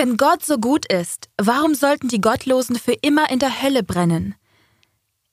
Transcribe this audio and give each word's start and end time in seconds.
Wenn 0.00 0.16
Gott 0.16 0.42
so 0.42 0.56
gut 0.56 0.90
ist, 0.90 1.28
warum 1.36 1.74
sollten 1.74 2.08
die 2.08 2.22
Gottlosen 2.22 2.76
für 2.76 2.94
immer 3.02 3.30
in 3.30 3.38
der 3.38 3.60
Hölle 3.60 3.82
brennen? 3.82 4.34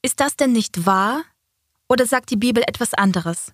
Ist 0.02 0.20
das 0.20 0.36
denn 0.36 0.52
nicht 0.52 0.86
wahr? 0.86 1.24
Oder 1.88 2.06
sagt 2.06 2.32
die 2.32 2.36
Bibel 2.36 2.62
etwas 2.68 2.94
anderes? 2.94 3.54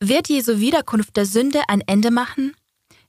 Wird 0.00 0.28
Jesu 0.28 0.58
Wiederkunft 0.58 1.16
der 1.16 1.24
Sünde 1.24 1.62
ein 1.68 1.80
Ende 1.86 2.10
machen? 2.10 2.54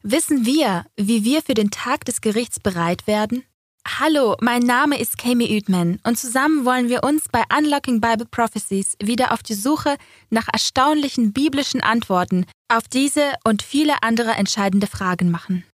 Wissen 0.02 0.46
wir, 0.46 0.86
wie 0.96 1.26
wir 1.26 1.42
für 1.42 1.55
den 1.55 1.71
Tag 1.71 2.05
des 2.05 2.21
Gerichts 2.21 2.62
bereit 2.62 3.06
werden? 3.06 3.44
Hallo, 3.86 4.38
mein 4.40 4.62
Name 4.62 4.98
ist 4.98 5.18
Kami 5.18 5.54
Uedman 5.54 6.00
und 6.06 6.18
zusammen 6.18 6.64
wollen 6.64 6.88
wir 6.88 7.04
uns 7.04 7.26
bei 7.30 7.44
Unlocking 7.54 8.00
Bible 8.00 8.28
Prophecies 8.32 8.96
wieder 9.04 9.34
auf 9.34 9.44
die 9.44 9.56
Suche 9.56 9.98
nach 10.30 10.48
erstaunlichen 10.54 11.34
biblischen 11.34 11.82
Antworten 11.82 12.46
auf 12.70 12.88
diese 12.88 13.34
und 13.44 13.62
viele 13.62 14.04
andere 14.04 14.32
entscheidende 14.32 14.88
Fragen 14.88 15.32
machen. 15.32 15.66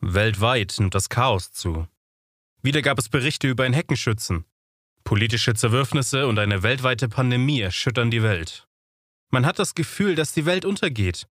Weltweit 0.00 0.76
nimmt 0.78 0.94
das 0.94 1.08
Chaos 1.08 1.52
zu. 1.52 1.88
Wieder 2.62 2.82
gab 2.82 2.98
es 2.98 3.08
Berichte 3.08 3.48
über 3.48 3.64
ein 3.64 3.72
Heckenschützen. 3.72 4.44
Politische 5.04 5.54
Zerwürfnisse 5.54 6.26
und 6.26 6.38
eine 6.38 6.62
weltweite 6.62 7.08
Pandemie 7.08 7.60
erschüttern 7.60 8.10
die 8.10 8.22
Welt. 8.22 8.68
Man 9.30 9.44
hat 9.44 9.58
das 9.58 9.74
Gefühl, 9.74 10.14
dass 10.14 10.32
die 10.32 10.46
Welt 10.46 10.64
untergeht. 10.64 11.26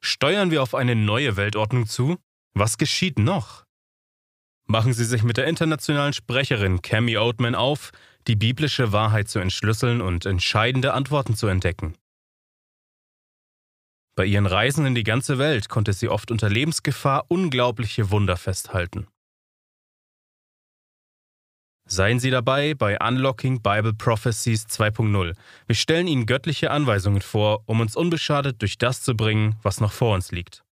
Steuern 0.00 0.50
wir 0.50 0.62
auf 0.62 0.74
eine 0.74 0.94
neue 0.94 1.36
Weltordnung 1.36 1.86
zu? 1.86 2.18
Was 2.54 2.78
geschieht 2.78 3.18
noch? 3.18 3.64
Machen 4.66 4.92
Sie 4.92 5.04
sich 5.04 5.22
mit 5.22 5.36
der 5.36 5.46
internationalen 5.46 6.12
Sprecherin 6.12 6.82
Cami 6.82 7.16
Oatman 7.16 7.54
auf, 7.54 7.92
die 8.26 8.36
biblische 8.36 8.92
Wahrheit 8.92 9.28
zu 9.28 9.38
entschlüsseln 9.38 10.00
und 10.00 10.26
entscheidende 10.26 10.92
Antworten 10.92 11.34
zu 11.34 11.46
entdecken. 11.46 11.94
Bei 14.14 14.26
ihren 14.26 14.46
Reisen 14.46 14.84
in 14.84 14.94
die 14.94 15.04
ganze 15.04 15.38
Welt 15.38 15.68
konnte 15.68 15.92
sie 15.92 16.08
oft 16.08 16.30
unter 16.30 16.50
Lebensgefahr 16.50 17.24
unglaubliche 17.28 18.10
Wunder 18.10 18.36
festhalten. 18.36 19.06
Seien 21.84 22.20
Sie 22.20 22.30
dabei 22.30 22.74
bei 22.74 22.98
Unlocking 23.00 23.60
Bible 23.60 23.92
Prophecies 23.92 24.66
2.0. 24.66 25.34
Wir 25.66 25.74
stellen 25.74 26.06
Ihnen 26.06 26.26
göttliche 26.26 26.70
Anweisungen 26.70 27.20
vor, 27.20 27.64
um 27.66 27.80
uns 27.80 27.96
unbeschadet 27.96 28.62
durch 28.62 28.78
das 28.78 29.02
zu 29.02 29.14
bringen, 29.14 29.56
was 29.62 29.80
noch 29.80 29.92
vor 29.92 30.14
uns 30.14 30.30
liegt. 30.30 30.62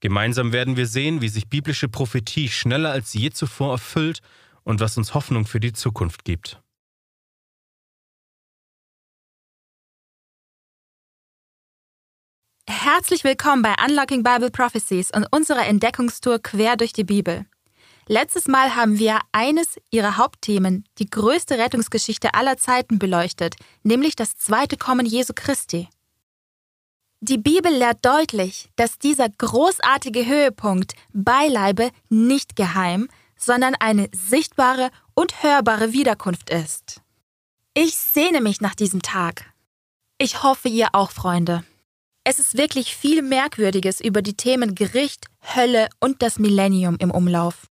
Gemeinsam 0.00 0.52
werden 0.52 0.76
wir 0.76 0.86
sehen, 0.86 1.20
wie 1.20 1.28
sich 1.28 1.48
biblische 1.48 1.88
Prophetie 1.88 2.48
schneller 2.48 2.90
als 2.90 3.12
je 3.14 3.30
zuvor 3.30 3.72
erfüllt 3.72 4.20
und 4.62 4.80
was 4.80 4.96
uns 4.96 5.14
Hoffnung 5.14 5.44
für 5.44 5.60
die 5.60 5.72
Zukunft 5.72 6.24
gibt. 6.24 6.60
Herzlich 12.70 13.24
willkommen 13.24 13.62
bei 13.62 13.74
Unlocking 13.82 14.22
Bible 14.22 14.50
Prophecies 14.50 15.10
und 15.10 15.26
unserer 15.32 15.66
Entdeckungstour 15.66 16.38
quer 16.38 16.76
durch 16.76 16.92
die 16.92 17.02
Bibel. 17.02 17.46
Letztes 18.06 18.46
Mal 18.46 18.76
haben 18.76 18.98
wir 18.98 19.20
eines 19.32 19.80
ihrer 19.90 20.18
Hauptthemen, 20.18 20.84
die 20.98 21.08
größte 21.08 21.56
Rettungsgeschichte 21.56 22.34
aller 22.34 22.58
Zeiten, 22.58 22.98
beleuchtet, 22.98 23.56
nämlich 23.84 24.16
das 24.16 24.36
zweite 24.36 24.76
Kommen 24.76 25.06
Jesu 25.06 25.32
Christi. 25.34 25.88
Die 27.20 27.38
Bibel 27.38 27.72
lehrt 27.72 28.04
deutlich, 28.04 28.68
dass 28.76 28.98
dieser 28.98 29.30
großartige 29.30 30.26
Höhepunkt 30.26 30.92
beileibe 31.14 31.90
nicht 32.10 32.54
geheim, 32.54 33.08
sondern 33.34 33.76
eine 33.76 34.10
sichtbare 34.12 34.90
und 35.14 35.42
hörbare 35.42 35.94
Wiederkunft 35.94 36.50
ist. 36.50 37.00
Ich 37.72 37.96
sehne 37.96 38.42
mich 38.42 38.60
nach 38.60 38.74
diesem 38.74 39.00
Tag. 39.00 39.54
Ich 40.18 40.42
hoffe, 40.42 40.68
ihr 40.68 40.88
auch, 40.92 41.12
Freunde. 41.12 41.64
Es 42.30 42.38
ist 42.38 42.58
wirklich 42.58 42.94
viel 42.94 43.22
Merkwürdiges 43.22 44.02
über 44.02 44.20
die 44.20 44.34
Themen 44.34 44.74
Gericht, 44.74 45.28
Hölle 45.56 45.88
und 45.98 46.20
das 46.20 46.38
Millennium 46.38 46.98
im 47.00 47.10
Umlauf. 47.10 47.68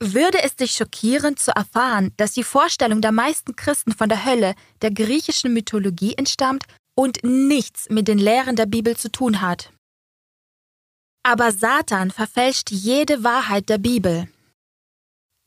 Würde 0.00 0.40
es 0.44 0.54
dich 0.54 0.76
schockieren 0.76 1.36
zu 1.36 1.50
erfahren, 1.50 2.12
dass 2.16 2.30
die 2.30 2.44
Vorstellung 2.44 3.00
der 3.00 3.10
meisten 3.10 3.56
Christen 3.56 3.90
von 3.90 4.08
der 4.08 4.24
Hölle 4.24 4.54
der 4.80 4.92
griechischen 4.92 5.52
Mythologie 5.52 6.14
entstammt 6.14 6.66
und 6.94 7.24
nichts 7.24 7.88
mit 7.90 8.06
den 8.06 8.18
Lehren 8.18 8.54
der 8.54 8.66
Bibel 8.66 8.96
zu 8.96 9.10
tun 9.10 9.40
hat? 9.40 9.72
Aber 11.24 11.50
Satan 11.50 12.12
verfälscht 12.12 12.70
jede 12.70 13.24
Wahrheit 13.24 13.68
der 13.68 13.78
Bibel. 13.78 14.28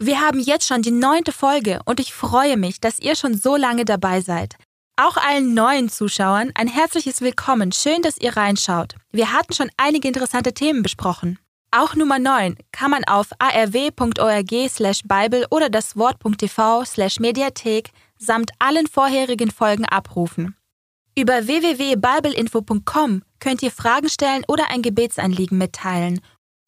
Wir 0.04 0.20
haben 0.20 0.42
jetzt 0.42 0.68
schon 0.68 0.82
die 0.82 0.92
neunte 0.92 1.32
Folge 1.32 1.80
und 1.86 2.02
ich 2.02 2.14
freue 2.14 2.58
mich, 2.58 2.82
dass 2.82 3.00
ihr 3.00 3.16
schon 3.16 3.38
so 3.38 3.56
lange 3.56 3.86
dabei 3.86 4.20
seid. 4.20 4.58
Auch 5.02 5.16
allen 5.16 5.54
neuen 5.54 5.88
Zuschauern 5.88 6.52
ein 6.56 6.68
herzliches 6.68 7.22
Willkommen. 7.22 7.72
Schön, 7.72 8.02
dass 8.02 8.18
ihr 8.18 8.36
reinschaut. 8.36 8.96
Wir 9.14 9.32
hatten 9.32 9.54
schon 9.54 9.72
einige 9.78 10.10
interessante 10.10 10.54
Themen 10.54 10.84
besprochen. 10.84 11.40
Auch 11.72 11.96
Nummer 11.96 12.20
9 12.20 12.58
kann 12.74 12.92
man 12.92 13.06
auf 13.06 13.28
arw.org 13.40 14.52
slash 14.68 15.04
Bible 15.06 15.46
oder 15.52 15.70
das 15.70 15.96
Wort.tv 15.96 16.84
slash 16.84 17.18
Mediathek 17.22 17.92
samt 18.18 18.52
allen 18.60 18.88
vorherigen 18.88 19.52
Folgen 19.52 19.86
abrufen. 19.86 20.58
Über 21.18 21.48
www.bibleinfo.com 21.48 23.22
könnt 23.40 23.64
ihr 23.64 23.72
Fragen 23.72 24.10
stellen 24.10 24.44
oder 24.50 24.70
ein 24.70 24.82
Gebetsanliegen 24.82 25.58
mitteilen 25.58 26.20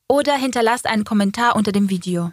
oder 0.08 0.36
hinterlasst 0.38 0.86
einen 0.86 1.04
Kommentar 1.04 1.58
unter 1.58 1.74
dem 1.74 1.90
Video. 1.90 2.32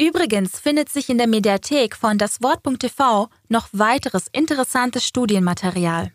Übrigens 0.00 0.58
findet 0.58 0.88
sich 0.88 1.08
in 1.08 1.18
der 1.18 1.26
Mediathek 1.26 1.96
von 1.96 2.18
das 2.18 2.42
Wort.tv 2.42 3.28
noch 3.48 3.68
weiteres 3.72 4.26
interessantes 4.32 5.06
Studienmaterial. 5.06 6.12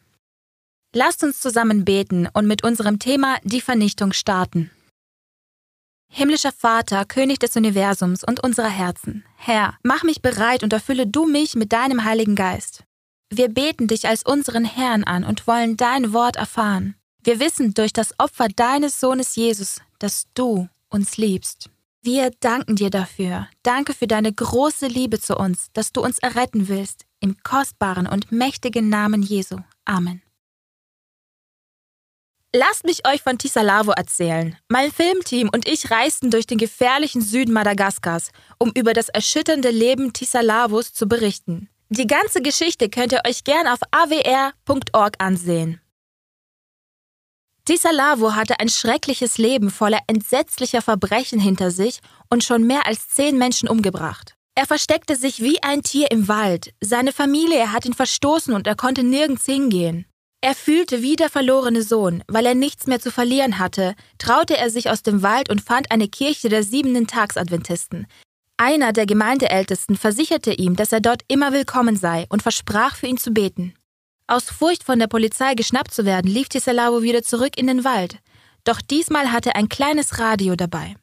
Lasst 0.93 1.23
uns 1.23 1.39
zusammen 1.39 1.85
beten 1.85 2.27
und 2.33 2.47
mit 2.47 2.63
unserem 2.63 2.99
Thema 2.99 3.37
die 3.43 3.61
Vernichtung 3.61 4.13
starten. 4.13 4.71
Himmlischer 6.09 6.51
Vater, 6.51 7.05
König 7.05 7.39
des 7.39 7.55
Universums 7.55 8.23
und 8.23 8.41
unserer 8.43 8.69
Herzen, 8.69 9.25
Herr, 9.35 9.77
mach 9.83 10.03
mich 10.03 10.21
bereit 10.21 10.63
und 10.63 10.73
erfülle 10.73 11.05
du 11.05 11.25
mich 11.25 11.55
mit 11.55 11.73
deinem 11.73 12.03
Heiligen 12.03 12.35
Geist. 12.35 12.83
Wir 13.29 13.49
beten 13.49 13.87
dich 13.87 14.07
als 14.07 14.23
unseren 14.23 14.63
Herrn 14.63 15.03
an 15.03 15.25
und 15.25 15.47
wollen 15.47 15.75
dein 15.75 16.13
Wort 16.13 16.37
erfahren. 16.37 16.95
Wir 17.23 17.41
wissen 17.41 17.73
durch 17.73 17.91
das 17.91 18.17
Opfer 18.19 18.47
deines 18.47 19.01
Sohnes 19.01 19.35
Jesus, 19.35 19.81
dass 19.99 20.27
du 20.33 20.69
uns 20.89 21.17
liebst. 21.17 21.69
Wir 22.07 22.31
danken 22.39 22.77
dir 22.77 22.89
dafür. 22.89 23.49
Danke 23.63 23.93
für 23.93 24.07
deine 24.07 24.31
große 24.31 24.87
Liebe 24.87 25.19
zu 25.19 25.35
uns, 25.35 25.67
dass 25.73 25.91
du 25.91 26.01
uns 26.01 26.19
erretten 26.19 26.69
willst, 26.69 27.03
im 27.19 27.35
kostbaren 27.43 28.07
und 28.07 28.31
mächtigen 28.31 28.87
Namen 28.87 29.23
Jesu. 29.23 29.57
Amen. 29.83 30.21
Lasst 32.53 32.85
mich 32.85 33.05
euch 33.05 33.21
von 33.21 33.37
Tisalavo 33.37 33.91
erzählen. 33.91 34.55
Mein 34.69 34.89
Filmteam 34.89 35.49
und 35.53 35.67
ich 35.67 35.91
reisten 35.91 36.31
durch 36.31 36.47
den 36.47 36.57
gefährlichen 36.57 37.19
Süden 37.19 37.51
Madagaskars, 37.51 38.29
um 38.57 38.71
über 38.73 38.93
das 38.93 39.09
erschütternde 39.09 39.69
Leben 39.69 40.13
Tisalavos 40.13 40.93
zu 40.93 41.09
berichten. 41.09 41.67
Die 41.89 42.07
ganze 42.07 42.41
Geschichte 42.41 42.87
könnt 42.87 43.11
ihr 43.11 43.23
euch 43.27 43.43
gern 43.43 43.67
auf 43.67 43.79
awr.org 43.91 45.15
ansehen. 45.19 45.81
Tisalavo 47.67 48.33
hatte 48.33 48.61
ein 48.61 48.69
schreckliches 48.69 49.37
Leben 49.37 49.69
voller 49.71 49.99
entsetzlicher 50.07 50.81
Verbrechen 50.81 51.37
hinter 51.37 51.69
sich 51.69 51.99
und 52.29 52.45
schon 52.45 52.65
mehr 52.65 52.87
als 52.87 53.09
zehn 53.09 53.37
Menschen 53.37 53.67
umgebracht. 53.67 54.35
Er 54.55 54.65
versteckte 54.65 55.17
sich 55.17 55.41
wie 55.41 55.61
ein 55.61 55.83
Tier 55.83 56.09
im 56.09 56.29
Wald. 56.29 56.73
Seine 56.79 57.11
Familie 57.11 57.73
hat 57.73 57.83
ihn 57.85 57.93
verstoßen 57.93 58.53
und 58.53 58.67
er 58.67 58.75
konnte 58.75 59.03
nirgends 59.03 59.43
hingehen. 59.43 60.05
Er 60.39 60.55
fühlte 60.55 61.01
wie 61.01 61.17
der 61.17 61.29
verlorene 61.29 61.83
Sohn, 61.83 62.23
weil 62.29 62.45
er 62.45 62.55
nichts 62.55 62.87
mehr 62.87 63.01
zu 63.01 63.11
verlieren 63.11 63.59
hatte, 63.59 63.95
traute 64.17 64.55
er 64.55 64.69
sich 64.69 64.89
aus 64.89 65.03
dem 65.03 65.21
Wald 65.21 65.49
und 65.49 65.59
fand 65.59 65.91
eine 65.91 66.07
Kirche 66.07 66.47
der 66.47 66.63
siebenten 66.63 67.05
Tagsadventisten. 67.05 68.07
Einer 68.55 68.93
der 68.93 69.05
Gemeindeältesten 69.05 69.97
versicherte 69.97 70.53
ihm, 70.53 70.77
dass 70.77 70.93
er 70.93 71.01
dort 71.01 71.23
immer 71.27 71.51
willkommen 71.51 71.97
sei 71.97 72.27
und 72.29 72.43
versprach 72.43 72.95
für 72.95 73.07
ihn 73.07 73.17
zu 73.17 73.31
beten. 73.31 73.73
Aus 74.27 74.49
Furcht 74.49 74.83
von 74.83 74.99
der 74.99 75.07
Polizei 75.07 75.55
geschnappt 75.55 75.93
zu 75.93 76.03
werden, 76.03 76.29
lief 76.29 76.49
Tisalavo 76.49 77.01
wieder 77.01 77.23
zurück 77.23 77.57
in 77.57 77.67
den 77.67 77.85
Wald. 77.85 78.19
Doch 78.65 78.81
diesmal 78.81 79.31
hatte 79.31 79.51
er 79.51 79.55
ein 79.55 79.69
kleines 79.69 80.19
Radio 80.19 80.57
dabei. 80.57 80.95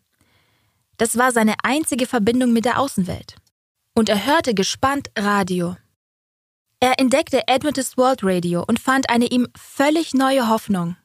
Das 0.98 1.16
war 1.16 1.32
seine 1.32 1.54
einzige 1.62 2.06
Verbindung 2.06 2.52
mit 2.52 2.66
der 2.66 2.78
Außenwelt. 2.78 3.36
Und 3.94 4.10
er 4.10 4.26
hörte 4.26 4.54
gespannt 4.54 5.08
Radio. 5.16 5.76
Er 6.80 7.00
entdeckte 7.00 7.48
Adventist 7.48 7.96
World 7.96 8.20
Radio 8.22 8.62
und 8.66 8.78
fand 8.78 9.08
eine 9.08 9.26
ihm 9.26 9.48
völlig 9.56 10.12
neue 10.12 10.48
Hoffnung. 10.50 10.96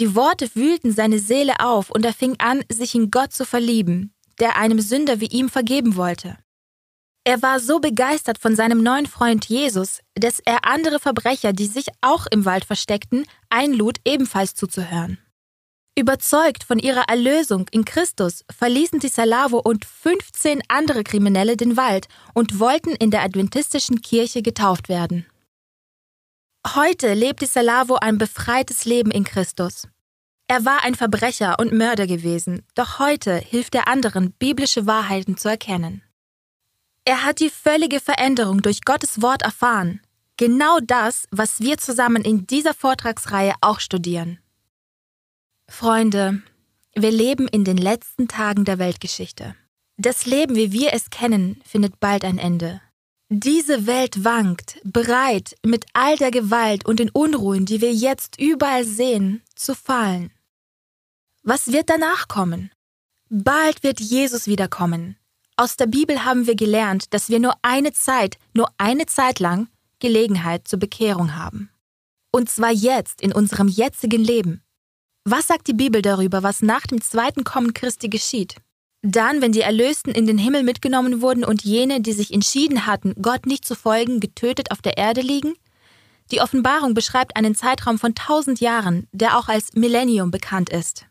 Die 0.00 0.16
Worte 0.16 0.50
wühlten 0.54 0.92
seine 0.92 1.20
Seele 1.20 1.60
auf 1.60 1.90
und 1.90 2.04
er 2.04 2.12
fing 2.12 2.34
an, 2.40 2.64
sich 2.68 2.96
in 2.96 3.12
Gott 3.12 3.32
zu 3.32 3.44
verlieben, 3.44 4.12
der 4.40 4.56
einem 4.56 4.80
Sünder 4.80 5.20
wie 5.20 5.26
ihm 5.26 5.48
vergeben 5.48 5.94
wollte. 5.94 6.36
Er 7.28 7.42
war 7.42 7.60
so 7.60 7.78
begeistert 7.78 8.38
von 8.38 8.56
seinem 8.56 8.82
neuen 8.82 9.04
Freund 9.04 9.44
Jesus, 9.44 10.00
dass 10.14 10.40
er 10.46 10.64
andere 10.64 10.98
Verbrecher, 10.98 11.52
die 11.52 11.66
sich 11.66 11.88
auch 12.00 12.26
im 12.30 12.46
Wald 12.46 12.64
versteckten, 12.64 13.26
einlud, 13.50 13.98
ebenfalls 14.06 14.54
zuzuhören. 14.54 15.18
Überzeugt 15.94 16.64
von 16.64 16.78
ihrer 16.78 17.06
Erlösung 17.06 17.68
in 17.70 17.84
Christus 17.84 18.46
verließen 18.50 19.00
die 19.00 19.08
Salavo 19.08 19.58
und 19.58 19.84
15 19.84 20.62
andere 20.68 21.04
Kriminelle 21.04 21.58
den 21.58 21.76
Wald 21.76 22.08
und 22.32 22.60
wollten 22.60 22.92
in 22.92 23.10
der 23.10 23.24
adventistischen 23.24 24.00
Kirche 24.00 24.40
getauft 24.40 24.88
werden. 24.88 25.26
Heute 26.74 27.12
lebt 27.12 27.42
die 27.42 27.46
Salavo 27.46 27.96
ein 27.96 28.16
befreites 28.16 28.86
Leben 28.86 29.10
in 29.10 29.24
Christus. 29.24 29.86
Er 30.46 30.64
war 30.64 30.82
ein 30.82 30.94
Verbrecher 30.94 31.58
und 31.58 31.74
Mörder 31.74 32.06
gewesen, 32.06 32.64
doch 32.74 32.98
heute 32.98 33.36
hilft 33.36 33.74
er 33.74 33.86
anderen, 33.86 34.32
biblische 34.32 34.86
Wahrheiten 34.86 35.36
zu 35.36 35.50
erkennen. 35.50 36.02
Er 37.08 37.24
hat 37.24 37.40
die 37.40 37.48
völlige 37.48 38.00
Veränderung 38.00 38.60
durch 38.60 38.82
Gottes 38.82 39.22
Wort 39.22 39.40
erfahren. 39.40 40.02
Genau 40.36 40.78
das, 40.78 41.26
was 41.30 41.60
wir 41.60 41.78
zusammen 41.78 42.22
in 42.22 42.46
dieser 42.46 42.74
Vortragsreihe 42.74 43.54
auch 43.62 43.80
studieren. 43.80 44.40
Freunde, 45.70 46.42
wir 46.94 47.10
leben 47.10 47.48
in 47.48 47.64
den 47.64 47.78
letzten 47.78 48.28
Tagen 48.28 48.66
der 48.66 48.78
Weltgeschichte. 48.78 49.54
Das 49.96 50.26
Leben, 50.26 50.54
wie 50.54 50.70
wir 50.72 50.92
es 50.92 51.08
kennen, 51.08 51.62
findet 51.64 51.98
bald 51.98 52.26
ein 52.26 52.36
Ende. 52.36 52.82
Diese 53.30 53.86
Welt 53.86 54.22
wankt, 54.22 54.78
bereit, 54.84 55.56
mit 55.64 55.86
all 55.94 56.18
der 56.18 56.30
Gewalt 56.30 56.84
und 56.84 57.00
den 57.00 57.08
Unruhen, 57.08 57.64
die 57.64 57.80
wir 57.80 57.94
jetzt 57.94 58.38
überall 58.38 58.84
sehen, 58.84 59.42
zu 59.54 59.74
fallen. 59.74 60.30
Was 61.42 61.72
wird 61.72 61.88
danach 61.88 62.28
kommen? 62.28 62.70
Bald 63.30 63.82
wird 63.82 63.98
Jesus 63.98 64.46
wiederkommen. 64.46 65.17
Aus 65.60 65.76
der 65.76 65.86
Bibel 65.86 66.24
haben 66.24 66.46
wir 66.46 66.54
gelernt, 66.54 67.12
dass 67.12 67.30
wir 67.30 67.40
nur 67.40 67.54
eine 67.62 67.92
Zeit, 67.92 68.38
nur 68.54 68.68
eine 68.78 69.06
Zeit 69.06 69.40
lang 69.40 69.66
Gelegenheit 69.98 70.68
zur 70.68 70.78
Bekehrung 70.78 71.34
haben. 71.34 71.68
Und 72.30 72.48
zwar 72.48 72.70
jetzt, 72.70 73.20
in 73.20 73.32
unserem 73.32 73.66
jetzigen 73.66 74.22
Leben. 74.22 74.62
Was 75.24 75.48
sagt 75.48 75.66
die 75.66 75.72
Bibel 75.72 76.00
darüber, 76.00 76.44
was 76.44 76.62
nach 76.62 76.86
dem 76.86 77.00
zweiten 77.00 77.42
Kommen 77.42 77.74
Christi 77.74 78.08
geschieht? 78.08 78.54
Dann, 79.02 79.42
wenn 79.42 79.50
die 79.50 79.62
Erlösten 79.62 80.14
in 80.14 80.28
den 80.28 80.38
Himmel 80.38 80.62
mitgenommen 80.62 81.22
wurden 81.22 81.44
und 81.44 81.64
jene, 81.64 82.00
die 82.02 82.12
sich 82.12 82.32
entschieden 82.32 82.86
hatten, 82.86 83.16
Gott 83.20 83.46
nicht 83.46 83.64
zu 83.64 83.74
folgen, 83.74 84.20
getötet 84.20 84.70
auf 84.70 84.80
der 84.80 84.96
Erde 84.96 85.22
liegen? 85.22 85.54
Die 86.30 86.40
Offenbarung 86.40 86.94
beschreibt 86.94 87.34
einen 87.34 87.56
Zeitraum 87.56 87.98
von 87.98 88.14
tausend 88.14 88.60
Jahren, 88.60 89.08
der 89.10 89.36
auch 89.36 89.48
als 89.48 89.72
Millennium 89.74 90.30
bekannt 90.30 90.70
ist. 90.70 91.06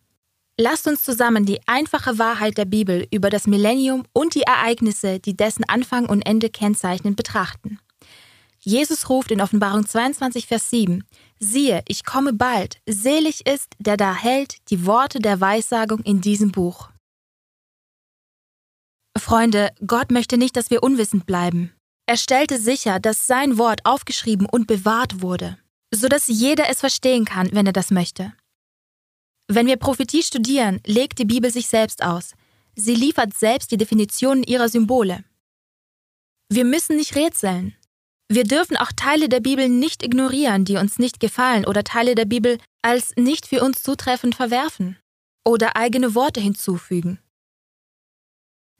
Lasst 0.59 0.87
uns 0.87 1.03
zusammen 1.03 1.45
die 1.45 1.59
einfache 1.67 2.17
Wahrheit 2.17 2.57
der 2.57 2.65
Bibel 2.65 3.07
über 3.11 3.29
das 3.29 3.45
Millennium 3.45 4.05
und 4.11 4.33
die 4.33 4.41
Ereignisse, 4.41 5.19
die 5.19 5.37
dessen 5.37 5.63
Anfang 5.65 6.07
und 6.07 6.23
Ende 6.23 6.49
kennzeichnen, 6.49 7.15
betrachten. 7.15 7.79
Jesus 8.59 9.07
ruft 9.07 9.29
in 9.29 9.39
Offenbarung 9.39 9.85
22, 9.85 10.47
Vers 10.47 10.71
7, 10.71 11.03
Siehe, 11.39 11.83
ich 11.87 12.03
komme 12.03 12.33
bald, 12.33 12.79
selig 12.87 13.45
ist, 13.45 13.67
der 13.77 13.97
da 13.97 14.15
hält 14.15 14.57
die 14.71 14.87
Worte 14.87 15.19
der 15.19 15.39
Weissagung 15.39 15.99
in 15.99 16.21
diesem 16.21 16.51
Buch. 16.51 16.89
Freunde, 19.15 19.69
Gott 19.85 20.11
möchte 20.11 20.37
nicht, 20.37 20.57
dass 20.57 20.71
wir 20.71 20.81
unwissend 20.81 21.27
bleiben. 21.27 21.71
Er 22.07 22.17
stellte 22.17 22.59
sicher, 22.59 22.99
dass 22.99 23.27
sein 23.27 23.59
Wort 23.59 23.81
aufgeschrieben 23.83 24.47
und 24.49 24.65
bewahrt 24.65 25.21
wurde, 25.21 25.59
sodass 25.93 26.27
jeder 26.27 26.69
es 26.69 26.79
verstehen 26.79 27.25
kann, 27.25 27.49
wenn 27.51 27.67
er 27.67 27.73
das 27.73 27.91
möchte. 27.91 28.33
Wenn 29.47 29.67
wir 29.67 29.77
Prophetie 29.77 30.23
studieren, 30.23 30.81
legt 30.85 31.19
die 31.19 31.25
Bibel 31.25 31.51
sich 31.51 31.67
selbst 31.67 32.03
aus. 32.03 32.33
Sie 32.75 32.95
liefert 32.95 33.33
selbst 33.33 33.71
die 33.71 33.77
Definitionen 33.77 34.43
ihrer 34.43 34.69
Symbole. 34.69 35.23
Wir 36.49 36.65
müssen 36.65 36.97
nicht 36.97 37.15
rätseln. 37.15 37.75
Wir 38.29 38.43
dürfen 38.43 38.75
auch 38.77 38.91
Teile 38.95 39.29
der 39.29 39.39
Bibel 39.39 39.69
nicht 39.69 40.03
ignorieren, 40.03 40.65
die 40.65 40.75
uns 40.75 40.99
nicht 40.99 41.19
gefallen, 41.19 41.65
oder 41.65 41.83
Teile 41.83 42.13
der 42.13 42.25
Bibel 42.25 42.57
als 42.81 43.15
nicht 43.15 43.47
für 43.47 43.63
uns 43.63 43.83
zutreffend 43.83 44.35
verwerfen 44.35 44.97
oder 45.45 45.77
eigene 45.77 46.13
Worte 46.13 46.41
hinzufügen. 46.41 47.19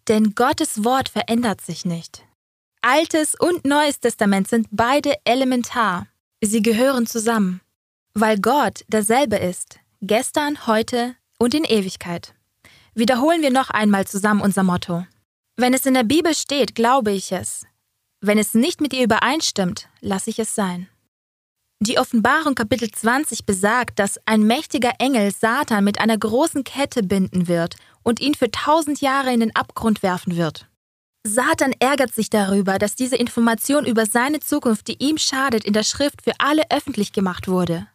Denn 0.10 0.36
Gottes 0.36 0.84
Wort 0.84 1.10
verändert 1.10 1.62
sich 1.62 1.86
nicht. 1.86 2.24
Altes 2.81 3.36
und 3.36 3.66
Neues 3.66 4.00
Testament 4.00 4.48
sind 4.48 4.68
beide 4.72 5.16
elementar. 5.24 6.08
Sie 6.42 6.62
gehören 6.62 7.08
zusammen, 7.08 7.62
weil 8.14 8.40
Gott 8.40 8.86
derselbe 8.88 9.38
ist, 9.38 9.80
gestern, 10.01 10.67
heute 10.67 11.15
und 11.39 11.53
in 11.53 11.63
Ewigkeit. 11.63 12.33
Wiederholen 12.94 13.41
wir 13.41 13.51
noch 13.51 13.69
einmal 13.69 14.07
zusammen 14.07 14.41
unser 14.41 14.63
Motto. 14.63 15.05
Wenn 15.55 15.73
es 15.73 15.85
in 15.85 15.94
der 15.94 16.03
Bibel 16.03 16.33
steht, 16.33 16.75
glaube 16.75 17.11
ich 17.11 17.31
es. 17.31 17.65
Wenn 18.21 18.38
es 18.38 18.53
nicht 18.53 18.81
mit 18.81 18.94
ihr 18.94 19.03
übereinstimmt, 19.03 19.89
lasse 20.01 20.29
ich 20.29 20.39
es 20.39 20.55
sein. 20.55 20.88
Die 21.79 21.99
Offenbarung 21.99 22.55
Kapitel 22.55 22.89
20 22.89 23.45
besagt, 23.45 23.99
dass 23.99 24.19
ein 24.25 24.41
mächtiger 24.41 24.94
Engel 24.97 25.31
Satan 25.31 25.83
mit 25.83 25.99
einer 25.99 26.17
großen 26.17 26.63
Kette 26.63 27.03
binden 27.03 27.47
wird 27.47 27.75
und 28.01 28.19
ihn 28.19 28.33
für 28.33 28.49
tausend 28.49 28.99
Jahre 29.01 29.31
in 29.31 29.41
den 29.41 29.55
Abgrund 29.55 30.01
werfen 30.01 30.38
wird. 30.38 30.67
Satan 31.23 31.73
ärgert 31.79 32.15
sich 32.15 32.29
darüber, 32.29 32.79
dass 32.79 32.95
diese 32.95 33.15
Information 33.15 33.85
über 33.85 34.05
seine 34.05 34.39
Zukunft, 34.39 34.88
die 34.88 34.95
ihm 35.03 35.17
schadet, 35.17 35.65
in 35.65 35.73
der 35.73 35.83
Schrift 35.83 36.23
für 36.23 36.33
alle 36.39 36.63
öffentlich 36.71 37.13
gemacht 37.13 37.47
wurde. 37.47 37.88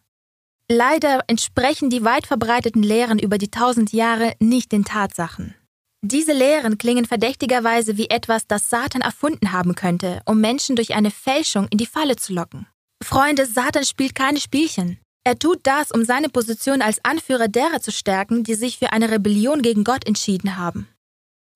Leider 0.75 1.23
entsprechen 1.27 1.91
die 1.91 2.03
weit 2.03 2.25
verbreiteten 2.25 2.81
Lehren 2.81 3.19
über 3.19 3.37
die 3.37 3.51
tausend 3.51 3.93
Jahre 3.93 4.33
nicht 4.39 4.71
den 4.71 4.83
Tatsachen. 4.83 5.53
Diese 6.01 6.33
Lehren 6.33 6.79
klingen 6.79 7.05
verdächtigerweise 7.05 7.95
wie 7.95 8.09
etwas, 8.09 8.47
das 8.47 8.71
Satan 8.71 9.01
erfunden 9.01 9.51
haben 9.51 9.75
könnte, 9.75 10.23
um 10.25 10.41
Menschen 10.41 10.75
durch 10.75 10.95
eine 10.95 11.11
Fälschung 11.11 11.67
in 11.69 11.77
die 11.77 11.85
Falle 11.85 12.15
zu 12.15 12.33
locken. 12.33 12.65
Freunde, 13.03 13.45
Satan 13.45 13.85
spielt 13.85 14.15
keine 14.15 14.39
Spielchen. 14.39 14.97
Er 15.23 15.37
tut 15.37 15.59
das, 15.61 15.91
um 15.91 16.05
seine 16.05 16.29
Position 16.29 16.81
als 16.81 17.05
Anführer 17.05 17.49
derer 17.49 17.79
zu 17.79 17.91
stärken, 17.91 18.43
die 18.43 18.55
sich 18.55 18.79
für 18.79 18.93
eine 18.93 19.11
Rebellion 19.11 19.61
gegen 19.61 19.83
Gott 19.83 20.07
entschieden 20.07 20.57
haben. 20.57 20.87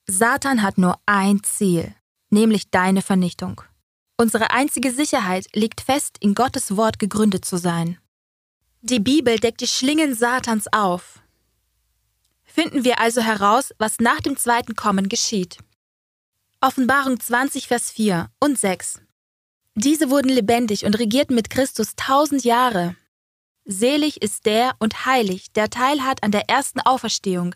Satan 0.08 0.62
hat 0.62 0.78
nur 0.78 1.00
ein 1.08 1.42
Ziel, 1.42 1.96
nämlich 2.30 2.69
deine 2.69 3.02
Vernichtung. 3.02 3.62
Unsere 4.22 4.52
einzige 4.52 4.92
Sicherheit 4.92 5.48
liegt 5.56 5.81
fest, 5.81 6.18
in 6.19 6.36
Gottes 6.36 6.78
Wort 6.78 7.00
gegründet 7.00 7.46
zu 7.46 7.58
sein. 7.58 7.98
Die 8.81 9.00
Bibel 9.00 9.39
deckt 9.39 9.62
die 9.62 9.68
Schlingen 9.68 10.13
Satans 10.13 10.68
auf. 10.71 11.19
Finden 12.44 12.83
wir 12.83 13.00
also 13.00 13.21
heraus, 13.21 13.74
was 13.79 14.00
nach 14.00 14.21
dem 14.21 14.38
zweiten 14.38 14.75
Kommen 14.75 15.09
geschieht. 15.09 15.57
Offenbarung 16.62 17.19
20, 17.19 17.68
Vers 17.68 17.89
4 17.89 18.29
und 18.39 18.59
6. 18.59 19.01
Diese 19.74 20.12
wurden 20.12 20.29
lebendig 20.29 20.85
und 20.85 20.97
regierten 21.00 21.35
mit 21.35 21.50
Christus 21.50 21.95
tausend 21.95 22.44
Jahre. 22.44 22.95
Selig 23.65 24.21
ist 24.21 24.45
der 24.45 24.75
und 24.80 25.07
heilig, 25.07 25.51
der 25.53 25.71
teilhat 25.71 26.21
an 26.21 26.31
der 26.31 26.47
ersten 26.47 26.80
Auferstehung. 26.80 27.56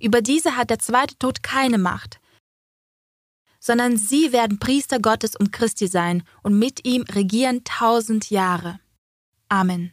Über 0.00 0.20
diese 0.20 0.56
hat 0.56 0.68
der 0.68 0.80
zweite 0.80 1.16
Tod 1.18 1.42
keine 1.42 1.78
Macht, 1.78 2.20
sondern 3.58 3.96
sie 3.96 4.32
werden 4.32 4.58
Priester 4.58 4.98
Gottes 4.98 5.34
und 5.34 5.50
Christi 5.50 5.88
sein 5.88 6.24
und 6.42 6.58
mit 6.58 6.86
ihm 6.86 7.04
regieren 7.10 7.64
tausend 7.64 8.28
Jahre. 8.28 8.81
Amen. 9.52 9.92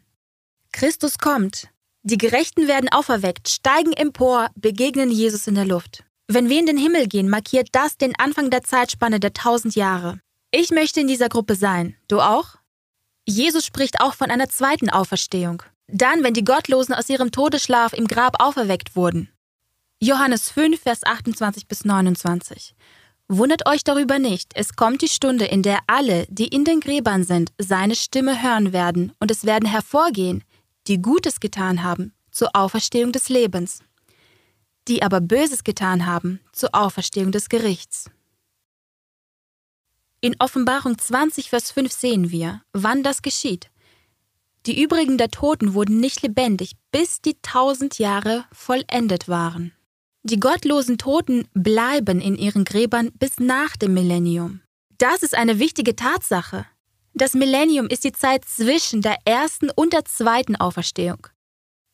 Christus 0.71 1.17
kommt. 1.17 1.67
Die 2.03 2.17
Gerechten 2.17 2.69
werden 2.69 2.87
auferweckt, 2.87 3.49
steigen 3.49 3.91
empor, 3.91 4.47
begegnen 4.55 5.11
Jesus 5.11 5.47
in 5.47 5.55
der 5.55 5.65
Luft. 5.65 6.05
Wenn 6.29 6.47
wir 6.47 6.57
in 6.59 6.65
den 6.65 6.77
Himmel 6.77 7.09
gehen, 7.09 7.27
markiert 7.27 7.67
das 7.73 7.97
den 7.97 8.17
Anfang 8.17 8.51
der 8.51 8.63
Zeitspanne 8.63 9.19
der 9.19 9.33
tausend 9.33 9.75
Jahre. 9.75 10.21
Ich 10.51 10.71
möchte 10.71 11.01
in 11.01 11.09
dieser 11.09 11.27
Gruppe 11.27 11.55
sein. 11.55 11.97
Du 12.07 12.21
auch? 12.21 12.55
Jesus 13.27 13.65
spricht 13.65 13.99
auch 13.99 14.13
von 14.13 14.31
einer 14.31 14.47
zweiten 14.47 14.89
Auferstehung. 14.89 15.61
Dann, 15.87 16.23
wenn 16.23 16.33
die 16.33 16.45
Gottlosen 16.45 16.95
aus 16.95 17.09
ihrem 17.09 17.33
Todesschlaf 17.33 17.91
im 17.91 18.07
Grab 18.07 18.41
auferweckt 18.41 18.95
wurden. 18.95 19.29
Johannes 20.01 20.49
5, 20.51 20.81
Vers 20.81 21.03
28 21.03 21.67
bis 21.67 21.83
29. 21.83 22.75
Wundert 23.31 23.67
euch 23.67 23.83
darüber 23.83 24.17
nicht, 24.17 24.53
es 24.55 24.75
kommt 24.75 25.03
die 25.03 25.07
Stunde, 25.07 25.45
in 25.45 25.61
der 25.61 25.81
alle, 25.85 26.25
die 26.29 26.47
in 26.47 26.65
den 26.65 26.79
Gräbern 26.79 27.23
sind, 27.23 27.51
seine 27.59 27.93
Stimme 27.93 28.41
hören 28.41 28.73
werden, 28.73 29.11
und 29.19 29.29
es 29.29 29.45
werden 29.45 29.69
hervorgehen, 29.69 30.43
die 30.87 30.99
Gutes 30.99 31.39
getan 31.39 31.83
haben, 31.83 32.11
zur 32.31 32.55
Auferstehung 32.55 33.11
des 33.11 33.29
Lebens, 33.29 33.83
die 34.87 35.03
aber 35.03 35.21
Böses 35.21 35.63
getan 35.63 36.07
haben, 36.07 36.39
zur 36.53 36.73
Auferstehung 36.73 37.31
des 37.31 37.49
Gerichts. 37.49 38.09
In 40.21 40.35
Offenbarung 40.39 40.97
20, 40.97 41.51
Vers 41.51 41.71
5 41.71 41.91
sehen 41.91 42.31
wir, 42.31 42.63
wann 42.73 43.03
das 43.03 43.21
geschieht. 43.21 43.69
Die 44.65 44.81
übrigen 44.81 45.19
der 45.19 45.29
Toten 45.29 45.75
wurden 45.75 45.99
nicht 45.99 46.23
lebendig, 46.23 46.77
bis 46.91 47.21
die 47.21 47.37
tausend 47.43 47.99
Jahre 47.99 48.45
vollendet 48.51 49.27
waren. 49.29 49.71
Die 50.23 50.39
gottlosen 50.39 50.97
Toten 50.97 51.47
bleiben 51.53 52.19
in 52.19 52.35
ihren 52.35 52.65
Gräbern 52.65 53.11
bis 53.13 53.39
nach 53.39 53.77
dem 53.77 53.93
Millennium. 53.93 54.61
Das 54.97 55.23
ist 55.23 55.33
eine 55.33 55.59
wichtige 55.59 55.95
Tatsache. 55.95 56.65
Das 57.13 57.33
Millennium 57.33 57.87
ist 57.87 58.03
die 58.03 58.11
Zeit 58.11 58.43
zwischen 58.45 59.01
der 59.01 59.17
ersten 59.25 59.69
und 59.69 59.93
der 59.93 60.05
zweiten 60.05 60.57
Auferstehung. 60.57 61.27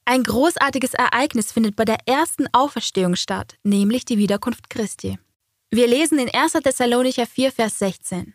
Ein 0.05 0.24
großartiges 0.24 0.94
Ereignis 0.94 1.51
findet 1.51 1.75
bei 1.75 1.86
der 1.86 1.98
ersten 2.08 2.48
Auferstehung 2.51 3.15
statt, 3.15 3.58
nämlich 3.63 4.05
die 4.05 4.17
Wiederkunft 4.17 4.70
Christi. 4.70 5.20
Wir 5.72 5.88
lesen 5.88 6.20
in 6.20 6.29
1. 6.29 6.53
Thessalonicher 6.53 7.25
4, 7.25 7.51
Vers 7.51 7.79
16. 7.79 8.34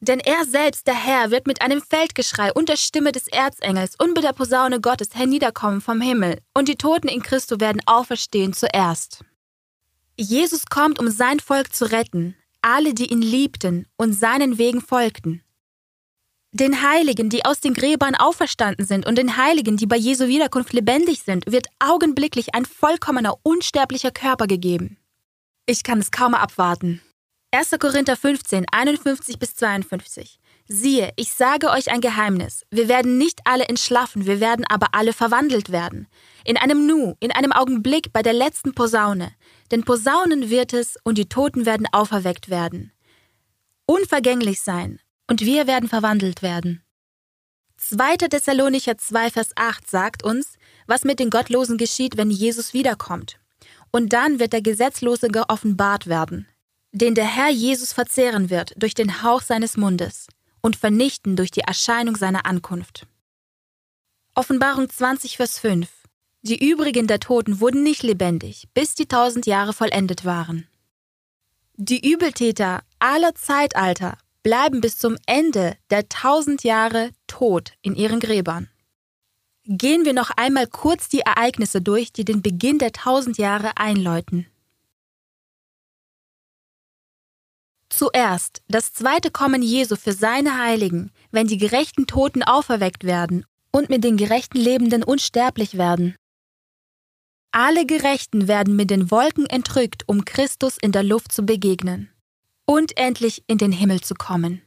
Denn 0.00 0.18
er 0.18 0.46
selbst, 0.46 0.86
der 0.86 0.94
Herr, 0.94 1.30
wird 1.30 1.46
mit 1.46 1.60
einem 1.60 1.82
Feldgeschrei 1.82 2.52
und 2.54 2.70
der 2.70 2.76
Stimme 2.76 3.12
des 3.12 3.28
Erzengels 3.28 3.94
und 3.98 4.14
mit 4.14 4.24
der 4.24 4.32
Posaune 4.32 4.80
Gottes 4.80 5.14
herniederkommen 5.14 5.82
vom 5.82 6.00
Himmel, 6.00 6.38
und 6.54 6.68
die 6.68 6.76
Toten 6.76 7.08
in 7.08 7.22
Christo 7.22 7.60
werden 7.60 7.82
auferstehen 7.84 8.54
zuerst. 8.54 9.22
Jesus 10.16 10.66
kommt, 10.66 10.98
um 10.98 11.10
sein 11.10 11.38
Volk 11.38 11.74
zu 11.74 11.84
retten, 11.84 12.34
alle, 12.62 12.94
die 12.94 13.12
ihn 13.12 13.22
liebten 13.22 13.86
und 13.96 14.14
seinen 14.14 14.56
Wegen 14.56 14.80
folgten. 14.80 15.42
Den 16.52 16.82
Heiligen, 16.82 17.28
die 17.28 17.44
aus 17.44 17.60
den 17.60 17.74
Gräbern 17.74 18.14
auferstanden 18.14 18.84
sind 18.84 19.06
und 19.06 19.16
den 19.16 19.36
Heiligen, 19.36 19.76
die 19.76 19.86
bei 19.86 19.96
Jesu 19.96 20.26
Wiederkunft 20.26 20.72
lebendig 20.72 21.22
sind, 21.22 21.44
wird 21.46 21.68
augenblicklich 21.78 22.54
ein 22.54 22.64
vollkommener, 22.64 23.34
unsterblicher 23.42 24.10
Körper 24.10 24.46
gegeben. 24.46 24.96
Ich 25.66 25.84
kann 25.84 26.00
es 26.00 26.10
kaum 26.10 26.34
abwarten. 26.34 27.00
1. 27.52 27.80
Korinther 27.80 28.16
15, 28.16 28.66
51 28.70 29.40
bis 29.40 29.56
52. 29.56 30.38
Siehe, 30.68 31.10
ich 31.16 31.32
sage 31.32 31.70
euch 31.70 31.90
ein 31.90 32.00
Geheimnis. 32.00 32.64
Wir 32.70 32.86
werden 32.86 33.18
nicht 33.18 33.40
alle 33.42 33.64
entschlafen, 33.64 34.24
wir 34.24 34.38
werden 34.38 34.64
aber 34.68 34.94
alle 34.94 35.12
verwandelt 35.12 35.72
werden. 35.72 36.06
In 36.44 36.56
einem 36.56 36.86
Nu, 36.86 37.16
in 37.18 37.32
einem 37.32 37.50
Augenblick 37.50 38.12
bei 38.12 38.22
der 38.22 38.34
letzten 38.34 38.72
Posaune. 38.72 39.32
Denn 39.72 39.82
Posaunen 39.82 40.48
wird 40.48 40.72
es 40.72 40.96
und 41.02 41.18
die 41.18 41.28
Toten 41.28 41.66
werden 41.66 41.88
auferweckt 41.90 42.50
werden. 42.50 42.92
Unvergänglich 43.84 44.60
sein 44.60 45.00
und 45.26 45.40
wir 45.40 45.66
werden 45.66 45.88
verwandelt 45.88 46.42
werden. 46.42 46.84
2. 47.78 48.28
Thessalonicher 48.28 48.96
2, 48.96 49.30
Vers 49.30 49.50
8 49.56 49.90
sagt 49.90 50.22
uns, 50.22 50.52
was 50.86 51.02
mit 51.02 51.18
den 51.18 51.30
Gottlosen 51.30 51.78
geschieht, 51.78 52.16
wenn 52.16 52.30
Jesus 52.30 52.74
wiederkommt. 52.74 53.40
Und 53.90 54.12
dann 54.12 54.38
wird 54.38 54.52
der 54.52 54.62
Gesetzlose 54.62 55.26
geoffenbart 55.28 56.06
werden, 56.06 56.46
den 56.92 57.14
der 57.14 57.24
Herr 57.24 57.50
Jesus 57.50 57.92
verzehren 57.92 58.50
wird 58.50 58.72
durch 58.76 58.94
den 58.94 59.22
Hauch 59.22 59.42
seines 59.42 59.76
Mundes 59.76 60.26
und 60.60 60.76
vernichten 60.76 61.36
durch 61.36 61.50
die 61.50 61.60
Erscheinung 61.60 62.16
seiner 62.16 62.46
Ankunft. 62.46 63.06
Offenbarung 64.34 64.88
20, 64.88 65.36
Vers 65.36 65.58
5 65.58 65.88
Die 66.42 66.70
übrigen 66.70 67.06
der 67.06 67.20
Toten 67.20 67.60
wurden 67.60 67.82
nicht 67.82 68.02
lebendig, 68.02 68.68
bis 68.74 68.94
die 68.94 69.06
tausend 69.06 69.46
Jahre 69.46 69.72
vollendet 69.72 70.24
waren. 70.24 70.66
Die 71.74 72.10
Übeltäter 72.10 72.82
aller 72.98 73.34
Zeitalter 73.34 74.18
bleiben 74.42 74.80
bis 74.80 74.98
zum 74.98 75.16
Ende 75.26 75.76
der 75.90 76.08
tausend 76.08 76.62
Jahre 76.64 77.10
tot 77.26 77.72
in 77.82 77.94
ihren 77.94 78.20
Gräbern. 78.20 78.68
Gehen 79.64 80.04
wir 80.04 80.12
noch 80.12 80.30
einmal 80.30 80.66
kurz 80.66 81.08
die 81.08 81.20
Ereignisse 81.20 81.80
durch, 81.80 82.12
die 82.12 82.24
den 82.24 82.42
Beginn 82.42 82.78
der 82.78 82.92
tausend 82.92 83.38
Jahre 83.38 83.76
einläuten. 83.76 84.46
Zuerst 87.90 88.62
das 88.68 88.92
zweite 88.92 89.30
Kommen 89.30 89.62
Jesu 89.62 89.96
für 89.96 90.12
seine 90.12 90.58
Heiligen, 90.58 91.10
wenn 91.32 91.48
die 91.48 91.58
gerechten 91.58 92.06
Toten 92.06 92.42
auferweckt 92.42 93.04
werden 93.04 93.44
und 93.72 93.90
mit 93.90 94.04
den 94.04 94.16
gerechten 94.16 94.58
Lebenden 94.58 95.02
unsterblich 95.02 95.76
werden. 95.76 96.16
Alle 97.52 97.84
Gerechten 97.84 98.46
werden 98.46 98.76
mit 98.76 98.90
den 98.90 99.10
Wolken 99.10 99.46
entrückt, 99.46 100.04
um 100.06 100.24
Christus 100.24 100.78
in 100.80 100.92
der 100.92 101.02
Luft 101.02 101.32
zu 101.32 101.44
begegnen 101.44 102.10
und 102.64 102.96
endlich 102.96 103.42
in 103.48 103.58
den 103.58 103.72
Himmel 103.72 104.00
zu 104.00 104.14
kommen. 104.14 104.62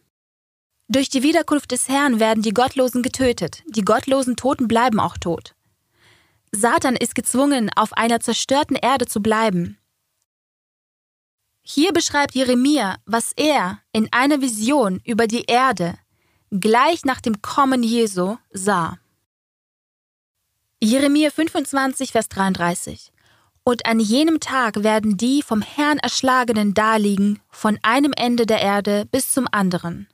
Durch 0.89 1.07
die 1.07 1.23
Wiederkunft 1.23 1.71
des 1.71 1.87
Herrn 1.87 2.19
werden 2.19 2.43
die 2.43 2.53
Gottlosen 2.53 3.01
getötet, 3.01 3.63
die 3.67 3.85
gottlosen 3.85 4.35
Toten 4.35 4.67
bleiben 4.67 4.99
auch 4.99 5.17
tot. 5.17 5.55
Satan 6.51 6.97
ist 6.97 7.15
gezwungen, 7.15 7.71
auf 7.73 7.93
einer 7.93 8.19
zerstörten 8.19 8.75
Erde 8.75 9.05
zu 9.05 9.21
bleiben, 9.21 9.77
hier 11.63 11.93
beschreibt 11.93 12.35
Jeremia, 12.35 12.97
was 13.05 13.31
er 13.35 13.79
in 13.93 14.09
einer 14.11 14.41
Vision 14.41 15.01
über 15.05 15.27
die 15.27 15.45
Erde 15.45 15.97
gleich 16.51 17.05
nach 17.05 17.21
dem 17.21 17.41
Kommen 17.41 17.81
Jesu 17.83 18.37
sah. 18.51 18.99
Jeremia 20.81 21.31
25, 21.31 22.11
Vers 22.11 22.27
33. 22.29 23.11
Und 23.63 23.85
an 23.85 24.01
jenem 24.01 24.41
Tag 24.41 24.83
werden 24.83 25.15
die 25.15 25.41
vom 25.41 25.61
Herrn 25.61 25.97
Erschlagenen 25.99 26.73
daliegen, 26.73 27.39
von 27.49 27.79
einem 27.81 28.11
Ende 28.13 28.45
der 28.45 28.61
Erde 28.61 29.05
bis 29.09 29.31
zum 29.31 29.47
anderen. 29.49 30.07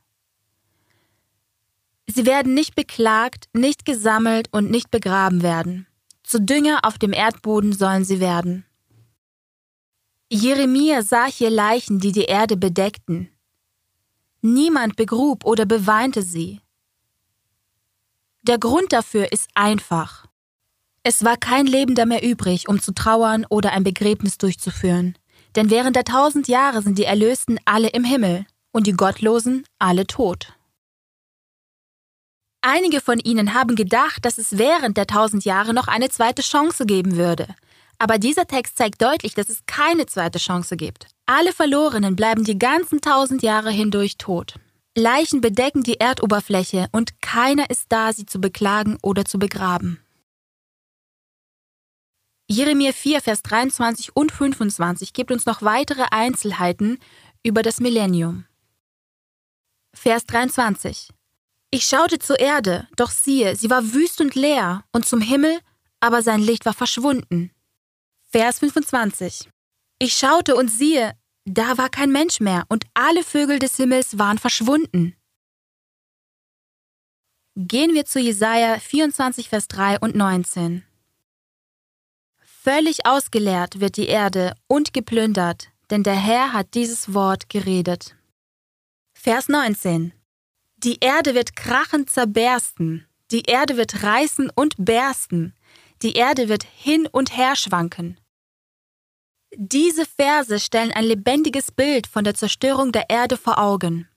Sie 2.06 2.28
werden 2.28 2.54
nicht 2.54 2.76
beklagt, 2.76 3.50
nicht 3.54 3.86
gesammelt 3.86 4.50
und 4.52 4.70
nicht 4.70 4.92
begraben 4.92 5.42
werden. 5.42 5.88
Zu 6.24 6.40
Dünger 6.40 6.82
auf 6.84 7.00
dem 7.00 7.12
Erdboden 7.12 7.74
sollen 7.74 8.06
sie 8.06 8.20
werden. 8.20 8.66
Jeremia 10.32 11.02
sah 11.02 11.26
hier 11.26 11.50
Leichen, 11.50 12.00
die 12.00 12.12
die 12.12 12.26
Erde 12.26 12.56
bedeckten. 12.56 13.30
Niemand 14.42 14.96
begrub 14.96 15.44
oder 15.44 15.66
beweinte 15.66 16.22
sie. 16.22 16.62
Der 18.44 18.60
Grund 18.60 18.94
dafür 18.94 19.32
ist 19.32 19.50
einfach. 19.56 20.28
Es 21.02 21.26
war 21.26 21.36
kein 21.36 21.66
Lebender 21.66 22.06
mehr 22.06 22.24
übrig, 22.24 22.70
um 22.70 22.80
zu 22.80 22.94
trauern 22.94 23.46
oder 23.50 23.72
ein 23.72 23.84
Begräbnis 23.84 24.38
durchzuführen, 24.38 25.18
denn 25.56 25.72
während 25.72 25.96
der 25.96 26.04
tausend 26.04 26.48
Jahre 26.48 26.84
sind 26.84 27.00
die 27.00 27.06
Erlösten 27.06 27.60
alle 27.66 27.90
im 27.90 28.04
Himmel 28.04 28.46
und 28.72 28.86
die 28.86 28.94
Gottlosen 28.94 29.64
alle 29.80 30.06
tot. 30.06 30.54
Einige 32.62 33.02
von 33.02 33.20
ihnen 33.20 33.56
haben 33.56 33.76
gedacht, 33.76 34.26
dass 34.26 34.38
es 34.38 34.58
während 34.60 34.98
der 34.98 35.08
tausend 35.08 35.44
Jahre 35.44 35.74
noch 35.74 35.88
eine 35.88 36.10
zweite 36.10 36.44
Chance 36.44 36.86
geben 36.86 37.16
würde, 37.16 37.48
aber 38.00 38.18
dieser 38.18 38.48
Text 38.48 38.78
zeigt 38.78 39.02
deutlich, 39.02 39.36
dass 39.36 39.50
es 39.50 39.66
keine 39.68 40.06
zweite 40.06 40.40
Chance 40.40 40.78
gibt. 40.78 41.08
Alle 41.26 41.54
Verlorenen 41.54 42.16
bleiben 42.16 42.44
die 42.44 42.58
ganzen 42.58 43.02
tausend 43.02 43.44
Jahre 43.44 43.70
hindurch 43.70 44.18
tot. 44.18 44.56
Leichen 44.98 45.42
bedecken 45.42 45.84
die 45.84 46.00
Erdoberfläche 46.00 46.88
und 46.92 47.22
keiner 47.22 47.70
ist 47.70 47.86
da, 47.90 48.12
sie 48.14 48.26
zu 48.26 48.40
beklagen 48.42 48.98
oder 49.04 49.26
zu 49.26 49.38
begraben. 49.38 50.00
Jeremia 52.48 52.94
4, 52.94 53.22
Vers 53.22 53.44
23 53.44 54.16
und 54.16 54.32
25 54.32 55.14
gibt 55.14 55.32
uns 55.32 55.46
noch 55.46 55.62
weitere 55.62 56.06
Einzelheiten 56.10 56.98
über 57.44 57.62
das 57.62 57.80
Millennium. 57.80 58.46
Vers 59.94 60.26
23 60.26 61.10
Ich 61.70 61.86
schaute 61.86 62.18
zur 62.18 62.40
Erde, 62.40 62.88
doch 62.96 63.12
siehe, 63.12 63.56
sie 63.56 63.70
war 63.70 63.94
wüst 63.94 64.20
und 64.20 64.34
leer, 64.34 64.84
und 64.92 65.06
zum 65.06 65.22
Himmel, 65.22 65.60
aber 66.00 66.24
sein 66.24 66.42
Licht 66.42 66.66
war 66.66 66.74
verschwunden. 66.74 67.52
Vers 68.32 68.60
25. 68.60 69.50
Ich 69.98 70.14
schaute 70.14 70.56
und 70.56 70.70
siehe, 70.70 71.14
da 71.46 71.80
war 71.80 71.90
kein 71.90 72.12
Mensch 72.12 72.40
mehr 72.40 72.64
und 72.70 72.86
alle 72.94 73.24
Vögel 73.24 73.58
des 73.58 73.76
Himmels 73.76 74.20
waren 74.20 74.38
verschwunden. 74.38 75.16
Gehen 77.56 77.96
wir 77.96 78.06
zu 78.06 78.20
Jesaja 78.20 78.78
24, 78.80 79.50
Vers 79.50 79.68
3 79.68 79.98
und 80.00 80.16
19. 80.16 80.86
Völlig 82.40 83.08
ausgeleert 83.08 83.80
wird 83.80 83.98
die 83.98 84.08
Erde 84.08 84.54
und 84.68 84.94
geplündert, 84.94 85.70
denn 85.90 86.04
der 86.04 86.16
Herr 86.16 86.54
hat 86.54 86.76
dieses 86.76 87.16
Wort 87.16 87.50
geredet. 87.50 88.16
Vers 89.12 89.50
19. 89.50 90.14
Die 90.78 91.00
Erde 91.00 91.34
wird 91.34 91.56
krachend 91.56 92.12
zerbersten, 92.12 93.08
die 93.32 93.42
Erde 93.42 93.76
wird 93.76 94.04
reißen 94.04 94.52
und 94.54 94.76
bersten, 94.78 95.56
die 96.02 96.14
Erde 96.14 96.48
wird 96.48 96.64
hin 96.64 97.08
und 97.08 97.36
her 97.36 97.56
schwanken. 97.56 98.19
Diese 99.56 100.06
Verse 100.06 100.60
stellen 100.60 100.92
ein 100.92 101.06
lebendiges 101.06 101.72
Bild 101.72 102.06
von 102.08 102.24
der 102.24 102.36
Zerstörung 102.36 102.92
der 102.92 103.10
Erde 103.10 103.36
vor 103.36 103.58
Augen. 103.58 104.08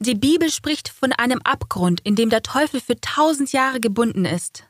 Die 0.00 0.16
Bibel 0.16 0.50
spricht 0.50 0.88
von 0.88 1.12
einem 1.12 1.40
Abgrund, 1.42 2.00
in 2.00 2.16
dem 2.16 2.30
der 2.30 2.42
Teufel 2.42 2.80
für 2.80 3.00
tausend 3.00 3.52
Jahre 3.52 3.80
gebunden 3.80 4.24
ist. 4.24 4.64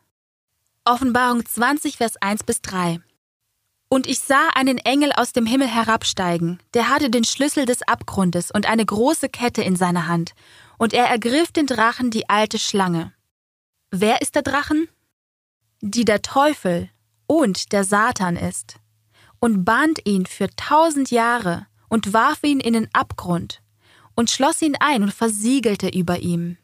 Offenbarung 0.85 1.45
20, 1.45 1.97
Vers 1.97 2.17
1 2.21 2.45
bis 2.45 2.61
3. 2.61 3.01
Und 3.89 4.07
ich 4.07 4.21
sah 4.21 4.49
einen 4.55 4.79
Engel 4.79 5.13
aus 5.13 5.33
dem 5.33 5.47
Himmel 5.47 5.69
herabsteigen, 5.69 6.59
der 6.75 6.91
hatte 6.91 7.11
den 7.11 7.25
Schlüssel 7.25 7.65
des 7.65 7.83
Abgrundes 7.83 8.51
und 8.51 8.67
eine 8.67 8.85
große 8.85 9.29
Kette 9.29 9.63
in 9.63 9.77
seiner 9.77 10.09
Hand, 10.09 10.35
und 10.79 10.93
er 10.93 11.07
ergriff 11.07 11.53
den 11.53 11.67
Drachen, 11.67 12.11
die 12.11 12.29
alte 12.29 12.59
Schlange. 12.59 13.13
Wer 13.91 14.21
ist 14.21 14.35
der 14.35 14.43
Drachen? 14.43 14.89
Die 15.81 16.05
der 16.05 16.23
Teufel 16.23 16.91
und 17.27 17.73
der 17.73 17.85
Satan 17.85 18.37
ist, 18.37 18.77
und 19.41 19.65
band 19.65 20.01
ihn 20.07 20.27
für 20.27 20.49
tausend 20.57 21.11
Jahre 21.11 21.67
und 21.89 22.13
warf 22.13 22.43
ihn 22.43 22.61
in 22.61 22.73
den 22.73 22.89
Abgrund 22.95 23.63
und 24.15 24.31
schloss 24.31 24.63
ihn 24.63 24.77
ein 24.81 25.03
und 25.03 25.13
versiegelte 25.13 25.89
über 25.89 26.19
ihm. 26.21 26.57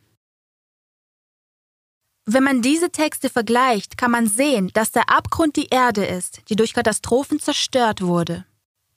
Wenn 2.27 2.45
man 2.45 2.63
diese 2.63 2.91
Texte 2.91 3.29
vergleicht, 3.29 3.99
kann 3.99 4.13
man 4.13 4.29
sehen, 4.29 4.71
dass 4.73 4.93
der 4.93 5.11
Abgrund 5.11 5.57
die 5.57 5.67
Erde 5.67 6.05
ist, 6.05 6.43
die 6.49 6.57
durch 6.57 6.75
Katastrophen 6.75 7.41
zerstört 7.41 8.03
wurde. 8.03 8.45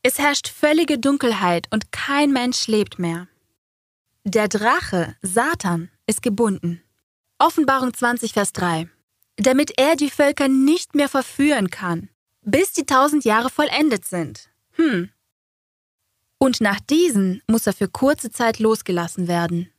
Es 0.03 0.19
herrscht 0.19 0.47
völlige 0.49 0.99
Dunkelheit 0.99 1.67
und 1.71 1.91
kein 1.91 2.31
Mensch 2.31 2.67
lebt 2.67 2.99
mehr. 2.99 3.27
Der 4.23 4.47
Drache, 4.47 5.15
Satan, 5.21 5.89
ist 6.05 6.21
gebunden. 6.21 6.83
Offenbarung 7.39 7.93
20, 7.93 8.33
Vers 8.33 8.53
3. 8.53 8.89
Damit 9.37 9.73
er 9.77 9.95
die 9.95 10.09
Völker 10.09 10.47
nicht 10.47 10.95
mehr 10.95 11.09
verführen 11.09 11.69
kann, 11.69 12.09
bis 12.41 12.73
die 12.73 12.85
tausend 12.85 13.25
Jahre 13.25 13.49
vollendet 13.49 14.05
sind. 14.05 14.49
Hm. 14.71 15.09
Und 16.37 16.61
nach 16.61 16.79
diesen 16.79 17.41
muss 17.47 17.67
er 17.67 17.73
für 17.73 17.87
kurze 17.87 18.29
Zeit 18.31 18.59
losgelassen 18.59 19.27
werden. 19.27 19.69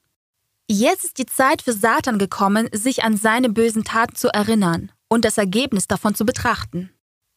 Jetzt 0.67 1.05
ist 1.05 1.19
die 1.19 1.27
Zeit 1.27 1.61
für 1.61 1.75
Satan 1.75 2.19
gekommen, 2.19 2.69
sich 2.73 3.05
an 3.05 3.17
seine 3.19 3.51
bösen 3.51 3.85
Taten 3.85 4.17
zu 4.17 4.29
erinnern 4.29 4.91
und 5.09 5.25
das 5.27 5.37
Ergebnis 5.37 5.87
davon 5.87 6.15
zu 6.15 6.25
betrachten. 6.25 6.91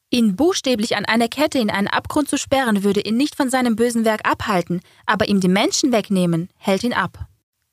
Ihn 0.10 0.38
buchstäblich 0.38 0.96
an 0.96 1.04
einer 1.04 1.28
Kette 1.28 1.60
in 1.60 1.70
einen 1.70 1.90
Abgrund 1.90 2.30
zu 2.30 2.38
sperren, 2.38 2.84
würde 2.84 3.02
ihn 3.02 3.18
nicht 3.18 3.36
von 3.36 3.50
seinem 3.50 3.76
bösen 3.76 4.06
Werk 4.06 4.26
abhalten, 4.26 4.80
aber 5.06 5.28
ihm 5.28 5.42
die 5.42 5.50
Menschen 5.50 5.92
wegnehmen, 5.92 6.50
hält 6.56 6.86
ihn 6.86 6.94
ab. 6.94 7.28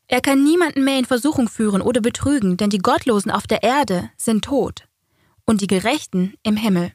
Er 0.06 0.20
kann 0.20 0.44
niemanden 0.44 0.84
mehr 0.84 0.98
in 0.98 1.06
Versuchung 1.06 1.48
führen 1.48 1.80
oder 1.80 2.00
betrügen, 2.00 2.56
denn 2.56 2.70
die 2.70 2.78
Gottlosen 2.78 3.30
auf 3.30 3.46
der 3.46 3.62
Erde 3.62 4.10
sind 4.16 4.44
tot 4.44 4.86
und 5.44 5.60
die 5.60 5.66
Gerechten 5.66 6.34
im 6.42 6.56
Himmel. 6.56 6.92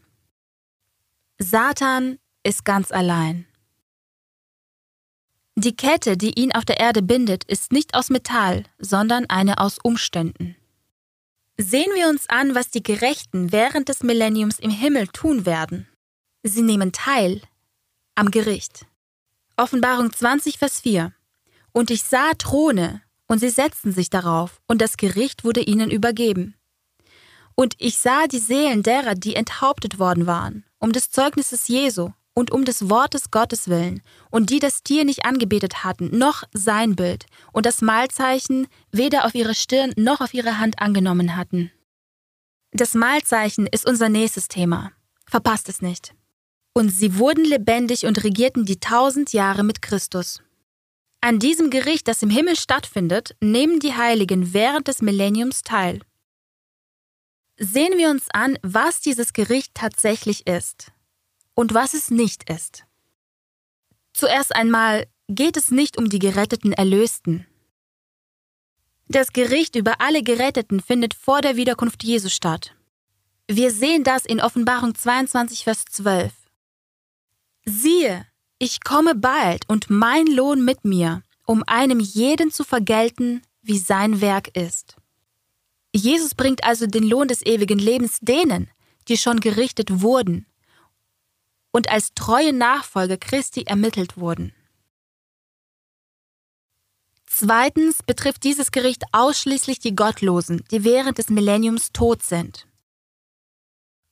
Satan 1.39 2.19
ist 2.43 2.65
ganz 2.65 2.91
allein. 2.91 3.45
Die 5.55 5.75
Kette, 5.75 6.15
die 6.15 6.39
ihn 6.39 6.53
auf 6.53 6.63
der 6.63 6.79
Erde 6.79 7.01
bindet, 7.01 7.43
ist 7.43 7.71
nicht 7.71 7.93
aus 7.95 8.09
Metall, 8.09 8.63
sondern 8.77 9.25
eine 9.25 9.59
aus 9.59 9.77
Umständen. 9.81 10.55
Sehen 11.57 11.91
wir 11.95 12.07
uns 12.07 12.29
an, 12.29 12.55
was 12.55 12.69
die 12.69 12.83
Gerechten 12.83 13.51
während 13.51 13.89
des 13.89 14.01
Millenniums 14.01 14.59
im 14.59 14.69
Himmel 14.69 15.07
tun 15.07 15.45
werden. 15.45 15.89
Sie 16.43 16.61
nehmen 16.61 16.93
teil 16.93 17.41
am 18.15 18.31
Gericht. 18.31 18.85
Offenbarung 19.57 20.13
20, 20.13 20.57
Vers 20.57 20.79
4. 20.79 21.13
Und 21.71 21.91
ich 21.91 22.03
sah 22.03 22.31
Throne, 22.38 23.01
und 23.27 23.39
sie 23.39 23.49
setzten 23.49 23.91
sich 23.91 24.09
darauf, 24.09 24.59
und 24.67 24.81
das 24.81 24.97
Gericht 24.97 25.43
wurde 25.43 25.61
ihnen 25.61 25.91
übergeben. 25.91 26.55
Und 27.55 27.75
ich 27.77 27.97
sah 27.97 28.27
die 28.27 28.39
Seelen 28.39 28.83
derer, 28.83 29.15
die 29.15 29.35
enthauptet 29.35 29.99
worden 29.99 30.25
waren, 30.25 30.65
um 30.79 30.91
des 30.91 31.11
Zeugnisses 31.11 31.67
Jesu 31.67 32.11
und 32.33 32.51
um 32.51 32.63
des 32.65 32.89
Wortes 32.89 33.31
Gottes 33.31 33.67
willen, 33.67 34.01
und 34.31 34.49
die 34.49 34.59
das 34.59 34.81
Tier 34.81 35.05
nicht 35.05 35.25
angebetet 35.25 35.83
hatten, 35.83 36.17
noch 36.17 36.43
sein 36.53 36.95
Bild, 36.95 37.25
und 37.51 37.65
das 37.65 37.81
Mahlzeichen 37.81 38.67
weder 38.91 39.25
auf 39.25 39.35
ihre 39.35 39.55
Stirn 39.55 39.93
noch 39.97 40.21
auf 40.21 40.33
ihre 40.33 40.57
Hand 40.57 40.79
angenommen 40.79 41.35
hatten. 41.35 41.71
Das 42.71 42.93
Mahlzeichen 42.93 43.67
ist 43.67 43.85
unser 43.88 44.09
nächstes 44.09 44.47
Thema. 44.47 44.91
Verpasst 45.25 45.69
es 45.69 45.81
nicht. 45.81 46.13
Und 46.73 46.89
sie 46.89 47.17
wurden 47.17 47.43
lebendig 47.43 48.05
und 48.05 48.23
regierten 48.23 48.65
die 48.65 48.79
tausend 48.79 49.33
Jahre 49.33 49.63
mit 49.63 49.81
Christus. 49.81 50.41
An 51.21 51.39
diesem 51.39 51.69
Gericht, 51.69 52.07
das 52.07 52.21
im 52.21 52.29
Himmel 52.29 52.55
stattfindet, 52.55 53.35
nehmen 53.41 53.79
die 53.79 53.93
Heiligen 53.93 54.53
während 54.53 54.88
des 54.88 55.01
Millenniums 55.01 55.63
teil. 55.63 56.01
Sehen 57.57 57.97
wir 57.97 58.09
uns 58.09 58.27
an, 58.31 58.57
was 58.61 59.01
dieses 59.01 59.33
Gericht 59.33 59.73
tatsächlich 59.73 60.47
ist 60.47 60.93
und 61.55 61.73
was 61.73 61.93
es 61.93 62.09
nicht 62.09 62.49
ist. 62.49 62.85
Zuerst 64.13 64.55
einmal 64.55 65.07
geht 65.27 65.57
es 65.57 65.71
nicht 65.71 65.97
um 65.97 66.09
die 66.09 66.19
geretteten 66.19 66.71
Erlösten. 66.71 67.45
Das 69.07 69.33
Gericht 69.33 69.75
über 69.75 69.99
alle 69.99 70.23
Geretteten 70.23 70.81
findet 70.81 71.13
vor 71.13 71.41
der 71.41 71.57
Wiederkunft 71.57 72.03
Jesu 72.03 72.29
statt. 72.29 72.75
Wir 73.47 73.71
sehen 73.71 74.03
das 74.03 74.25
in 74.25 74.39
Offenbarung 74.39 74.95
22, 74.95 75.63
Vers 75.63 75.85
12. 75.85 76.31
Siehe, 77.65 78.25
ich 78.59 78.83
komme 78.83 79.15
bald 79.15 79.67
und 79.67 79.89
mein 79.89 80.27
Lohn 80.27 80.63
mit 80.63 80.85
mir, 80.85 81.23
um 81.45 81.63
einem 81.65 81.99
jeden 81.99 82.51
zu 82.51 82.63
vergelten, 82.63 83.41
wie 83.61 83.79
sein 83.79 84.21
Werk 84.21 84.55
ist. 84.55 84.97
Jesus 85.95 86.35
bringt 86.35 86.63
also 86.63 86.85
den 86.85 87.03
Lohn 87.03 87.27
des 87.27 87.43
ewigen 87.45 87.79
Lebens 87.79 88.19
denen, 88.21 88.69
die 89.07 89.17
schon 89.17 89.39
gerichtet 89.39 90.01
wurden 90.01 90.45
und 91.71 91.89
als 91.89 92.13
treue 92.13 92.53
Nachfolger 92.53 93.17
Christi 93.17 93.63
ermittelt 93.63 94.17
wurden. 94.17 94.53
Zweitens 97.25 98.03
betrifft 98.03 98.43
dieses 98.43 98.71
Gericht 98.71 99.03
ausschließlich 99.11 99.79
die 99.79 99.95
Gottlosen, 99.95 100.63
die 100.71 100.83
während 100.83 101.19
des 101.19 101.29
Millenniums 101.29 101.91
tot 101.91 102.23
sind. 102.23 102.67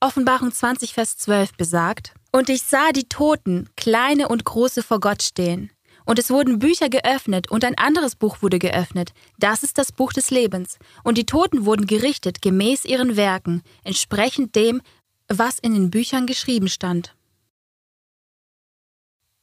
Offenbarung 0.00 0.52
20, 0.52 0.94
Vers 0.94 1.18
12 1.18 1.54
besagt, 1.54 2.14
Und 2.30 2.48
ich 2.48 2.62
sah 2.62 2.92
die 2.92 3.08
Toten, 3.08 3.68
kleine 3.76 4.28
und 4.28 4.44
große, 4.44 4.82
vor 4.82 5.00
Gott 5.00 5.22
stehen. 5.22 5.70
Und 6.04 6.18
es 6.18 6.30
wurden 6.30 6.58
Bücher 6.58 6.88
geöffnet, 6.88 7.50
und 7.50 7.64
ein 7.64 7.76
anderes 7.76 8.16
Buch 8.16 8.38
wurde 8.40 8.58
geöffnet. 8.58 9.12
Das 9.38 9.62
ist 9.62 9.76
das 9.78 9.92
Buch 9.92 10.12
des 10.12 10.30
Lebens. 10.30 10.78
Und 11.04 11.18
die 11.18 11.26
Toten 11.26 11.64
wurden 11.64 11.86
gerichtet 11.86 12.40
gemäß 12.42 12.84
ihren 12.84 13.16
Werken, 13.16 13.62
entsprechend 13.84 14.56
dem, 14.56 14.80
was 15.28 15.58
in 15.58 15.74
den 15.74 15.90
Büchern 15.90 16.26
geschrieben 16.26 16.68
stand. 16.68 17.14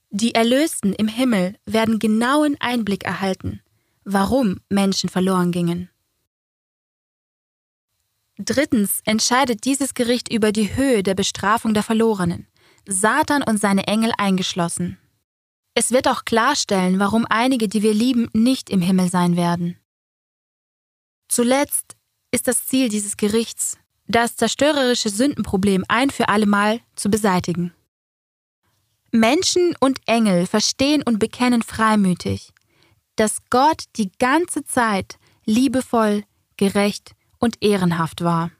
Die 0.09 0.33
Erlösten 0.33 0.93
im 0.93 1.07
Himmel 1.07 1.55
werden 1.65 1.99
genauen 1.99 2.55
Einblick 2.59 3.03
erhalten, 3.03 3.61
warum 4.03 4.61
Menschen 4.69 5.09
verloren 5.09 5.51
gingen. 5.51 5.89
Drittens 8.37 9.01
entscheidet 9.05 9.65
dieses 9.65 9.93
Gericht 9.93 10.31
über 10.31 10.51
die 10.51 10.75
Höhe 10.75 11.03
der 11.03 11.15
Bestrafung 11.15 11.73
der 11.73 11.83
Verlorenen, 11.83 12.47
Satan 12.87 13.43
und 13.43 13.59
seine 13.59 13.87
Engel 13.87 14.11
eingeschlossen. 14.17 14.97
Es 15.73 15.91
wird 15.91 16.07
auch 16.07 16.23
klarstellen, 16.23 16.99
warum 16.99 17.25
einige, 17.29 17.67
die 17.67 17.83
wir 17.83 17.93
lieben, 17.93 18.29
nicht 18.33 18.69
im 18.69 18.81
Himmel 18.81 19.09
sein 19.09 19.35
werden. 19.35 19.77
Zuletzt 21.27 21.97
ist 22.31 22.47
das 22.47 22.65
Ziel 22.65 22.89
dieses 22.89 23.17
Gerichts, 23.17 23.77
das 24.07 24.35
zerstörerische 24.35 25.09
Sündenproblem 25.09 25.83
ein 25.87 26.09
für 26.09 26.29
allemal 26.29 26.79
zu 26.95 27.09
beseitigen. 27.09 27.73
Menschen 29.11 29.75
und 29.79 29.99
Engel 30.05 30.45
verstehen 30.45 31.01
und 31.03 31.19
bekennen 31.19 31.61
freimütig, 31.61 32.53
dass 33.15 33.39
Gott 33.49 33.83
die 33.95 34.11
ganze 34.19 34.63
Zeit 34.65 35.17
liebevoll, 35.45 36.23
gerecht 36.57 37.15
und 37.39 37.61
ehrenhaft 37.61 38.23
war. 38.23 38.51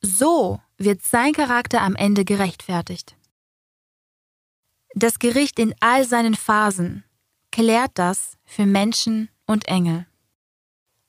So 0.00 0.60
wird 0.78 1.02
sein 1.02 1.32
Charakter 1.32 1.80
am 1.80 1.94
Ende 1.94 2.24
gerechtfertigt. 2.24 3.16
Das 4.94 5.18
Gericht 5.18 5.58
in 5.58 5.74
all 5.80 6.04
seinen 6.04 6.34
Phasen 6.34 7.04
klärt 7.50 7.92
das 7.94 8.36
für 8.44 8.66
Menschen 8.66 9.28
und 9.46 9.66
Engel. 9.68 10.06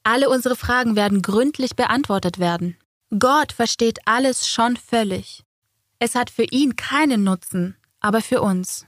Alle 0.04 0.30
unsere 0.30 0.56
Fragen 0.56 0.96
werden 0.96 1.22
gründlich 1.22 1.76
beantwortet 1.76 2.40
werden. 2.40 2.78
Gott 3.18 3.52
versteht 3.52 4.00
alles 4.06 4.48
schon 4.48 4.76
völlig. 4.76 5.44
Es 6.00 6.16
hat 6.16 6.30
für 6.30 6.44
ihn 6.44 6.76
keinen 6.76 7.24
Nutzen, 7.24 7.78
aber 8.00 8.22
für 8.22 8.42
uns. 8.42 8.86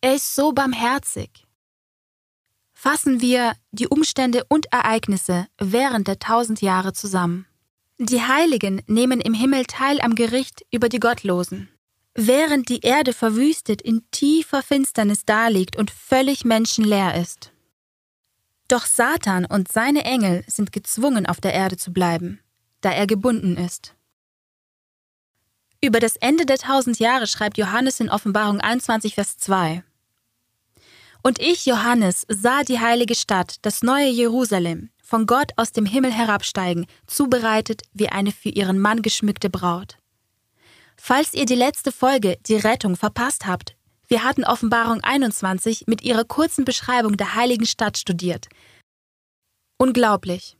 Er 0.00 0.14
ist 0.14 0.34
so 0.34 0.52
barmherzig. 0.52 1.46
Fassen 2.72 3.20
wir 3.20 3.52
die 3.70 3.88
Umstände 3.88 4.44
und 4.48 4.72
Ereignisse 4.72 5.46
während 5.58 6.08
der 6.08 6.18
tausend 6.18 6.62
Jahre 6.62 6.92
zusammen. 6.92 7.46
Die 7.98 8.22
Heiligen 8.22 8.82
nehmen 8.86 9.20
im 9.20 9.34
Himmel 9.34 9.66
teil 9.66 10.00
am 10.00 10.14
Gericht 10.14 10.64
über 10.70 10.88
die 10.88 11.00
Gottlosen. 11.00 11.68
Während 12.14 12.68
die 12.68 12.80
Erde 12.80 13.12
verwüstet 13.12 13.80
in 13.82 14.02
tiefer 14.10 14.62
Finsternis 14.62 15.24
daliegt 15.24 15.76
und 15.76 15.90
völlig 15.90 16.44
menschenleer 16.44 17.14
ist. 17.20 17.52
Doch 18.68 18.86
Satan 18.86 19.46
und 19.46 19.70
seine 19.70 20.04
Engel 20.04 20.44
sind 20.46 20.72
gezwungen, 20.72 21.26
auf 21.26 21.40
der 21.40 21.54
Erde 21.54 21.76
zu 21.76 21.92
bleiben, 21.92 22.40
da 22.80 22.90
er 22.92 23.06
gebunden 23.06 23.56
ist. 23.56 23.94
Über 25.80 25.98
das 25.98 26.16
Ende 26.16 26.46
der 26.46 26.58
tausend 26.58 26.98
Jahre 26.98 27.26
schreibt 27.26 27.56
Johannes 27.58 28.00
in 28.00 28.10
Offenbarung 28.10 28.60
21, 28.60 29.14
Vers 29.14 29.38
2. 29.38 29.82
Und 31.22 31.40
ich, 31.40 31.66
Johannes, 31.66 32.26
sah 32.28 32.62
die 32.62 32.80
heilige 32.80 33.14
Stadt, 33.14 33.56
das 33.62 33.82
neue 33.82 34.08
Jerusalem, 34.08 34.90
von 35.02 35.26
Gott 35.26 35.52
aus 35.56 35.72
dem 35.72 35.86
Himmel 35.86 36.12
herabsteigen, 36.12 36.86
zubereitet 37.06 37.82
wie 37.92 38.08
eine 38.08 38.32
für 38.32 38.50
ihren 38.50 38.78
Mann 38.78 39.02
geschmückte 39.02 39.50
Braut. 39.50 39.99
Falls 41.02 41.32
ihr 41.32 41.46
die 41.46 41.54
letzte 41.54 41.92
Folge, 41.92 42.36
die 42.46 42.56
Rettung, 42.56 42.94
verpasst 42.94 43.46
habt, 43.46 43.74
wir 44.06 44.22
hatten 44.22 44.44
Offenbarung 44.44 45.00
21 45.02 45.86
mit 45.86 46.02
ihrer 46.02 46.24
kurzen 46.24 46.66
Beschreibung 46.66 47.16
der 47.16 47.34
heiligen 47.34 47.64
Stadt 47.64 47.96
studiert. 47.96 48.48
Unglaublich. 49.78 50.58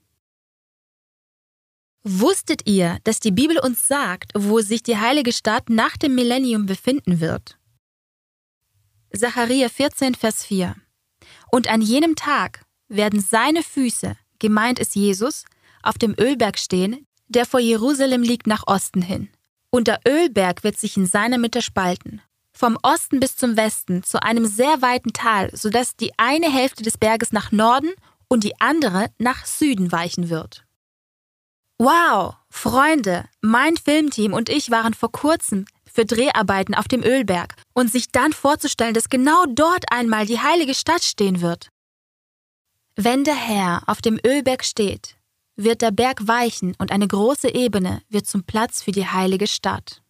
Wusstet 2.05 2.67
ihr, 2.67 2.99
dass 3.05 3.21
die 3.21 3.33
Bibel 3.33 3.59
uns 3.59 3.87
sagt, 3.87 4.33
wo 4.35 4.61
sich 4.61 4.83
die 4.83 4.97
heilige 4.97 5.35
Stadt 5.35 5.69
nach 5.69 5.99
dem 5.99 6.15
Millennium 6.15 6.65
befinden 6.65 7.21
wird? 7.21 7.59
Zachariah 9.15 9.69
14, 9.69 10.15
Vers 10.15 10.43
4. 10.47 10.75
Und 11.51 11.69
an 11.69 11.83
jenem 11.83 12.17
Tag 12.17 12.65
werden 12.89 13.21
seine 13.21 13.63
Füße, 13.63 14.17
gemeint 14.39 14.79
ist 14.79 14.97
Jesus, 14.97 15.45
auf 15.83 15.99
dem 15.99 16.15
Ölberg 16.19 16.59
stehen, 16.59 17.07
der 17.29 17.45
vor 17.45 17.61
Jerusalem 17.61 18.23
liegt 18.23 18.47
nach 18.47 18.67
Osten 18.67 19.03
hin. 19.03 19.29
Und 19.71 19.87
der 19.87 20.01
Ölberg 20.07 20.65
wird 20.65 20.79
sich 20.79 20.97
in 20.97 21.07
seiner 21.07 21.39
Mitte 21.39 21.63
spalten, 21.63 22.21
vom 22.53 22.77
Osten 22.83 23.21
bis 23.21 23.37
zum 23.37 23.57
Westen 23.57 24.03
zu 24.03 24.23
einem 24.23 24.47
sehr 24.47 24.83
weiten 24.83 25.13
Tal, 25.13 25.51
sodass 25.57 25.97
die 25.97 26.13
eine 26.19 26.53
Hälfte 26.53 26.83
des 26.83 26.99
Berges 26.99 27.33
nach 27.33 27.53
Norden 27.53 27.91
und 28.29 28.45
die 28.45 28.61
andere 28.61 29.11
nach 29.19 29.47
Süden 29.47 29.93
weichen 29.93 30.29
wird. 30.29 30.65
Wow, 31.79 32.35
Freunde, 32.51 33.25
mein 33.41 33.77
Filmteam 33.77 34.35
und 34.35 34.49
ich 34.49 34.71
waren 34.71 34.93
vor 34.93 35.11
kurzem 35.13 35.65
für 35.91 36.05
Dreharbeiten 36.05 36.75
auf 36.75 36.89
dem 36.89 37.03
Ölberg 37.03 37.55
und 37.73 37.91
sich 37.91 38.11
dann 38.13 38.33
vorzustellen, 38.33 38.95
dass 38.95 39.09
genau 39.09 39.45
dort 39.47 39.91
einmal 39.91 40.27
die 40.27 40.41
heilige 40.41 40.75
Stadt 40.75 41.03
stehen 41.03 41.41
wird. 41.41 41.69
Wenn 42.97 43.25
der 43.25 43.35
Herr 43.35 43.83
auf 43.87 44.03
dem 44.03 44.21
Ölberg 44.25 44.65
steht, 44.65 45.17
wird 45.65 45.83
der 45.83 45.91
Berg 45.91 46.27
weichen 46.27 46.75
und 46.79 46.91
eine 46.91 47.07
große 47.07 47.55
Ebene 47.55 48.03
wird 48.09 48.27
zum 48.27 48.45
Platz 48.45 48.83
für 48.83 48.93
die 48.93 49.07
heilige 49.07 49.47
Stadt. 49.47 50.03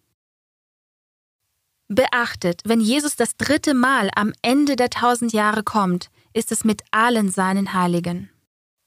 Beachtet, 1.89 2.63
wenn 2.65 2.81
Jesus 2.81 3.17
das 3.17 3.37
dritte 3.37 3.75
Mal 3.75 4.11
am 4.15 4.33
Ende 4.43 4.77
der 4.77 4.91
tausend 4.91 5.33
Jahre 5.33 5.65
kommt, 5.65 6.11
ist 6.33 6.53
es 6.53 6.63
mit 6.63 6.83
allen 6.93 7.31
seinen 7.31 7.73
Heiligen. 7.73 8.31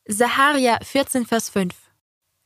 Saharia 0.07 0.79
14, 0.81 1.25
Vers 1.25 1.49
5 1.49 1.75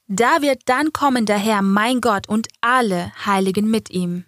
Da 0.08 0.42
wird 0.42 0.64
dann 0.66 0.94
kommen 0.94 1.28
der 1.28 1.38
Herr, 1.38 1.62
mein 1.62 2.02
Gott, 2.02 2.28
und 2.28 2.48
alle 2.62 3.12
Heiligen 3.26 3.70
mit 3.70 3.92
ihm. 3.92 4.26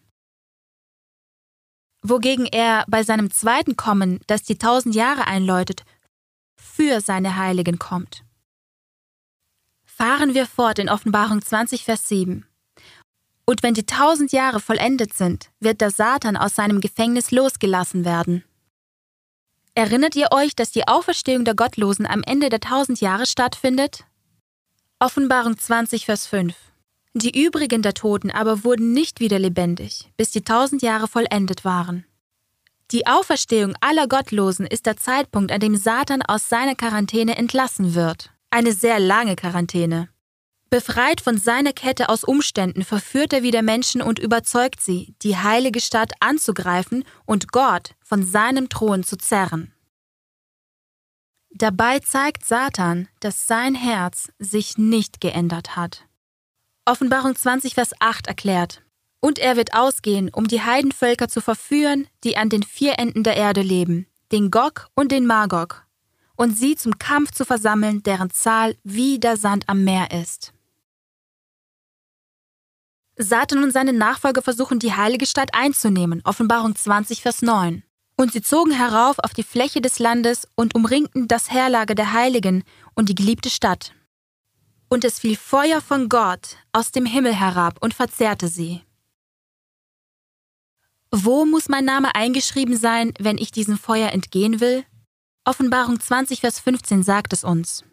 Wogegen 2.03 2.45
er 2.45 2.85
bei 2.87 3.03
seinem 3.03 3.31
zweiten 3.31 3.75
Kommen, 3.75 4.19
das 4.27 4.43
die 4.43 4.57
tausend 4.57 4.95
Jahre 4.95 5.25
einläutet, 5.25 5.83
für 6.55 7.01
seine 7.01 7.37
Heiligen 7.37 7.79
kommt. 7.79 8.23
Fahren 10.01 10.33
wir 10.33 10.45
fort 10.45 10.79
in 10.79 10.87
Offenbarung 10.87 11.41
20, 11.41 11.83
Vers 11.83 12.07
7. 12.07 12.45
Und 13.45 13.63
wenn 13.63 13.73
die 13.73 13.85
tausend 13.85 14.31
Jahre 14.31 14.61
vollendet 14.61 15.13
sind, 15.13 15.49
wird 15.59 15.81
der 15.81 15.91
Satan 15.91 16.37
aus 16.37 16.55
seinem 16.55 16.79
Gefängnis 16.79 17.31
losgelassen 17.31 18.05
werden. 18.05 18.45
Erinnert 19.75 20.15
ihr 20.15 20.29
euch, 20.31 20.55
dass 20.55 20.71
die 20.71 20.87
Auferstehung 20.87 21.43
der 21.43 21.53
Gottlosen 21.53 22.05
am 22.05 22.23
Ende 22.23 22.47
der 22.47 22.61
tausend 22.61 23.01
Jahre 23.01 23.25
stattfindet? 23.25 24.05
Offenbarung 24.99 25.57
20, 25.57 26.05
Vers 26.05 26.27
5. 26.27 26.55
Die 27.13 27.43
übrigen 27.43 27.81
der 27.81 27.93
Toten 27.93 28.31
aber 28.31 28.63
wurden 28.63 28.93
nicht 28.93 29.19
wieder 29.19 29.37
lebendig, 29.37 30.09
bis 30.15 30.31
die 30.31 30.45
tausend 30.45 30.81
Jahre 30.81 31.09
vollendet 31.09 31.65
waren. 31.65 32.05
Die 32.91 33.05
Auferstehung 33.05 33.75
aller 33.81 34.07
Gottlosen 34.07 34.65
ist 34.65 34.85
der 34.85 34.95
Zeitpunkt, 34.95 35.51
an 35.51 35.59
dem 35.59 35.75
Satan 35.75 36.21
aus 36.21 36.47
seiner 36.47 36.75
Quarantäne 36.75 37.35
entlassen 37.35 37.95
wird. 37.95 38.31
Eine 38.51 38.73
sehr 38.73 38.99
lange 38.99 39.35
Quarantäne. 39.35 40.09
Befreit 40.69 41.21
von 41.21 41.37
seiner 41.37 41.73
Kette 41.73 42.09
aus 42.09 42.23
Umständen 42.23 42.83
verführt 42.83 43.33
er 43.33 43.43
wieder 43.43 43.61
Menschen 43.61 44.01
und 44.01 44.19
überzeugt 44.19 44.81
sie, 44.81 45.15
die 45.21 45.37
heilige 45.37 45.81
Stadt 45.81 46.13
anzugreifen 46.19 47.03
und 47.25 47.51
Gott 47.51 47.95
von 48.03 48.23
seinem 48.23 48.69
Thron 48.69 49.03
zu 49.03 49.17
zerren. 49.17 49.73
Dabei 51.51 51.99
zeigt 51.99 52.45
Satan, 52.45 53.07
dass 53.19 53.47
sein 53.47 53.73
Herz 53.73 54.31
sich 54.37 54.77
nicht 54.77 55.21
geändert 55.21 55.75
hat. 55.75 56.05
Offenbarung 56.85 57.35
20, 57.35 57.73
Vers 57.73 57.91
8 57.99 58.27
erklärt, 58.27 58.83
und 59.19 59.39
er 59.39 59.57
wird 59.57 59.73
ausgehen, 59.73 60.29
um 60.29 60.47
die 60.47 60.61
Heidenvölker 60.61 61.27
zu 61.27 61.41
verführen, 61.41 62.07
die 62.23 62.37
an 62.37 62.49
den 62.49 62.63
vier 62.63 62.99
Enden 62.99 63.23
der 63.23 63.35
Erde 63.35 63.61
leben, 63.61 64.07
den 64.31 64.51
Gog 64.51 64.87
und 64.95 65.11
den 65.11 65.25
Magog, 65.25 65.85
und 66.39 66.57
sie 66.57 66.77
zum 66.77 66.97
Kampf 66.97 67.31
zu 67.31 67.43
versammeln, 67.43 68.01
deren 68.01 68.29
Zahl 68.29 68.77
wie 68.85 69.19
der 69.19 69.35
Sand 69.35 69.67
am 69.67 69.83
Meer 69.83 70.11
ist. 70.11 70.53
Satan 73.17 73.61
und 73.61 73.71
seine 73.71 73.91
Nachfolger 73.91 74.41
versuchen, 74.41 74.79
die 74.79 74.93
heilige 74.93 75.25
Stadt 75.25 75.49
einzunehmen. 75.53 76.21
Offenbarung 76.23 76.77
20, 76.77 77.21
Vers 77.21 77.41
9. 77.41 77.83
Und 78.15 78.31
sie 78.31 78.41
zogen 78.41 78.71
herauf 78.71 79.19
auf 79.19 79.33
die 79.33 79.43
Fläche 79.43 79.81
des 79.81 79.99
Landes 79.99 80.47
und 80.55 80.75
umringten 80.75 81.27
das 81.27 81.51
Herlager 81.51 81.93
der 81.93 82.13
Heiligen 82.13 82.63
und 82.95 83.09
die 83.09 83.15
geliebte 83.15 83.49
Stadt. 83.49 83.93
Und 84.87 85.03
es 85.03 85.19
fiel 85.19 85.35
Feuer 85.35 85.81
von 85.81 86.07
Gott 86.07 86.55
aus 86.71 86.91
dem 86.91 87.05
Himmel 87.05 87.35
herab 87.35 87.79
und 87.81 87.93
verzehrte 87.93 88.47
sie. 88.47 88.81
Wo 91.11 91.43
muss 91.43 91.67
mein 91.67 91.83
Name 91.83 92.15
eingeschrieben 92.15 92.77
sein, 92.77 93.13
wenn 93.19 93.37
ich 93.37 93.51
diesem 93.51 93.77
Feuer 93.77 94.13
entgehen 94.13 94.61
will? 94.61 94.85
Offenbarung 95.45 95.99
20, 95.99 96.41
Vers 96.41 96.59
15 96.59 97.03
sagt 97.03 97.33
es 97.33 97.43
uns. 97.43 97.83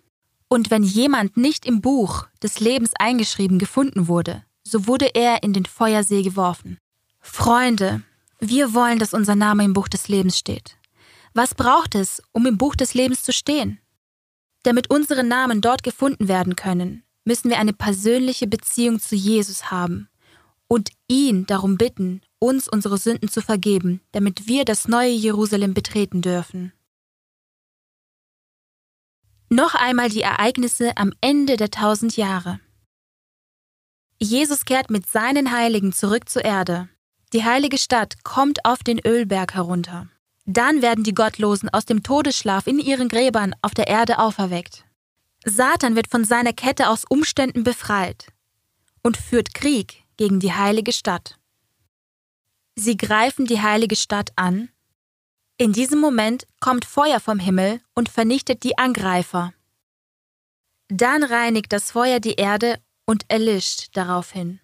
Und 0.48 0.70
wenn 0.70 0.82
jemand 0.82 1.36
nicht 1.36 1.66
im 1.66 1.80
Buch 1.80 2.26
des 2.42 2.60
Lebens 2.60 2.92
eingeschrieben 2.98 3.58
gefunden 3.58 4.08
wurde, 4.08 4.44
so 4.62 4.86
wurde 4.86 5.14
er 5.14 5.42
in 5.42 5.52
den 5.52 5.64
Feuersee 5.64 6.22
geworfen. 6.22 6.78
Freunde, 7.20 8.02
wir 8.38 8.74
wollen, 8.74 8.98
dass 8.98 9.14
unser 9.14 9.34
Name 9.34 9.64
im 9.64 9.72
Buch 9.72 9.88
des 9.88 10.08
Lebens 10.08 10.38
steht. 10.38 10.76
Was 11.34 11.54
braucht 11.54 11.94
es, 11.94 12.22
um 12.32 12.46
im 12.46 12.58
Buch 12.58 12.76
des 12.76 12.94
Lebens 12.94 13.22
zu 13.22 13.32
stehen? 13.32 13.78
Damit 14.62 14.90
unsere 14.90 15.24
Namen 15.24 15.60
dort 15.60 15.82
gefunden 15.82 16.28
werden 16.28 16.56
können, 16.56 17.04
müssen 17.24 17.50
wir 17.50 17.58
eine 17.58 17.72
persönliche 17.72 18.46
Beziehung 18.46 19.00
zu 19.00 19.14
Jesus 19.14 19.70
haben 19.70 20.08
und 20.68 20.90
ihn 21.08 21.46
darum 21.46 21.76
bitten, 21.76 22.22
uns 22.38 22.68
unsere 22.68 22.98
Sünden 22.98 23.28
zu 23.28 23.40
vergeben, 23.40 24.00
damit 24.12 24.48
wir 24.48 24.64
das 24.64 24.88
neue 24.88 25.12
Jerusalem 25.12 25.74
betreten 25.74 26.22
dürfen. 26.22 26.72
Noch 29.48 29.74
einmal 29.74 30.08
die 30.08 30.22
Ereignisse 30.22 30.96
am 30.96 31.12
Ende 31.20 31.56
der 31.56 31.70
tausend 31.70 32.16
Jahre. 32.16 32.60
Jesus 34.18 34.64
kehrt 34.64 34.90
mit 34.90 35.06
seinen 35.06 35.52
Heiligen 35.52 35.92
zurück 35.92 36.28
zur 36.28 36.44
Erde. 36.44 36.88
Die 37.32 37.44
heilige 37.44 37.78
Stadt 37.78 38.24
kommt 38.24 38.64
auf 38.64 38.82
den 38.82 38.98
Ölberg 39.04 39.54
herunter. 39.54 40.08
Dann 40.46 40.80
werden 40.80 41.04
die 41.04 41.14
Gottlosen 41.14 41.68
aus 41.68 41.84
dem 41.84 42.02
Todesschlaf 42.02 42.66
in 42.66 42.78
ihren 42.78 43.08
Gräbern 43.08 43.54
auf 43.62 43.74
der 43.74 43.88
Erde 43.88 44.18
auferweckt. 44.18 44.84
Satan 45.44 45.96
wird 45.96 46.08
von 46.08 46.24
seiner 46.24 46.52
Kette 46.52 46.88
aus 46.88 47.04
Umständen 47.08 47.62
befreit 47.62 48.32
und 49.02 49.16
führt 49.16 49.54
Krieg 49.54 50.04
gegen 50.16 50.40
die 50.40 50.52
heilige 50.52 50.92
Stadt. 50.92 51.38
Sie 52.74 52.96
greifen 52.96 53.46
die 53.46 53.60
heilige 53.60 53.96
Stadt 53.96 54.32
an. 54.36 54.68
In 55.58 55.72
diesem 55.72 56.00
Moment 56.00 56.46
kommt 56.60 56.84
Feuer 56.84 57.18
vom 57.18 57.38
Himmel 57.38 57.80
und 57.94 58.10
vernichtet 58.10 58.62
die 58.62 58.76
Angreifer. 58.76 59.54
Dann 60.88 61.22
reinigt 61.22 61.72
das 61.72 61.90
Feuer 61.90 62.20
die 62.20 62.34
Erde 62.34 62.78
und 63.06 63.24
erlischt 63.28 63.96
daraufhin. 63.96 64.60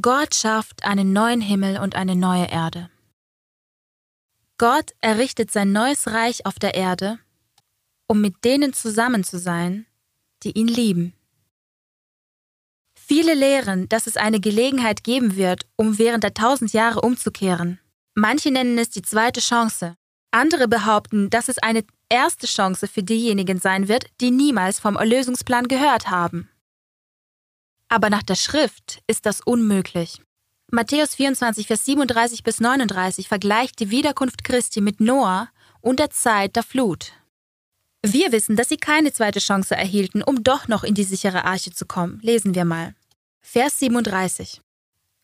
Gott 0.00 0.34
schafft 0.34 0.84
einen 0.84 1.12
neuen 1.12 1.40
Himmel 1.40 1.78
und 1.78 1.94
eine 1.94 2.16
neue 2.16 2.46
Erde. 2.50 2.90
Gott 4.58 4.92
errichtet 5.00 5.52
sein 5.52 5.70
neues 5.70 6.08
Reich 6.08 6.44
auf 6.44 6.58
der 6.58 6.74
Erde, 6.74 7.20
um 8.08 8.20
mit 8.20 8.44
denen 8.44 8.72
zusammen 8.72 9.22
zu 9.22 9.38
sein, 9.38 9.86
die 10.42 10.58
ihn 10.58 10.68
lieben. 10.68 11.14
Viele 12.98 13.34
lehren, 13.34 13.88
dass 13.88 14.06
es 14.06 14.16
eine 14.16 14.40
Gelegenheit 14.40 15.04
geben 15.04 15.36
wird, 15.36 15.66
um 15.76 15.98
während 15.98 16.24
der 16.24 16.34
tausend 16.34 16.72
Jahre 16.72 17.00
umzukehren. 17.00 17.78
Manche 18.14 18.50
nennen 18.50 18.78
es 18.78 18.90
die 18.90 19.02
zweite 19.02 19.40
Chance. 19.40 19.96
Andere 20.30 20.68
behaupten, 20.68 21.30
dass 21.30 21.48
es 21.48 21.58
eine 21.58 21.84
erste 22.08 22.46
Chance 22.46 22.88
für 22.88 23.02
diejenigen 23.02 23.58
sein 23.58 23.88
wird, 23.88 24.06
die 24.20 24.30
niemals 24.30 24.80
vom 24.80 24.96
Erlösungsplan 24.96 25.68
gehört 25.68 26.10
haben. 26.10 26.48
Aber 27.88 28.10
nach 28.10 28.22
der 28.22 28.36
Schrift 28.36 29.02
ist 29.06 29.26
das 29.26 29.40
unmöglich. 29.40 30.20
Matthäus 30.70 31.14
24, 31.14 31.66
Vers 31.66 31.84
37 31.84 32.42
bis 32.42 32.60
39 32.60 33.28
vergleicht 33.28 33.78
die 33.80 33.90
Wiederkunft 33.90 34.44
Christi 34.44 34.80
mit 34.80 35.00
Noah 35.00 35.50
und 35.82 35.98
der 35.98 36.08
Zeit 36.10 36.56
der 36.56 36.62
Flut. 36.62 37.12
Wir 38.04 38.32
wissen, 38.32 38.56
dass 38.56 38.70
sie 38.70 38.78
keine 38.78 39.12
zweite 39.12 39.38
Chance 39.38 39.76
erhielten, 39.76 40.22
um 40.22 40.42
doch 40.42 40.68
noch 40.68 40.82
in 40.82 40.94
die 40.94 41.04
sichere 41.04 41.44
Arche 41.44 41.72
zu 41.72 41.86
kommen. 41.86 42.20
Lesen 42.22 42.54
wir 42.54 42.64
mal. 42.64 42.94
Vers 43.42 43.78
37. 43.78 44.62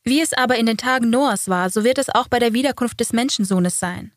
Wie 0.08 0.22
es 0.22 0.32
aber 0.32 0.56
in 0.56 0.64
den 0.64 0.78
Tagen 0.78 1.10
Noahs 1.10 1.48
war, 1.48 1.68
so 1.68 1.84
wird 1.84 1.98
es 1.98 2.08
auch 2.08 2.28
bei 2.28 2.38
der 2.38 2.54
Wiederkunft 2.54 2.98
des 2.98 3.12
Menschensohnes 3.12 3.78
sein. 3.78 4.10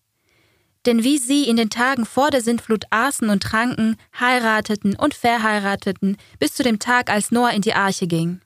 Denn 0.86 1.04
wie 1.04 1.18
sie 1.18 1.50
in 1.50 1.58
den 1.58 1.70
Tagen 1.70 2.06
vor 2.06 2.32
der 2.32 2.40
Sintflut 2.40 2.86
aßen 2.92 3.30
und 3.30 3.44
tranken, 3.44 3.98
heirateten 4.18 4.96
und 4.96 5.14
verheirateten, 5.14 6.16
bis 6.40 6.54
zu 6.54 6.64
dem 6.64 6.80
Tag, 6.80 7.10
als 7.10 7.32
Noah 7.32 7.52
in 7.52 7.62
die 7.62 7.74
Arche 7.74 8.08
ging. 8.08 8.40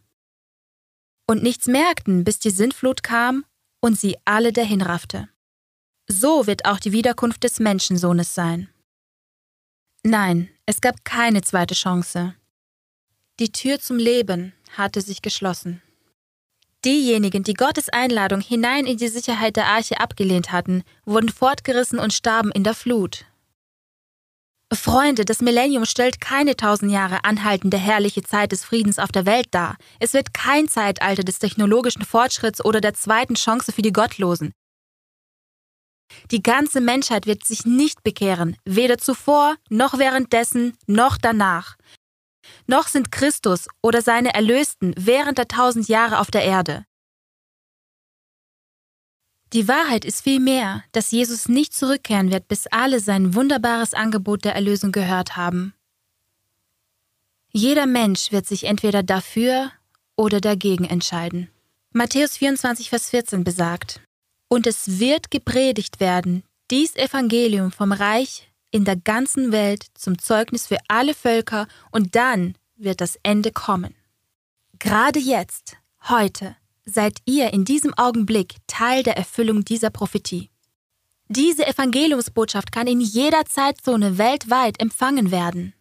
Und 1.27 1.43
nichts 1.43 1.67
merkten, 1.67 2.23
bis 2.23 2.39
die 2.39 2.49
Sintflut 2.49 3.03
kam 3.03 3.45
und 3.79 3.99
sie 3.99 4.17
alle 4.25 4.51
dahinraffte. 4.51 5.29
So 6.08 6.47
wird 6.47 6.65
auch 6.65 6.79
die 6.79 6.93
Wiederkunft 6.93 7.43
des 7.43 7.60
Menschensohnes 7.60 8.34
sein. 8.34 8.69
Nein, 10.01 10.49
es 10.65 10.81
gab 10.81 11.05
keine 11.05 11.43
zweite 11.43 11.75
Chance. 11.75 12.34
Die 13.39 13.51
Tür 13.51 13.79
zum 13.79 13.97
Leben 13.97 14.53
hatte 14.75 15.01
sich 15.01 15.21
geschlossen. 15.21 15.84
Diejenigen, 16.86 17.41
die 17.41 17.56
Gottes 17.56 17.89
Einladung 17.89 18.41
hinein 18.41 18.86
in 18.86 18.98
die 18.98 19.08
Sicherheit 19.08 19.56
der 19.56 19.65
Arche 19.65 20.00
abgelehnt 20.00 20.52
hatten, 20.52 20.84
wurden 21.04 21.30
fortgerissen 21.30 21.98
und 21.98 22.13
starben 22.13 22.52
in 22.52 22.63
der 22.63 22.76
Flut. 22.76 23.26
Freunde, 24.71 25.26
das 25.26 25.41
Millennium 25.41 25.86
stellt 25.86 26.21
keine 26.21 26.56
tausend 26.56 26.91
Jahre 26.91 27.24
anhaltende 27.24 27.78
herrliche 27.78 28.21
Zeit 28.21 28.52
des 28.52 28.63
Friedens 28.63 29.00
auf 29.00 29.12
der 29.12 29.26
Welt 29.26 29.48
dar. 29.50 29.78
Es 30.00 30.13
wird 30.13 30.36
kein 30.36 30.67
Zeitalter 30.67 31.24
des 31.24 31.39
technologischen 31.39 32.04
Fortschritts 32.04 32.63
oder 32.63 32.82
der 32.82 32.93
zweiten 32.93 33.34
Chance 33.34 33.71
für 33.71 33.82
die 33.82 33.93
Gottlosen. 33.93 34.52
Die 36.30 36.43
ganze 36.43 36.82
Menschheit 36.82 37.26
wird 37.26 37.45
sich 37.45 37.65
nicht 37.65 38.04
bekehren, 38.04 38.58
weder 38.63 39.00
zuvor, 39.00 39.56
noch 39.69 39.98
währenddessen, 39.98 40.78
noch 40.86 41.17
danach 41.17 41.78
noch 42.67 42.88
sind 42.88 43.12
Christus 43.12 43.67
oder 43.81 44.01
seine 44.01 44.34
Erlösten 44.34 44.93
während 44.97 45.38
der 45.38 45.47
tausend 45.47 45.88
Jahre 45.88 46.19
auf 46.19 46.31
der 46.31 46.43
Erde. 46.43 46.86
Die 49.53 49.67
Wahrheit 49.67 50.03
ist 50.03 50.21
vielmehr, 50.21 50.84
dass 50.91 51.12
Jesus 51.12 51.47
nicht 51.47 51.73
zurückkehren 51.73 52.31
wird, 52.31 52.47
bis 52.47 52.67
alle 52.67 52.99
sein 52.99 53.36
wunderbares 53.36 53.93
Angebot 53.93 54.43
der 54.43 54.55
Erlösung 54.55 54.91
gehört 54.91 55.38
haben. 55.38 55.73
Jeder 57.51 57.86
Mensch 57.86 58.31
wird 58.31 58.45
sich 58.45 58.65
entweder 58.65 59.01
dafür 59.01 59.71
oder 60.17 60.41
dagegen 60.41 60.84
entscheiden. 60.84 61.49
Matthäus 61.91 62.38
24, 62.38 62.89
Vers 62.89 63.10
14 63.10 63.45
besagt, 63.45 64.01
Und 64.49 64.67
es 64.67 64.99
wird 64.99 65.31
gepredigt 65.31 66.01
werden, 66.01 66.43
dies 66.69 66.95
Evangelium 66.97 67.71
vom 67.71 67.93
Reich 67.93 68.51
in 68.76 68.84
der 68.84 68.98
ganzen 68.98 69.54
Welt 69.54 69.86
zum 69.94 70.20
Zeugnis 70.20 70.68
für 70.68 70.78
alle 70.90 71.14
Völker 71.14 71.66
und 71.92 72.14
dann 72.16 72.56
wird 72.76 73.00
das 73.00 73.18
Ende 73.24 73.54
kommen. 73.54 73.96
Gerade 74.80 75.18
jetzt, 75.18 75.78
heute, 76.10 76.58
seid 76.84 77.20
ihr 77.24 77.54
in 77.54 77.64
diesem 77.64 77.94
Augenblick 77.94 78.58
Teil 78.68 79.02
der 79.02 79.16
Erfüllung 79.16 79.64
dieser 79.64 79.92
Prophetie. 79.92 80.50
Diese 81.30 81.66
Evangeliumsbotschaft 81.66 82.74
kann 82.74 82.88
in 82.88 83.00
jeder 83.00 83.46
Zeitzone 83.46 84.18
weltweit 84.18 84.82
empfangen 84.82 85.32
werden. 85.32 85.74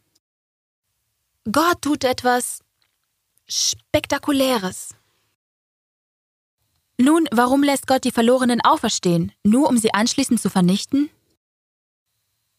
Gott 1.51 1.83
tut 1.83 2.05
etwas 2.05 2.61
Spektakuläres. 3.49 4.95
Nun, 6.97 7.27
warum 7.33 7.65
lässt 7.65 7.89
Gott 7.89 8.05
die 8.05 8.13
Verlorenen 8.13 8.61
auferstehen? 8.61 9.33
Nur 9.43 9.69
um 9.69 9.79
sie 9.79 9.93
anschließend 9.93 10.41
zu 10.41 10.49
vernichten? 10.49 11.11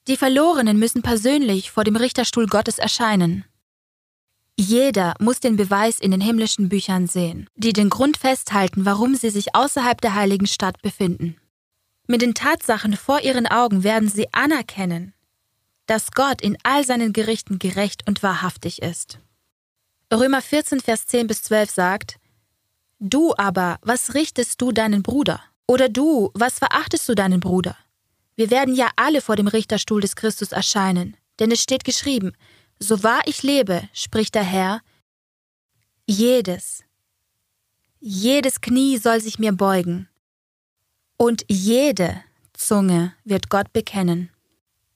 Die 0.08 0.18
Verlorenen 0.18 0.78
müssen 0.78 1.02
persönlich 1.02 1.72
vor 1.72 1.84
dem 1.84 1.96
Richterstuhl 1.96 2.46
Gottes 2.46 2.78
erscheinen. 2.78 3.44
Jeder 4.58 5.16
muss 5.20 5.40
den 5.40 5.58
Beweis 5.58 6.00
in 6.00 6.12
den 6.12 6.22
himmlischen 6.22 6.70
Büchern 6.70 7.08
sehen, 7.08 7.50
die 7.56 7.74
den 7.74 7.90
Grund 7.90 8.18
festhalten, 8.18 8.86
warum 8.86 9.16
sie 9.16 9.30
sich 9.30 9.56
außerhalb 9.56 10.00
der 10.00 10.14
heiligen 10.14 10.48
Stadt 10.48 10.82
befinden. 10.82 11.38
Mit 12.08 12.22
den 12.22 12.36
Tatsachen 12.36 12.96
vor 12.96 13.22
ihren 13.22 13.48
Augen 13.48 13.84
werden 13.84 14.08
sie 14.08 14.32
anerkennen, 14.32 15.14
dass 15.88 16.12
Gott 16.12 16.42
in 16.42 16.58
all 16.64 16.86
seinen 16.86 17.12
Gerichten 17.12 17.60
gerecht 17.60 18.08
und 18.08 18.22
wahrhaftig 18.24 18.82
ist. 18.82 19.20
Römer 20.14 20.42
14, 20.42 20.82
Vers 20.82 21.08
10 21.08 21.28
bis 21.28 21.42
12 21.44 21.70
sagt, 21.72 22.20
Du 23.00 23.34
aber, 23.38 23.80
was 23.82 24.14
richtest 24.14 24.62
du 24.62 24.72
deinen 24.72 25.04
Bruder? 25.04 25.42
Oder 25.68 25.90
du, 25.90 26.30
was 26.34 26.60
verachtest 26.60 27.10
du 27.10 27.16
deinen 27.16 27.40
Bruder? 27.40 27.76
Wir 28.36 28.50
werden 28.52 28.76
ja 28.76 28.90
alle 28.96 29.22
vor 29.22 29.36
dem 29.36 29.48
Richterstuhl 29.48 30.02
des 30.02 30.16
Christus 30.16 30.52
erscheinen, 30.52 31.16
denn 31.40 31.52
es 31.52 31.62
steht 31.62 31.84
geschrieben, 31.84 32.34
so 32.80 33.04
wahr 33.04 33.22
ich 33.26 33.44
lebe, 33.44 33.88
spricht 33.94 34.36
der 34.36 34.44
Herr, 34.44 34.82
jedes, 36.06 36.84
jedes 38.00 38.62
Knie 38.62 38.98
soll 38.98 39.22
sich 39.22 39.40
mir 39.40 39.54
beugen, 39.54 40.10
und 41.18 41.46
jede 41.48 42.22
Zunge 42.54 43.14
wird 43.24 43.50
Gott 43.50 43.72
bekennen. 43.74 44.30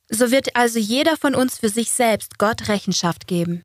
So 0.10 0.32
wird 0.32 0.56
also 0.56 0.80
jeder 0.80 1.18
von 1.18 1.36
uns 1.36 1.58
für 1.58 1.70
sich 1.70 1.92
selbst 1.92 2.38
Gott 2.40 2.68
Rechenschaft 2.68 3.28
geben. 3.28 3.64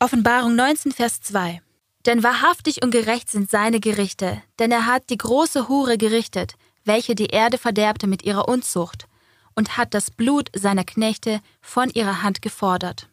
Offenbarung 0.00 0.56
19, 0.56 0.92
Vers 0.92 1.20
2 1.22 1.62
Denn 2.06 2.22
wahrhaftig 2.22 2.82
und 2.82 2.90
gerecht 2.90 3.30
sind 3.30 3.48
seine 3.50 3.80
Gerichte, 3.80 4.42
denn 4.58 4.72
er 4.72 4.86
hat 4.86 5.10
die 5.10 5.18
große 5.18 5.68
Hure 5.68 5.96
gerichtet, 5.96 6.54
welche 6.84 7.14
die 7.14 7.26
Erde 7.26 7.58
verderbte 7.58 8.06
mit 8.06 8.22
ihrer 8.22 8.48
Unzucht, 8.48 9.06
und 9.54 9.76
hat 9.76 9.94
das 9.94 10.10
Blut 10.10 10.50
seiner 10.54 10.84
Knechte 10.84 11.40
von 11.60 11.90
ihrer 11.90 12.22
Hand 12.22 12.40
gefordert. 12.42 13.08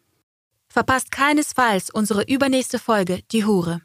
Verpasst 0.67 1.11
keinesfalls 1.11 1.89
unsere 1.89 2.23
übernächste 2.23 2.79
Folge, 2.79 3.21
die 3.31 3.45
Hure. 3.45 3.81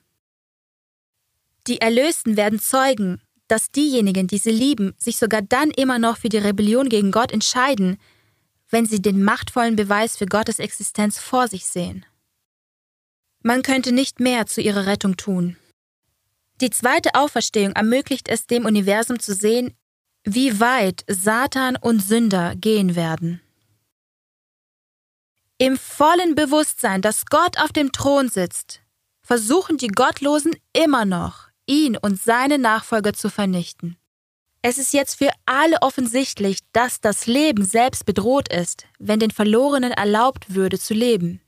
Die 1.66 1.80
Erlösten 1.80 2.36
werden 2.36 2.60
zeugen, 2.60 3.22
dass 3.48 3.70
diejenigen, 3.70 4.26
die 4.26 4.38
sie 4.38 4.50
lieben, 4.50 4.94
sich 4.98 5.16
sogar 5.16 5.42
dann 5.42 5.70
immer 5.70 5.98
noch 5.98 6.18
für 6.18 6.28
die 6.28 6.38
Rebellion 6.38 6.88
gegen 6.88 7.10
Gott 7.10 7.32
entscheiden, 7.32 7.98
wenn 8.70 8.86
sie 8.86 9.00
den 9.00 9.22
machtvollen 9.22 9.76
Beweis 9.76 10.16
für 10.16 10.26
Gottes 10.26 10.58
Existenz 10.58 11.18
vor 11.18 11.48
sich 11.48 11.66
sehen. 11.66 12.04
Man 13.42 13.62
könnte 13.62 13.92
nicht 13.92 14.20
mehr 14.20 14.46
zu 14.46 14.60
ihrer 14.60 14.86
Rettung 14.86 15.16
tun. 15.16 15.56
Die 16.60 16.70
zweite 16.70 17.14
Auferstehung 17.14 17.72
ermöglicht 17.72 18.28
es 18.28 18.46
dem 18.46 18.64
Universum 18.64 19.18
zu 19.18 19.34
sehen, 19.34 19.74
wie 20.24 20.60
weit 20.60 21.04
Satan 21.08 21.76
und 21.76 22.00
Sünder 22.00 22.54
gehen 22.56 22.96
werden. 22.96 23.40
Im 25.58 25.76
vollen 25.76 26.34
Bewusstsein, 26.34 27.02
dass 27.02 27.26
Gott 27.26 27.58
auf 27.58 27.72
dem 27.72 27.92
Thron 27.92 28.28
sitzt, 28.28 28.82
versuchen 29.22 29.78
die 29.78 29.88
Gottlosen 29.88 30.54
immer 30.72 31.04
noch, 31.04 31.48
ihn 31.66 31.96
und 31.96 32.20
seine 32.20 32.58
Nachfolger 32.58 33.12
zu 33.12 33.30
vernichten. 33.30 33.96
Es 34.62 34.78
ist 34.78 34.94
jetzt 34.94 35.16
für 35.16 35.30
alle 35.44 35.76
offensichtlich, 35.82 36.58
dass 36.72 37.00
das 37.00 37.26
Leben 37.26 37.64
selbst 37.64 38.06
bedroht 38.06 38.50
ist, 38.52 38.86
wenn 38.98 39.20
den 39.20 39.30
Verlorenen 39.30 39.92
erlaubt 39.92 40.54
würde 40.54 40.78
zu 40.78 40.94
leben. 40.94 41.40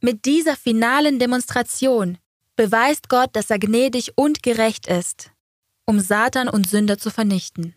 Mit 0.00 0.24
dieser 0.24 0.56
finalen 0.56 1.18
Demonstration 1.18 2.18
beweist 2.56 3.08
Gott, 3.08 3.30
dass 3.34 3.50
er 3.50 3.58
gnädig 3.58 4.12
und 4.16 4.42
gerecht 4.42 4.86
ist 4.86 5.32
um 5.84 6.00
Satan 6.00 6.48
und 6.48 6.68
Sünder 6.68 6.98
zu 6.98 7.10
vernichten. 7.10 7.74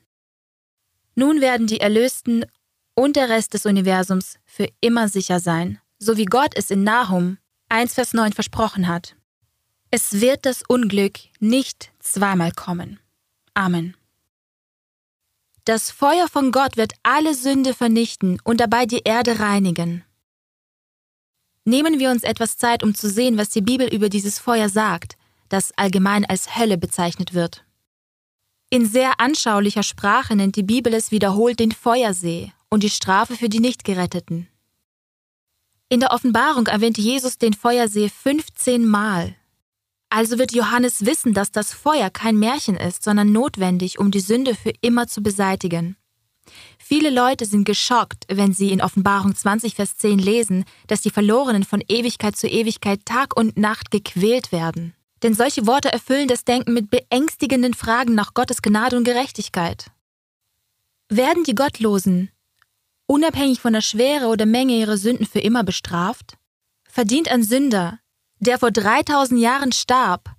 Nun 1.15 1.41
werden 1.41 1.67
die 1.67 1.79
Erlösten 1.79 2.45
und 2.93 3.15
der 3.15 3.29
Rest 3.29 3.53
des 3.53 3.65
Universums 3.65 4.37
für 4.45 4.67
immer 4.81 5.09
sicher 5.09 5.39
sein, 5.39 5.79
so 5.97 6.17
wie 6.17 6.25
Gott 6.25 6.53
es 6.55 6.71
in 6.71 6.83
Nahum 6.83 7.37
1 7.69 7.93
Vers 7.93 8.13
9 8.13 8.33
versprochen 8.33 8.87
hat. 8.87 9.15
Es 9.91 10.19
wird 10.21 10.45
das 10.45 10.63
Unglück 10.67 11.19
nicht 11.39 11.91
zweimal 11.99 12.51
kommen. 12.51 12.99
Amen. 13.53 13.95
Das 15.63 15.89
Feuer 15.89 16.27
von 16.27 16.51
Gott 16.51 16.77
wird 16.77 16.93
alle 17.01 17.33
Sünde 17.33 17.73
vernichten 17.73 18.39
und 18.43 18.59
dabei 18.59 18.85
die 18.85 19.01
Erde 19.03 19.39
reinigen. 19.39 20.03
Nehmen 21.65 21.99
wir 21.99 22.11
uns 22.11 22.23
etwas 22.23 22.57
Zeit, 22.57 22.83
um 22.83 22.93
zu 22.93 23.09
sehen, 23.09 23.37
was 23.37 23.49
die 23.49 23.61
Bibel 23.61 23.91
über 23.91 24.07
dieses 24.07 24.37
Feuer 24.37 24.69
sagt, 24.69 25.17
das 25.49 25.71
allgemein 25.77 26.23
als 26.23 26.55
Hölle 26.55 26.77
bezeichnet 26.77 27.33
wird. 27.33 27.65
In 28.69 28.85
sehr 28.85 29.19
anschaulicher 29.19 29.83
Sprache 29.83 30.35
nennt 30.35 30.55
die 30.55 30.63
Bibel 30.63 30.93
es 30.93 31.11
wiederholt 31.11 31.59
den 31.59 31.71
Feuersee 31.71 32.51
und 32.69 32.83
die 32.83 32.89
Strafe 32.89 33.35
für 33.35 33.49
die 33.49 33.59
Nichtgeretteten. 33.59 34.47
In 35.89 35.99
der 35.99 36.11
Offenbarung 36.11 36.67
erwähnt 36.67 36.97
Jesus 36.97 37.37
den 37.37 37.53
Feuersee 37.53 38.09
15 38.09 38.85
Mal. 38.85 39.35
Also 40.09 40.37
wird 40.37 40.53
Johannes 40.53 41.05
wissen, 41.05 41.33
dass 41.33 41.51
das 41.51 41.73
Feuer 41.73 42.09
kein 42.09 42.37
Märchen 42.37 42.77
ist, 42.77 43.03
sondern 43.03 43.31
notwendig, 43.31 43.99
um 43.99 44.11
die 44.11 44.19
Sünde 44.19 44.55
für 44.55 44.73
immer 44.81 45.07
zu 45.07 45.21
beseitigen. 45.21 45.97
Viele 46.77 47.09
Leute 47.09 47.45
sind 47.45 47.65
geschockt, 47.65 48.25
wenn 48.27 48.53
sie 48.53 48.71
in 48.71 48.81
Offenbarung 48.81 49.35
20, 49.35 49.75
Vers 49.75 49.97
10 49.97 50.19
lesen, 50.19 50.65
dass 50.87 51.01
die 51.01 51.09
Verlorenen 51.09 51.63
von 51.63 51.83
Ewigkeit 51.87 52.35
zu 52.35 52.47
Ewigkeit 52.47 53.05
Tag 53.05 53.35
und 53.35 53.57
Nacht 53.57 53.91
gequält 53.91 54.51
werden. 54.51 54.93
Denn 55.23 55.33
solche 55.33 55.65
Worte 55.65 55.91
erfüllen 55.91 56.27
das 56.27 56.43
Denken 56.45 56.73
mit 56.73 56.89
beängstigenden 56.89 57.73
Fragen 57.73 58.13
nach 58.13 58.33
Gottes 58.33 58.61
Gnade 58.61 58.97
und 58.97 59.05
Gerechtigkeit. 59.05 59.87
Werden 61.09 61.43
die 61.43 61.55
Gottlosen, 61.55 62.29
unabhängig 63.07 63.59
von 63.59 63.73
der 63.73 63.81
Schwere 63.81 64.27
oder 64.27 64.45
Menge 64.45 64.73
ihrer 64.73 64.97
Sünden, 64.97 65.25
für 65.25 65.39
immer 65.39 65.63
bestraft? 65.63 66.37
Verdient 66.87 67.29
ein 67.29 67.43
Sünder, 67.43 67.99
der 68.39 68.59
vor 68.59 68.71
3000 68.71 69.39
Jahren 69.39 69.71
starb, 69.71 70.35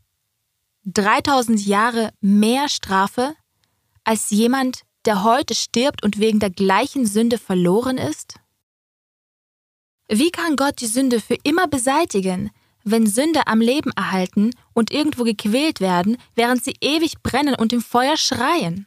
3000 0.85 1.67
Jahre 1.67 2.13
mehr 2.21 2.69
Strafe 2.69 3.35
als 4.05 4.31
jemand, 4.31 4.86
der 5.07 5.23
heute 5.23 5.55
stirbt 5.55 6.03
und 6.03 6.19
wegen 6.19 6.41
der 6.41 6.51
gleichen 6.51 7.07
Sünde 7.07 7.39
verloren 7.39 7.99
ist? 7.99 8.41
Wie 10.09 10.31
kann 10.31 10.57
Gott 10.57 10.81
die 10.81 10.87
Sünde 10.87 11.21
für 11.21 11.37
immer 11.43 11.67
beseitigen, 11.67 12.51
wenn 12.85 13.07
Sünder 13.07 13.49
am 13.49 13.61
Leben 13.61 13.91
erhalten 13.97 14.53
und 14.73 14.93
irgendwo 14.93 15.25
gequält 15.25 15.81
werden, 15.81 16.17
während 16.35 16.63
sie 16.63 16.75
ewig 16.81 17.23
brennen 17.23 17.57
und 17.57 17.73
im 17.73 17.83
Feuer 17.83 18.17
schreien? 18.17 18.87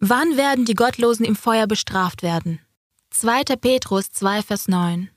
Wann 0.00 0.36
werden 0.36 0.64
die 0.64 0.74
Gottlosen 0.74 1.26
im 1.26 1.36
Feuer 1.36 1.66
bestraft 1.66 2.22
werden? 2.22 2.60
2. 3.10 3.44
Petrus 3.56 4.10
2, 4.12 4.42
Vers 4.42 4.68
9. 4.68 5.10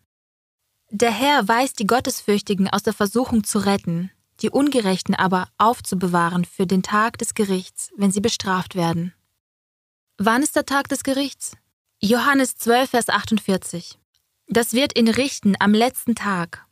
Der 0.90 1.12
Herr 1.12 1.48
weiß 1.48 1.74
die 1.74 1.88
Gottesfürchtigen 1.88 2.70
aus 2.70 2.84
der 2.84 2.94
Versuchung 2.94 3.44
zu 3.46 3.60
retten, 3.60 4.12
die 4.42 4.50
Ungerechten 4.50 5.16
aber 5.16 5.48
aufzubewahren 5.58 6.44
für 6.44 6.66
den 6.66 6.84
Tag 6.84 7.18
des 7.20 7.34
Gerichts, 7.34 7.92
wenn 7.96 8.12
sie 8.12 8.22
bestraft 8.22 8.76
werden. 8.76 9.14
Wann 10.24 10.44
ist 10.44 10.56
der 10.56 10.68
Tag 10.68 10.88
des 10.88 11.04
Gerichts? 11.04 11.54
Johannes 12.00 12.56
12, 12.56 12.92
Vers 12.92 13.10
48. 13.10 13.98
Das 14.48 14.74
wird 14.74 14.96
ihn 14.96 15.08
richten 15.08 15.56
am 15.60 15.74
letzten 15.74 16.14
Tag, 16.14 16.68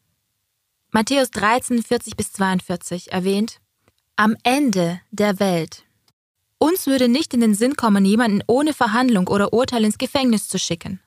Matthäus 0.92 1.32
13, 1.32 1.82
40 1.82 2.16
bis 2.16 2.32
42 2.34 3.12
erwähnt, 3.12 3.60
am 4.16 4.36
Ende 4.44 5.02
der 5.10 5.40
Welt. 5.40 5.86
Uns 6.60 6.86
würde 6.86 7.10
nicht 7.10 7.34
in 7.34 7.42
den 7.42 7.56
Sinn 7.56 7.76
kommen, 7.76 8.06
jemanden 8.06 8.44
ohne 8.46 8.72
Verhandlung 8.72 9.28
oder 9.28 9.52
Urteil 9.52 9.84
ins 9.84 9.98
Gefängnis 9.98 10.48
zu 10.48 10.60
schicken. 10.60 11.00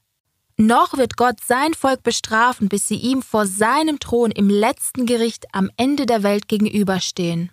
Noch 0.57 0.99
wird 0.99 1.17
Gott 1.17 1.39
sein 1.47 1.75
Volk 1.75 2.03
bestrafen, 2.03 2.69
bis 2.69 2.89
sie 2.89 2.97
ihm 2.97 3.23
vor 3.23 3.47
seinem 3.47 4.01
Thron 4.01 4.33
im 4.33 4.51
letzten 4.51 5.07
Gericht 5.07 5.47
am 5.53 5.71
Ende 5.77 6.07
der 6.07 6.25
Welt 6.25 6.49
gegenüberstehen. 6.49 7.53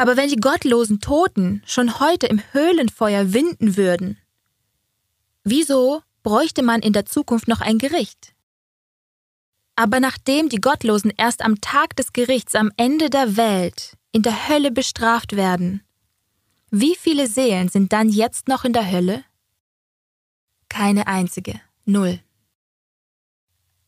Aber 0.00 0.16
wenn 0.16 0.30
die 0.30 0.36
gottlosen 0.36 1.00
Toten 1.00 1.62
schon 1.66 2.00
heute 2.00 2.26
im 2.26 2.40
Höhlenfeuer 2.52 3.34
winden 3.34 3.76
würden, 3.76 4.16
wieso 5.44 6.02
bräuchte 6.22 6.62
man 6.62 6.80
in 6.80 6.94
der 6.94 7.04
Zukunft 7.04 7.48
noch 7.48 7.60
ein 7.60 7.76
Gericht? 7.76 8.32
Aber 9.76 10.00
nachdem 10.00 10.48
die 10.48 10.62
Gottlosen 10.62 11.12
erst 11.14 11.42
am 11.42 11.60
Tag 11.60 11.96
des 11.96 12.14
Gerichts 12.14 12.54
am 12.54 12.72
Ende 12.78 13.10
der 13.10 13.36
Welt 13.36 13.98
in 14.10 14.22
der 14.22 14.48
Hölle 14.48 14.70
bestraft 14.70 15.36
werden, 15.36 15.82
Wie 16.70 16.96
viele 16.96 17.26
Seelen 17.26 17.68
sind 17.68 17.92
dann 17.92 18.08
jetzt 18.08 18.48
noch 18.48 18.64
in 18.64 18.72
der 18.72 18.90
Hölle? 18.90 19.22
Keine 20.70 21.08
einzige. 21.08 21.60
Null. 21.84 22.20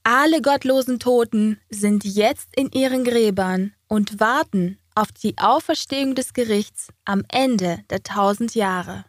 Alle 0.03 0.43
gottlosen 0.43 0.99
Toten 0.99 1.59
sind 1.71 2.05
jetzt 2.05 2.55
in 2.55 2.71
ihren 2.71 3.05
Gräbern 3.05 3.73
und 3.89 4.21
warten 4.21 4.79
auf 4.95 5.13
die 5.13 5.39
Auferstehung 5.39 6.15
des 6.15 6.33
Gerichts 6.33 6.89
am 7.05 7.25
Ende 7.29 7.85
der 7.91 8.03
tausend 8.03 8.55
Jahre. 8.55 9.05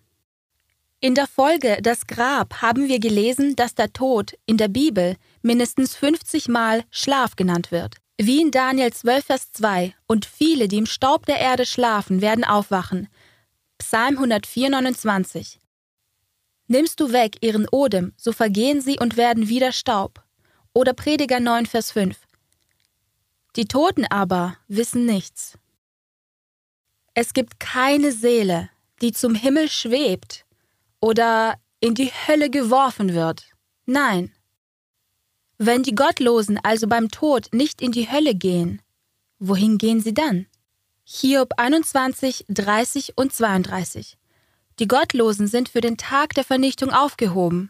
In 1.00 1.16
der 1.16 1.28
Folge 1.28 1.80
Das 1.82 2.08
Grab 2.08 2.62
haben 2.62 2.88
wir 2.88 3.00
gelesen, 3.00 3.58
dass 3.58 3.76
der 3.76 3.92
Tod 3.92 4.38
in 4.46 4.58
der 4.58 4.70
Bibel 4.70 5.18
mindestens 5.42 5.96
50 5.96 6.48
Mal 6.48 6.86
Schlaf 6.92 7.36
genannt 7.36 7.72
wird. 7.72 7.96
Wie 8.18 8.42
in 8.42 8.52
Daniel 8.52 8.94
12, 8.94 9.26
Vers 9.26 9.52
2, 9.52 9.94
und 10.08 10.26
viele, 10.26 10.68
die 10.68 10.78
im 10.78 10.86
Staub 10.86 11.26
der 11.26 11.40
Erde 11.40 11.66
schlafen, 11.66 12.22
werden 12.22 12.44
aufwachen. 12.46 13.10
Psalm 13.80 14.16
104, 14.16 14.70
29. 14.70 15.60
Nimmst 16.68 17.00
du 17.00 17.12
weg 17.12 17.36
ihren 17.42 17.68
Odem, 17.68 18.14
so 18.16 18.32
vergehen 18.32 18.80
sie 18.80 18.98
und 18.98 19.18
werden 19.18 19.50
wieder 19.50 19.74
Staub. 19.74 20.24
Oder 20.74 20.94
Prediger 20.94 21.40
9, 21.40 21.66
Vers 21.66 21.92
5. 21.92 22.18
Die 23.58 23.66
Toten 23.66 24.06
aber 24.06 24.58
wissen 24.68 25.06
nichts. 25.06 25.58
Es 27.16 27.34
gibt 27.34 27.60
keine 27.60 28.12
Seele, 28.12 28.70
die 29.02 29.12
zum 29.12 29.36
Himmel 29.36 29.70
schwebt 29.70 30.46
oder 31.00 31.56
in 31.80 31.94
die 31.94 32.12
Hölle 32.28 32.50
geworfen 32.50 33.14
wird. 33.14 33.46
Nein. 33.86 34.32
Wenn 35.58 35.84
die 35.84 35.94
Gottlosen 35.94 36.60
also 36.64 36.88
beim 36.88 37.10
Tod 37.10 37.50
nicht 37.52 37.82
in 37.82 37.92
die 37.92 38.10
Hölle 38.10 38.34
gehen, 38.34 38.82
wohin 39.38 39.78
gehen 39.78 40.02
sie 40.02 40.14
dann? 40.14 40.48
Hiob 41.04 41.54
21, 41.58 42.46
30 42.50 43.18
und 43.18 43.34
32. 43.34 44.18
Die 44.80 44.88
Gottlosen 44.88 45.48
sind 45.48 45.70
für 45.70 45.82
den 45.82 45.98
Tag 45.98 46.34
der 46.34 46.44
Vernichtung 46.44 46.92
aufgehoben. 46.92 47.70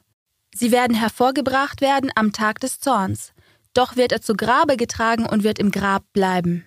Sie 0.56 0.72
werden 0.72 0.96
hervorgebracht 0.96 1.82
werden 1.82 2.12
am 2.16 2.32
Tag 2.32 2.60
des 2.60 2.80
Zorns, 2.80 3.34
doch 3.74 3.98
wird 3.98 4.12
er 4.14 4.22
zu 4.22 4.36
Grabe 4.36 4.78
getragen 4.78 5.26
und 5.26 5.44
wird 5.44 5.60
im 5.60 5.72
Grab 5.72 6.04
bleiben. 6.14 6.66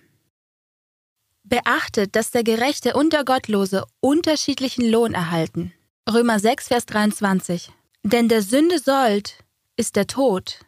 Beachtet, 1.49 2.17
dass 2.17 2.31
der 2.31 2.43
Gerechte 2.43 2.93
und 2.93 3.13
der 3.13 3.23
Gottlose 3.23 3.85
unterschiedlichen 4.01 4.89
Lohn 4.89 5.13
erhalten. 5.13 5.71
Römer 6.09 6.39
6, 6.39 6.67
Vers 6.67 6.85
23. 6.87 7.71
Denn 8.03 8.27
der 8.27 8.41
Sünde 8.41 8.79
Sold 8.79 9.45
ist 9.77 9.95
der 9.95 10.07
Tod. 10.07 10.59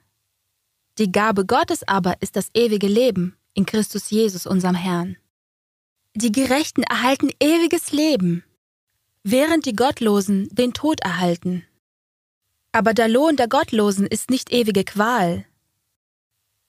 Die 0.98 1.12
Gabe 1.12 1.46
Gottes 1.46 1.86
aber 1.86 2.22
ist 2.22 2.38
das 2.38 2.50
ewige 2.54 2.88
Leben 2.88 3.36
in 3.54 3.66
Christus 3.66 4.10
Jesus, 4.10 4.46
unserem 4.46 4.76
Herrn. 4.76 5.18
Die 6.16 6.32
Gerechten 6.32 6.84
erhalten 6.84 7.30
ewiges 7.42 7.92
Leben, 7.92 8.46
während 9.24 9.66
die 9.66 9.76
Gottlosen 9.76 10.48
den 10.50 10.74
Tod 10.74 11.02
erhalten. 11.02 11.66
Aber 12.72 12.94
der 12.94 13.10
Lohn 13.10 13.36
der 13.36 13.50
Gottlosen 13.50 14.08
ist 14.08 14.30
nicht 14.30 14.54
ewige 14.54 14.86
Qual. 14.86 15.46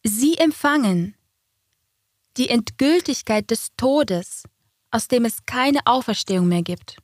Sie 0.02 0.36
empfangen 0.36 1.14
die 2.40 2.48
Endgültigkeit 2.48 3.50
des 3.50 3.68
Todes, 3.76 4.44
aus 4.90 5.08
dem 5.08 5.26
es 5.26 5.44
keine 5.44 5.80
Auferstehung 5.84 6.48
mehr 6.48 6.62
gibt. 6.62 6.96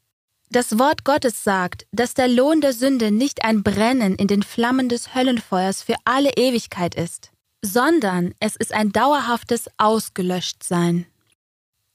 Das 0.48 0.78
Wort 0.78 1.04
Gottes 1.04 1.44
sagt, 1.44 1.86
dass 1.92 2.14
der 2.14 2.26
Lohn 2.26 2.62
der 2.62 2.72
Sünde 2.72 3.10
nicht 3.10 3.44
ein 3.44 3.62
Brennen 3.62 4.14
in 4.14 4.28
den 4.28 4.42
Flammen 4.42 4.88
des 4.88 5.14
Höllenfeuers 5.14 5.82
für 5.82 5.96
alle 6.06 6.30
Ewigkeit 6.36 6.94
ist, 6.94 7.32
sondern 7.60 8.34
es 8.40 8.56
ist 8.56 8.72
ein 8.72 8.92
dauerhaftes 8.92 9.68
Ausgelöschtsein. 9.76 11.04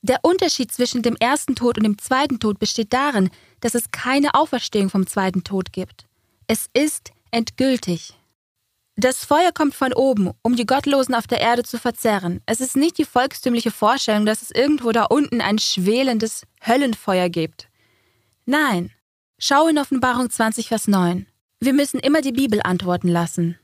Der 0.04 0.20
Unterschied 0.22 0.72
zwischen 0.72 1.02
dem 1.02 1.16
ersten 1.16 1.56
Tod 1.56 1.78
und 1.78 1.84
dem 1.84 1.98
zweiten 1.98 2.40
Tod 2.40 2.60
besteht 2.60 2.94
darin, 2.94 3.32
dass 3.60 3.74
es 3.74 3.90
keine 3.90 4.36
Auferstehung 4.36 4.92
vom 4.92 5.08
zweiten 5.08 5.44
Tod 5.44 5.74
gibt. 5.74 6.06
Es 6.46 6.68
ist 6.74 7.12
endgültig. 7.32 8.14
Das 9.02 9.26
Feuer 9.26 9.52
kommt 9.52 9.74
von 9.74 9.94
oben, 9.94 10.30
um 10.44 10.56
die 10.56 10.68
Gottlosen 10.68 11.16
auf 11.16 11.26
der 11.26 11.42
Erde 11.42 11.64
zu 11.64 11.80
verzerren. 11.80 12.40
Es 12.46 12.62
ist 12.62 12.76
nicht 12.76 13.00
die 13.00 13.04
volkstümliche 13.04 13.72
Vorstellung, 13.72 14.28
dass 14.28 14.44
es 14.44 14.52
irgendwo 14.52 14.92
da 14.92 15.06
unten 15.06 15.42
ein 15.42 15.58
schwelendes 15.58 16.46
Höllenfeuer 16.64 17.28
gibt. 17.28 17.68
Nein. 18.46 18.92
Schau 19.40 19.68
in 19.68 19.80
Offenbarung 19.80 20.30
20, 20.30 20.68
Vers 20.68 20.88
9. 20.88 21.26
Wir 21.60 21.74
müssen 21.74 22.00
immer 22.00 22.22
die 22.22 22.32
Bibel 22.32 22.62
antworten 22.64 23.08
lassen. 23.08 23.58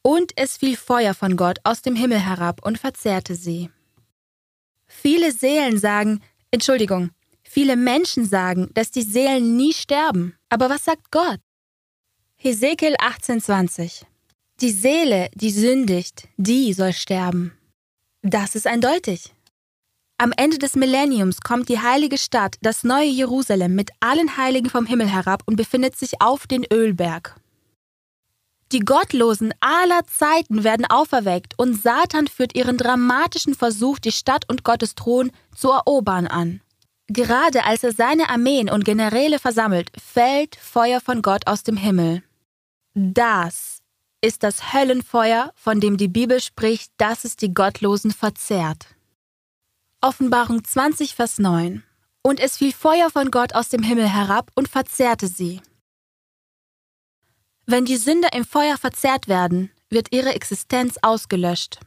Und 0.00 0.32
es 0.36 0.56
fiel 0.56 0.78
Feuer 0.78 1.12
von 1.12 1.36
Gott 1.36 1.58
aus 1.62 1.82
dem 1.82 1.94
Himmel 1.94 2.20
herab 2.20 2.64
und 2.64 2.78
verzehrte 2.78 3.34
sie. 3.34 3.68
Viele 4.86 5.32
Seelen 5.32 5.76
sagen, 5.76 6.22
Entschuldigung, 6.50 7.10
viele 7.42 7.76
Menschen 7.76 8.24
sagen, 8.24 8.70
dass 8.72 8.90
die 8.90 9.02
Seelen 9.02 9.58
nie 9.58 9.74
sterben. 9.74 10.34
Aber 10.48 10.70
was 10.70 10.86
sagt 10.86 11.10
Gott? 11.10 11.40
Hesekiel 12.36 12.94
18,20 12.94 14.06
Die 14.60 14.70
Seele, 14.70 15.28
die 15.34 15.50
sündigt, 15.50 16.28
die 16.38 16.72
soll 16.72 16.94
sterben. 16.94 17.52
Das 18.22 18.54
ist 18.54 18.66
eindeutig. 18.66 19.34
Am 20.16 20.32
Ende 20.34 20.56
des 20.56 20.76
Millenniums 20.76 21.42
kommt 21.42 21.68
die 21.68 21.80
heilige 21.80 22.16
Stadt, 22.16 22.56
das 22.62 22.82
neue 22.82 23.08
Jerusalem, 23.10 23.74
mit 23.74 23.90
allen 24.00 24.38
Heiligen 24.38 24.70
vom 24.70 24.86
Himmel 24.86 25.08
herab 25.08 25.42
und 25.44 25.56
befindet 25.56 25.98
sich 25.98 26.22
auf 26.22 26.46
den 26.46 26.64
Ölberg. 26.72 27.36
Die 28.72 28.80
Gottlosen 28.80 29.52
aller 29.60 30.06
Zeiten 30.06 30.64
werden 30.64 30.86
auferweckt 30.86 31.52
und 31.58 31.74
Satan 31.74 32.26
führt 32.26 32.56
ihren 32.56 32.78
dramatischen 32.78 33.54
Versuch, 33.54 33.98
die 33.98 34.10
Stadt 34.10 34.48
und 34.48 34.64
Gottes 34.64 34.94
Thron 34.94 35.32
zu 35.54 35.70
erobern 35.70 36.26
an. 36.26 36.62
Gerade 37.08 37.64
als 37.64 37.84
er 37.84 37.92
seine 37.92 38.30
Armeen 38.30 38.70
und 38.70 38.86
Generäle 38.86 39.38
versammelt, 39.38 39.92
fällt 40.02 40.56
Feuer 40.56 41.02
von 41.02 41.20
Gott 41.20 41.46
aus 41.46 41.62
dem 41.62 41.76
Himmel. 41.76 42.22
Das 42.94 43.75
ist 44.20 44.42
das 44.42 44.72
Höllenfeuer, 44.72 45.52
von 45.54 45.80
dem 45.80 45.96
die 45.96 46.08
Bibel 46.08 46.40
spricht, 46.40 46.92
dass 46.96 47.24
es 47.24 47.36
die 47.36 47.52
Gottlosen 47.52 48.10
verzehrt. 48.10 48.86
Offenbarung 50.00 50.64
20, 50.64 51.14
Vers 51.14 51.38
9. 51.38 51.82
Und 52.22 52.40
es 52.40 52.56
fiel 52.56 52.72
Feuer 52.72 53.10
von 53.10 53.30
Gott 53.30 53.54
aus 53.54 53.68
dem 53.68 53.82
Himmel 53.82 54.08
herab 54.08 54.50
und 54.54 54.68
verzehrte 54.68 55.28
sie. 55.28 55.60
Wenn 57.66 57.84
die 57.84 57.96
Sünder 57.96 58.32
im 58.32 58.44
Feuer 58.44 58.78
verzehrt 58.78 59.28
werden, 59.28 59.70
wird 59.90 60.12
ihre 60.12 60.34
Existenz 60.34 60.98
ausgelöscht. 61.02 61.80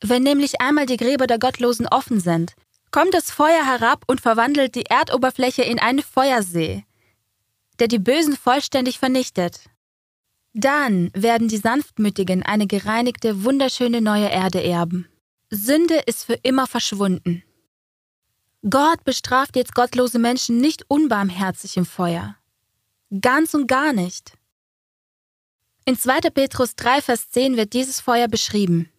Wenn 0.00 0.22
nämlich 0.22 0.60
einmal 0.60 0.86
die 0.86 0.96
Gräber 0.96 1.26
der 1.26 1.38
Gottlosen 1.38 1.88
offen 1.88 2.20
sind, 2.20 2.54
kommt 2.90 3.14
das 3.14 3.30
Feuer 3.30 3.64
herab 3.66 4.04
und 4.06 4.20
verwandelt 4.20 4.74
die 4.74 4.86
Erdoberfläche 4.86 5.62
in 5.62 5.78
einen 5.78 6.02
Feuersee, 6.02 6.84
der 7.80 7.88
die 7.88 7.98
Bösen 7.98 8.36
vollständig 8.36 8.98
vernichtet. 8.98 9.68
Dann 10.60 11.12
werden 11.14 11.46
die 11.46 11.58
Sanftmütigen 11.58 12.42
eine 12.42 12.66
gereinigte, 12.66 13.44
wunderschöne 13.44 14.00
neue 14.00 14.28
Erde 14.28 14.60
erben. 14.60 15.06
Sünde 15.50 16.00
ist 16.06 16.24
für 16.24 16.34
immer 16.42 16.66
verschwunden. 16.66 17.44
Gott 18.68 19.04
bestraft 19.04 19.54
jetzt 19.54 19.76
gottlose 19.76 20.18
Menschen 20.18 20.60
nicht 20.60 20.84
unbarmherzig 20.88 21.76
im 21.76 21.86
Feuer. 21.86 22.34
Ganz 23.20 23.54
und 23.54 23.68
gar 23.68 23.92
nicht. 23.92 24.32
In 25.84 25.96
2. 25.96 26.22
Petrus 26.30 26.74
3, 26.74 27.02
Vers 27.02 27.30
10 27.30 27.56
wird 27.56 27.72
dieses 27.72 28.00
Feuer 28.00 28.26
beschrieben. 28.26 28.90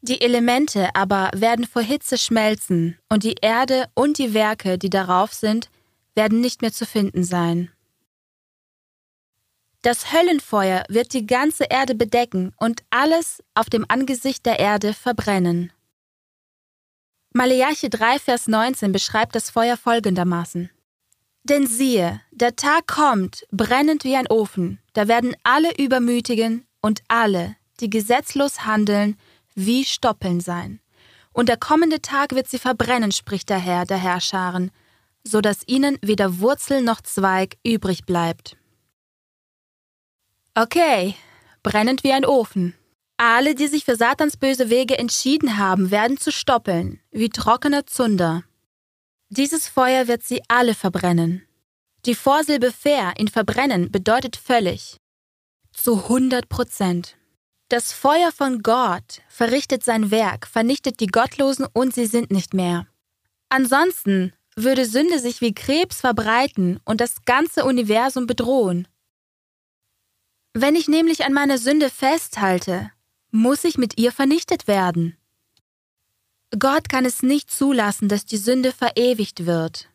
Die 0.00 0.20
Elemente 0.20 0.94
aber 0.94 1.32
werden 1.34 1.66
vor 1.66 1.82
Hitze 1.82 2.18
schmelzen, 2.18 2.96
und 3.08 3.24
die 3.24 3.34
Erde 3.42 3.86
und 3.94 4.18
die 4.18 4.32
Werke, 4.32 4.78
die 4.78 4.90
darauf 4.90 5.34
sind, 5.34 5.70
werden 6.14 6.40
nicht 6.40 6.62
mehr 6.62 6.72
zu 6.72 6.86
finden 6.86 7.24
sein. 7.24 7.72
Das 9.86 10.12
Höllenfeuer 10.12 10.82
wird 10.88 11.12
die 11.12 11.26
ganze 11.26 11.62
Erde 11.70 11.94
bedecken 11.94 12.52
und 12.56 12.82
alles 12.90 13.40
auf 13.54 13.70
dem 13.70 13.86
Angesicht 13.86 14.44
der 14.44 14.58
Erde 14.58 14.92
verbrennen. 14.92 15.72
Maleachi 17.32 17.88
3, 17.88 18.18
Vers 18.18 18.48
19 18.48 18.90
beschreibt 18.90 19.36
das 19.36 19.48
Feuer 19.48 19.76
folgendermaßen. 19.76 20.70
Denn 21.44 21.68
siehe, 21.68 22.20
der 22.32 22.56
Tag 22.56 22.88
kommt, 22.88 23.46
brennend 23.52 24.02
wie 24.02 24.16
ein 24.16 24.26
Ofen, 24.26 24.80
da 24.92 25.06
werden 25.06 25.36
alle 25.44 25.72
Übermütigen 25.78 26.66
und 26.80 27.02
alle, 27.06 27.54
die 27.78 27.88
gesetzlos 27.88 28.66
handeln, 28.66 29.16
wie 29.54 29.84
Stoppeln 29.84 30.40
sein. 30.40 30.80
Und 31.32 31.48
der 31.48 31.58
kommende 31.58 32.02
Tag 32.02 32.34
wird 32.34 32.48
sie 32.48 32.58
verbrennen, 32.58 33.12
spricht 33.12 33.50
der 33.50 33.60
Herr 33.60 33.84
der 33.84 33.98
Herrscharen, 33.98 34.72
so 35.22 35.40
dass 35.40 35.62
ihnen 35.68 35.96
weder 36.02 36.40
Wurzel 36.40 36.82
noch 36.82 37.02
Zweig 37.02 37.56
übrig 37.62 38.04
bleibt. 38.04 38.56
Okay, 40.58 41.14
brennend 41.62 42.02
wie 42.02 42.14
ein 42.14 42.24
Ofen. 42.24 42.72
Alle, 43.18 43.54
die 43.54 43.66
sich 43.66 43.84
für 43.84 43.94
Satans 43.94 44.38
böse 44.38 44.70
Wege 44.70 44.96
entschieden 44.96 45.58
haben, 45.58 45.90
werden 45.90 46.16
zu 46.16 46.32
Stoppeln, 46.32 46.98
wie 47.10 47.28
trockener 47.28 47.84
Zunder. 47.84 48.42
Dieses 49.28 49.68
Feuer 49.68 50.08
wird 50.08 50.22
sie 50.22 50.40
alle 50.48 50.74
verbrennen. 50.74 51.42
Die 52.06 52.14
Vorsilbe 52.14 52.72
fair 52.72 53.12
in 53.18 53.28
verbrennen 53.28 53.92
bedeutet 53.92 54.36
völlig. 54.36 54.96
Zu 55.74 56.04
100 56.04 56.48
Prozent. 56.48 57.18
Das 57.68 57.92
Feuer 57.92 58.32
von 58.32 58.62
Gott 58.62 59.20
verrichtet 59.28 59.84
sein 59.84 60.10
Werk, 60.10 60.46
vernichtet 60.46 61.00
die 61.00 61.08
Gottlosen 61.08 61.66
und 61.70 61.92
sie 61.92 62.06
sind 62.06 62.30
nicht 62.30 62.54
mehr. 62.54 62.86
Ansonsten 63.50 64.32
würde 64.56 64.86
Sünde 64.86 65.18
sich 65.18 65.42
wie 65.42 65.52
Krebs 65.52 66.00
verbreiten 66.00 66.80
und 66.86 67.02
das 67.02 67.26
ganze 67.26 67.66
Universum 67.66 68.26
bedrohen. 68.26 68.88
Wenn 70.58 70.74
ich 70.74 70.88
nämlich 70.88 71.22
an 71.26 71.34
meiner 71.34 71.58
Sünde 71.58 71.90
festhalte, 71.90 72.90
muss 73.30 73.62
ich 73.62 73.76
mit 73.76 73.98
ihr 74.00 74.10
vernichtet 74.10 74.66
werden. 74.66 75.14
Gott 76.58 76.88
kann 76.88 77.04
es 77.04 77.22
nicht 77.22 77.50
zulassen, 77.50 78.08
dass 78.08 78.24
die 78.24 78.38
Sünde 78.38 78.72
verewigt 78.72 79.44
wird. 79.44 79.90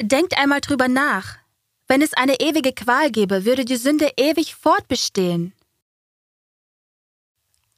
Denkt 0.00 0.38
einmal 0.38 0.62
drüber 0.62 0.88
nach. 0.88 1.36
Wenn 1.86 2.00
es 2.00 2.14
eine 2.14 2.40
ewige 2.40 2.72
Qual 2.72 3.10
gäbe, 3.10 3.44
würde 3.44 3.66
die 3.66 3.76
Sünde 3.76 4.10
ewig 4.16 4.54
fortbestehen. 4.54 5.52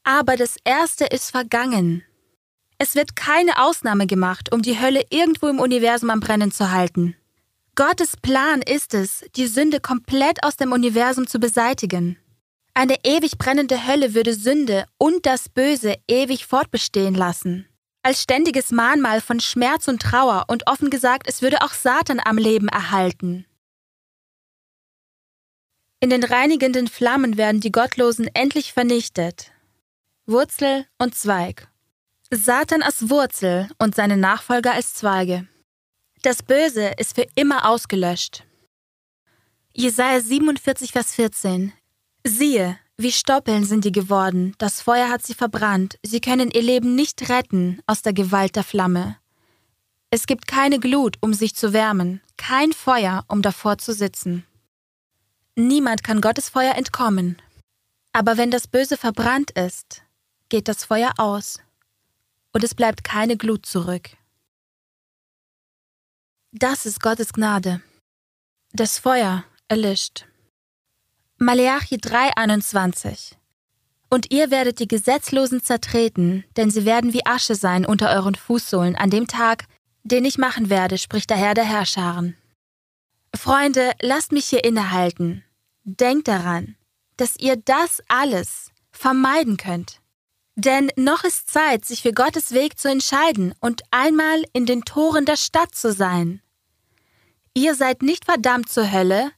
Aber 0.04 0.36
das 0.36 0.58
Erste 0.62 1.06
ist 1.06 1.32
vergangen. 1.32 2.04
Es 2.78 2.94
wird 2.94 3.16
keine 3.16 3.60
Ausnahme 3.60 4.06
gemacht, 4.06 4.52
um 4.52 4.62
die 4.62 4.78
Hölle 4.78 5.04
irgendwo 5.10 5.48
im 5.48 5.58
Universum 5.58 6.10
am 6.10 6.20
Brennen 6.20 6.52
zu 6.52 6.70
halten. 6.70 7.16
Gottes 7.76 8.16
Plan 8.16 8.62
ist 8.62 8.94
es, 8.94 9.22
die 9.36 9.46
Sünde 9.46 9.80
komplett 9.80 10.42
aus 10.42 10.56
dem 10.56 10.72
Universum 10.72 11.26
zu 11.26 11.38
beseitigen. 11.38 12.18
Eine 12.72 12.96
ewig 13.04 13.36
brennende 13.36 13.86
Hölle 13.86 14.14
würde 14.14 14.32
Sünde 14.32 14.86
und 14.96 15.26
das 15.26 15.50
Böse 15.50 15.94
ewig 16.08 16.46
fortbestehen 16.46 17.14
lassen. 17.14 17.68
Als 18.02 18.22
ständiges 18.22 18.70
Mahnmal 18.70 19.20
von 19.20 19.40
Schmerz 19.40 19.88
und 19.88 20.00
Trauer 20.00 20.46
und 20.48 20.66
offen 20.68 20.88
gesagt, 20.88 21.28
es 21.28 21.42
würde 21.42 21.60
auch 21.60 21.74
Satan 21.74 22.18
am 22.24 22.38
Leben 22.38 22.68
erhalten. 22.68 23.44
In 26.00 26.08
den 26.08 26.24
reinigenden 26.24 26.88
Flammen 26.88 27.36
werden 27.36 27.60
die 27.60 27.72
Gottlosen 27.72 28.30
endlich 28.32 28.72
vernichtet. 28.72 29.52
Wurzel 30.24 30.86
und 30.96 31.14
Zweig. 31.14 31.68
Satan 32.30 32.82
als 32.82 33.10
Wurzel 33.10 33.68
und 33.78 33.94
seine 33.94 34.16
Nachfolger 34.16 34.72
als 34.72 34.94
Zweige. 34.94 35.46
Das 36.26 36.42
Böse 36.42 36.88
ist 36.98 37.14
für 37.14 37.24
immer 37.36 37.68
ausgelöscht. 37.68 38.42
Jesaja 39.72 40.20
47, 40.20 40.90
Vers 40.90 41.14
14. 41.14 41.72
Siehe, 42.24 42.76
wie 42.96 43.12
Stoppeln 43.12 43.62
sind 43.62 43.84
die 43.84 43.92
geworden, 43.92 44.52
das 44.58 44.82
Feuer 44.82 45.08
hat 45.08 45.24
sie 45.24 45.34
verbrannt, 45.34 46.00
sie 46.02 46.20
können 46.20 46.50
ihr 46.50 46.62
Leben 46.62 46.96
nicht 46.96 47.28
retten 47.28 47.80
aus 47.86 48.02
der 48.02 48.12
Gewalt 48.12 48.56
der 48.56 48.64
Flamme. 48.64 49.18
Es 50.10 50.26
gibt 50.26 50.48
keine 50.48 50.80
Glut, 50.80 51.16
um 51.20 51.32
sich 51.32 51.54
zu 51.54 51.72
wärmen, 51.72 52.20
kein 52.36 52.72
Feuer, 52.72 53.24
um 53.28 53.40
davor 53.40 53.78
zu 53.78 53.92
sitzen. 53.92 54.44
Niemand 55.54 56.02
kann 56.02 56.20
Gottes 56.20 56.48
Feuer 56.48 56.74
entkommen. 56.74 57.40
Aber 58.12 58.36
wenn 58.36 58.50
das 58.50 58.66
Böse 58.66 58.96
verbrannt 58.96 59.52
ist, 59.52 60.02
geht 60.48 60.66
das 60.66 60.84
Feuer 60.84 61.12
aus 61.18 61.60
und 62.52 62.64
es 62.64 62.74
bleibt 62.74 63.04
keine 63.04 63.36
Glut 63.36 63.64
zurück. 63.64 64.10
Das 66.58 66.86
ist 66.86 67.02
Gottes 67.02 67.34
Gnade. 67.34 67.82
Das 68.72 68.98
Feuer 68.98 69.44
erlischt. 69.68 70.24
Maleachi 71.36 71.96
3,21 71.96 73.34
Und 74.08 74.32
ihr 74.32 74.50
werdet 74.50 74.78
die 74.78 74.88
Gesetzlosen 74.88 75.62
zertreten, 75.62 76.44
denn 76.56 76.70
sie 76.70 76.86
werden 76.86 77.12
wie 77.12 77.26
Asche 77.26 77.56
sein 77.56 77.84
unter 77.84 78.08
euren 78.08 78.34
Fußsohlen 78.34 78.96
an 78.96 79.10
dem 79.10 79.26
Tag, 79.26 79.66
den 80.02 80.24
ich 80.24 80.38
machen 80.38 80.70
werde, 80.70 80.96
spricht 80.96 81.28
der 81.28 81.36
Herr 81.36 81.52
der 81.52 81.66
Herrscharen. 81.66 82.38
Freunde, 83.34 83.92
lasst 84.00 84.32
mich 84.32 84.46
hier 84.46 84.64
innehalten. 84.64 85.44
Denkt 85.84 86.26
daran, 86.26 86.76
dass 87.18 87.36
ihr 87.36 87.56
das 87.56 88.02
alles 88.08 88.70
vermeiden 88.92 89.58
könnt. 89.58 90.00
Denn 90.54 90.90
noch 90.96 91.22
ist 91.22 91.50
Zeit, 91.50 91.84
sich 91.84 92.00
für 92.00 92.14
Gottes 92.14 92.52
Weg 92.52 92.78
zu 92.78 92.88
entscheiden 92.88 93.54
und 93.60 93.82
einmal 93.90 94.42
in 94.54 94.64
den 94.64 94.86
Toren 94.86 95.26
der 95.26 95.36
Stadt 95.36 95.74
zu 95.74 95.92
sein. 95.92 96.40
Ihr 97.56 97.74
seid 97.74 98.02
nicht 98.02 98.26
verdammt 98.26 98.68
zur 98.68 98.92
Hölle. 98.92 99.32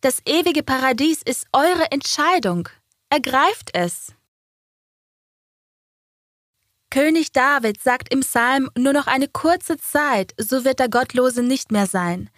Das 0.00 0.20
ewige 0.26 0.64
Paradies 0.64 1.22
ist 1.22 1.46
eure 1.52 1.92
Entscheidung. 1.92 2.68
Ergreift 3.10 3.70
es. 3.74 4.12
König 6.90 7.30
David 7.30 7.80
sagt 7.80 8.12
im 8.12 8.20
Psalm 8.20 8.68
nur 8.76 8.92
noch 8.92 9.06
eine 9.06 9.28
kurze 9.28 9.78
Zeit, 9.78 10.34
so 10.36 10.64
wird 10.64 10.80
der 10.80 10.88
Gottlose 10.88 11.44
nicht 11.44 11.70
mehr 11.70 11.86
sein. 11.86 12.28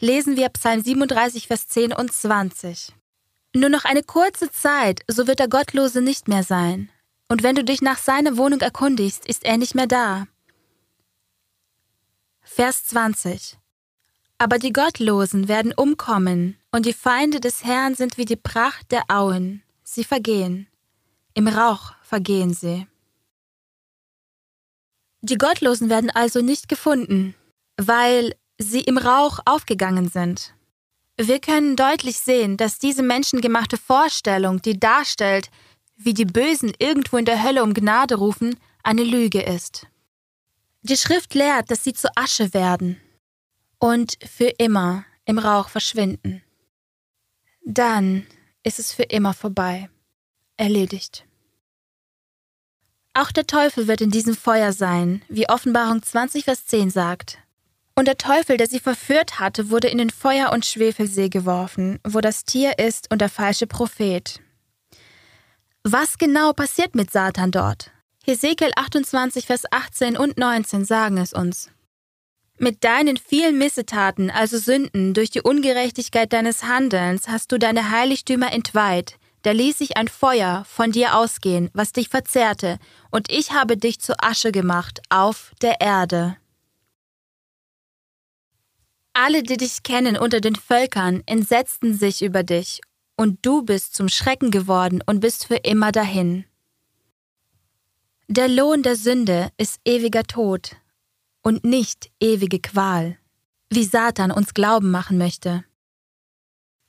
Lesen 0.00 0.36
wir 0.36 0.48
Psalm 0.48 0.80
37, 0.80 1.46
Vers 1.46 1.68
10 1.68 1.92
und 1.92 2.10
20. 2.10 2.94
Nur 3.54 3.68
noch 3.68 3.84
eine 3.84 4.02
kurze 4.02 4.50
Zeit, 4.50 5.00
so 5.08 5.26
wird 5.26 5.40
der 5.40 5.48
Gottlose 5.48 6.00
nicht 6.00 6.26
mehr 6.26 6.42
sein 6.42 6.90
und 7.28 7.42
wenn 7.42 7.54
du 7.54 7.64
dich 7.64 7.82
nach 7.82 7.98
seiner 7.98 8.36
Wohnung 8.36 8.60
erkundigst, 8.60 9.26
ist 9.26 9.44
er 9.44 9.58
nicht 9.58 9.74
mehr 9.74 9.86
da. 9.86 10.26
Vers 12.40 12.86
20 12.86 13.58
Aber 14.38 14.58
die 14.58 14.72
Gottlosen 14.72 15.48
werden 15.48 15.72
umkommen, 15.74 16.56
und 16.70 16.86
die 16.86 16.92
Feinde 16.92 17.40
des 17.40 17.64
Herrn 17.64 17.96
sind 17.96 18.18
wie 18.18 18.24
die 18.24 18.36
Pracht 18.36 18.92
der 18.92 19.04
Auen, 19.08 19.62
sie 19.82 20.04
vergehen, 20.04 20.68
im 21.34 21.48
Rauch 21.48 21.94
vergehen 22.02 22.54
sie. 22.54 22.86
Die 25.22 25.38
Gottlosen 25.38 25.90
werden 25.90 26.10
also 26.10 26.40
nicht 26.40 26.68
gefunden, 26.68 27.34
weil 27.76 28.36
sie 28.58 28.80
im 28.80 28.96
Rauch 28.96 29.40
aufgegangen 29.44 30.08
sind. 30.08 30.54
Wir 31.16 31.40
können 31.40 31.74
deutlich 31.74 32.20
sehen, 32.20 32.56
dass 32.56 32.78
diese 32.78 33.02
menschengemachte 33.02 33.76
Vorstellung, 33.76 34.62
die 34.62 34.78
darstellt, 34.78 35.50
wie 35.96 36.14
die 36.14 36.24
Bösen 36.24 36.72
irgendwo 36.78 37.16
in 37.16 37.24
der 37.24 37.42
Hölle 37.42 37.64
um 37.64 37.74
Gnade 37.74 38.14
rufen, 38.14 38.56
eine 38.84 39.02
Lüge 39.02 39.42
ist. 39.42 39.88
Die 40.82 40.96
Schrift 40.96 41.34
lehrt, 41.34 41.72
dass 41.72 41.82
sie 41.82 41.92
zu 41.92 42.08
Asche 42.16 42.54
werden 42.54 43.00
und 43.78 44.18
für 44.24 44.48
immer 44.58 45.04
im 45.24 45.38
Rauch 45.38 45.68
verschwinden. 45.68 46.42
Dann 47.64 48.26
ist 48.62 48.78
es 48.78 48.92
für 48.92 49.04
immer 49.04 49.34
vorbei, 49.34 49.88
erledigt. 50.56 51.24
Auch 53.14 53.32
der 53.32 53.46
Teufel 53.46 53.88
wird 53.88 54.00
in 54.00 54.10
diesem 54.10 54.34
Feuer 54.36 54.72
sein, 54.72 55.22
wie 55.28 55.48
Offenbarung 55.48 56.02
20, 56.02 56.44
Vers 56.44 56.66
10 56.66 56.90
sagt. 56.90 57.38
Und 57.94 58.06
der 58.06 58.16
Teufel, 58.16 58.56
der 58.56 58.68
sie 58.68 58.78
verführt 58.78 59.40
hatte, 59.40 59.70
wurde 59.70 59.88
in 59.88 59.98
den 59.98 60.10
Feuer- 60.10 60.52
und 60.52 60.64
Schwefelsee 60.64 61.28
geworfen, 61.28 61.98
wo 62.06 62.20
das 62.20 62.44
Tier 62.44 62.78
ist 62.78 63.10
und 63.10 63.20
der 63.20 63.28
falsche 63.28 63.66
Prophet, 63.66 64.40
was 65.84 66.18
genau 66.18 66.52
passiert 66.52 66.94
mit 66.94 67.10
Satan 67.10 67.50
dort? 67.50 67.90
Hesekiel 68.24 68.72
28, 68.76 69.46
Vers 69.46 69.62
18 69.70 70.16
und 70.16 70.36
19 70.36 70.84
sagen 70.84 71.16
es 71.16 71.32
uns. 71.32 71.70
Mit 72.60 72.82
deinen 72.82 73.16
vielen 73.16 73.56
Missetaten, 73.56 74.30
also 74.30 74.58
Sünden, 74.58 75.14
durch 75.14 75.30
die 75.30 75.42
Ungerechtigkeit 75.42 76.32
deines 76.32 76.64
Handelns, 76.64 77.28
hast 77.28 77.52
du 77.52 77.58
deine 77.58 77.90
Heiligtümer 77.90 78.52
entweiht. 78.52 79.16
Da 79.42 79.52
ließ 79.52 79.80
ich 79.80 79.96
ein 79.96 80.08
Feuer 80.08 80.64
von 80.68 80.90
dir 80.90 81.16
ausgehen, 81.16 81.70
was 81.72 81.92
dich 81.92 82.08
verzehrte, 82.08 82.78
und 83.12 83.30
ich 83.30 83.52
habe 83.52 83.76
dich 83.76 84.00
zu 84.00 84.14
Asche 84.18 84.50
gemacht 84.50 85.00
auf 85.08 85.52
der 85.62 85.80
Erde. 85.80 86.36
Alle, 89.12 89.44
die 89.44 89.56
dich 89.56 89.84
kennen 89.84 90.16
unter 90.16 90.40
den 90.40 90.56
Völkern, 90.56 91.22
entsetzten 91.26 91.94
sich 91.94 92.22
über 92.22 92.42
dich 92.42 92.80
und 93.16 93.38
du 93.42 93.62
bist 93.62 93.94
zum 93.94 94.08
Schrecken 94.08 94.50
geworden 94.50 95.00
und 95.06 95.20
bist 95.20 95.46
für 95.46 95.56
immer 95.56 95.92
dahin. 95.92 96.44
Der 98.26 98.48
Lohn 98.48 98.82
der 98.82 98.96
Sünde 98.96 99.50
ist 99.56 99.80
ewiger 99.84 100.24
Tod 100.24 100.76
und 101.48 101.64
nicht 101.64 102.10
ewige 102.20 102.58
Qual, 102.58 103.16
wie 103.70 103.84
Satan 103.84 104.30
uns 104.30 104.52
glauben 104.52 104.90
machen 104.90 105.16
möchte. 105.16 105.64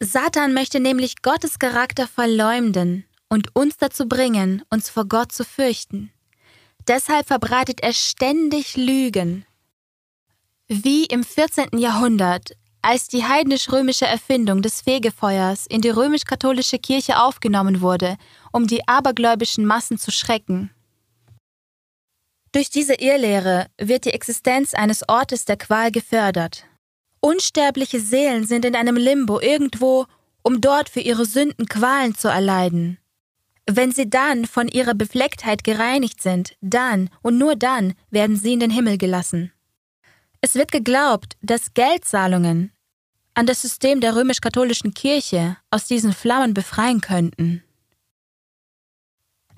Satan 0.01 0.53
möchte 0.53 0.81
nämlich 0.81 1.21
Gottes 1.21 1.59
Charakter 1.59 2.07
verleumden 2.07 3.05
und 3.29 3.55
uns 3.55 3.77
dazu 3.77 4.09
bringen, 4.09 4.61
uns 4.69 4.89
vor 4.89 5.05
Gott 5.05 5.31
zu 5.31 5.45
fürchten. 5.45 6.11
Deshalb 6.89 7.27
verbreitet 7.27 7.79
er 7.79 7.93
ständig 7.93 8.75
Lügen. 8.75 9.45
Wie 10.67 11.05
im 11.05 11.23
14. 11.23 11.77
Jahrhundert 11.77 12.51
als 12.81 13.07
die 13.07 13.23
heidnisch-römische 13.23 14.07
Erfindung 14.07 14.61
des 14.61 14.81
Fegefeuers 14.81 15.67
in 15.67 15.79
die 15.79 15.89
römisch-katholische 15.89 16.79
Kirche 16.79 17.21
aufgenommen 17.21 17.79
wurde, 17.79 18.17
um 18.51 18.67
die 18.67 18.85
abergläubischen 18.89 19.65
Massen 19.65 19.97
zu 19.97 20.11
schrecken. 20.11 20.69
Durch 22.51 22.69
diese 22.69 22.95
Irrlehre 22.95 23.67
wird 23.77 24.05
die 24.05 24.13
Existenz 24.13 24.73
eines 24.73 25.07
Ortes 25.07 25.45
der 25.45 25.57
Qual 25.57 25.91
gefördert. 25.91 26.65
Unsterbliche 27.21 27.99
Seelen 27.99 28.45
sind 28.45 28.65
in 28.65 28.75
einem 28.75 28.95
Limbo 28.95 29.39
irgendwo, 29.39 30.05
um 30.41 30.61
dort 30.61 30.89
für 30.89 31.01
ihre 31.01 31.25
Sünden 31.25 31.67
Qualen 31.67 32.15
zu 32.15 32.27
erleiden. 32.27 32.97
Wenn 33.69 33.91
sie 33.91 34.09
dann 34.09 34.45
von 34.45 34.67
ihrer 34.67 34.95
Beflecktheit 34.95 35.63
gereinigt 35.63 36.23
sind, 36.23 36.55
dann 36.61 37.09
und 37.21 37.37
nur 37.37 37.55
dann 37.55 37.93
werden 38.09 38.35
sie 38.35 38.53
in 38.53 38.61
den 38.61 38.71
Himmel 38.71 38.97
gelassen. 38.97 39.51
Es 40.41 40.55
wird 40.55 40.71
geglaubt, 40.71 41.35
dass 41.41 41.73
Geldzahlungen 41.75 42.71
an 43.35 43.45
das 43.45 43.61
System 43.61 44.01
der 44.01 44.15
römisch-katholischen 44.15 44.93
Kirche 44.93 45.57
aus 45.69 45.85
diesen 45.85 46.13
Flammen 46.13 46.53
befreien 46.53 47.01
könnten. 47.01 47.63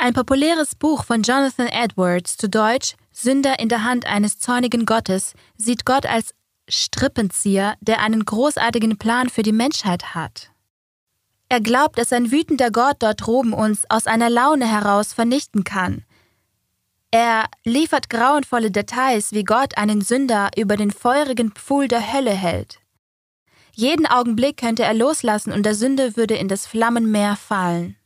Ein 0.03 0.13
populäres 0.13 0.73
Buch 0.73 1.05
von 1.05 1.21
Jonathan 1.21 1.67
Edwards 1.67 2.35
zu 2.35 2.49
Deutsch 2.49 2.95
Sünder 3.11 3.59
in 3.59 3.69
der 3.69 3.83
Hand 3.83 4.07
eines 4.07 4.39
zornigen 4.39 4.87
Gottes, 4.87 5.35
sieht 5.57 5.85
Gott 5.85 6.07
als 6.07 6.33
Strippenzieher, 6.67 7.75
der 7.81 7.99
einen 7.99 8.25
großartigen 8.25 8.97
Plan 8.97 9.29
für 9.29 9.43
die 9.43 9.51
Menschheit 9.51 10.15
hat. 10.15 10.49
Er 11.49 11.61
glaubt, 11.61 11.99
dass 11.99 12.11
ein 12.13 12.31
wütender 12.31 12.71
Gott 12.71 12.95
dort 12.97 13.21
droben 13.21 13.53
uns 13.53 13.85
aus 13.91 14.07
einer 14.07 14.31
Laune 14.31 14.65
heraus 14.65 15.13
vernichten 15.13 15.63
kann. 15.63 16.03
Er 17.11 17.45
liefert 17.63 18.09
grauenvolle 18.09 18.71
Details, 18.71 19.33
wie 19.33 19.43
Gott 19.43 19.77
einen 19.77 20.01
Sünder 20.01 20.49
über 20.57 20.77
den 20.77 20.89
feurigen 20.89 21.51
Pfuhl 21.51 21.87
der 21.87 22.11
Hölle 22.11 22.31
hält. 22.31 22.79
Jeden 23.75 24.07
Augenblick 24.07 24.57
könnte 24.57 24.81
er 24.81 24.95
loslassen 24.95 25.53
und 25.53 25.61
der 25.63 25.75
Sünde 25.75 26.17
würde 26.17 26.37
in 26.37 26.47
das 26.47 26.65
Flammenmeer 26.65 27.35
fallen. 27.35 27.97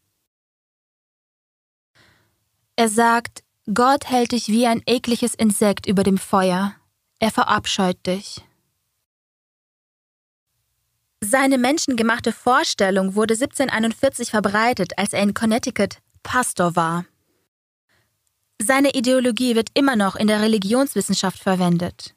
Er 2.75 2.89
sagt, 2.89 3.43
Gott 3.73 4.05
hält 4.09 4.33
dich 4.33 4.47
wie 4.49 4.67
ein 4.67 4.81
ekliges 4.85 5.33
Insekt 5.33 5.87
über 5.87 6.03
dem 6.03 6.17
Feuer. 6.17 6.75
Er 7.19 7.31
verabscheut 7.31 8.05
dich. 8.05 8.43
Seine 11.21 11.57
menschengemachte 11.57 12.31
Vorstellung 12.31 13.15
wurde 13.15 13.33
1741 13.33 14.29
verbreitet, 14.29 14.97
als 14.97 15.13
er 15.13 15.23
in 15.23 15.33
Connecticut 15.33 15.97
Pastor 16.21 16.75
war. 16.75 17.05
Seine 18.61 18.93
Ideologie 18.93 19.55
wird 19.55 19.69
immer 19.73 19.95
noch 19.95 20.15
in 20.15 20.27
der 20.27 20.41
Religionswissenschaft 20.41 21.39
verwendet. 21.39 22.13